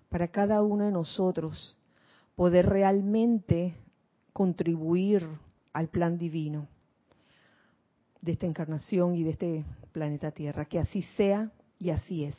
para 0.09 0.27
cada 0.27 0.61
uno 0.61 0.83
de 0.83 0.91
nosotros 0.91 1.77
poder 2.35 2.67
realmente 2.67 3.77
contribuir 4.33 5.25
al 5.71 5.87
plan 5.87 6.17
divino 6.17 6.67
de 8.19 8.33
esta 8.33 8.45
encarnación 8.45 9.15
y 9.15 9.23
de 9.23 9.29
este 9.29 9.65
planeta 9.93 10.31
Tierra. 10.31 10.65
Que 10.65 10.79
así 10.79 11.01
sea 11.15 11.53
y 11.79 11.91
así 11.91 12.25
es. 12.25 12.35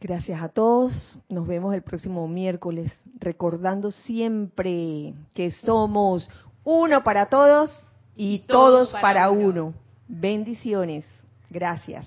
Gracias 0.00 0.40
a 0.40 0.48
todos. 0.48 1.18
Nos 1.28 1.46
vemos 1.46 1.74
el 1.74 1.82
próximo 1.82 2.26
miércoles, 2.28 2.90
recordando 3.18 3.90
siempre 3.90 5.12
que 5.34 5.50
somos 5.50 6.30
uno 6.64 7.04
para 7.04 7.26
todos 7.26 7.87
y 8.18 8.40
todos, 8.40 8.90
para, 8.94 9.30
uno. 9.30 9.74
Bendiciones. 10.08 11.04
Gracias. 11.48 12.04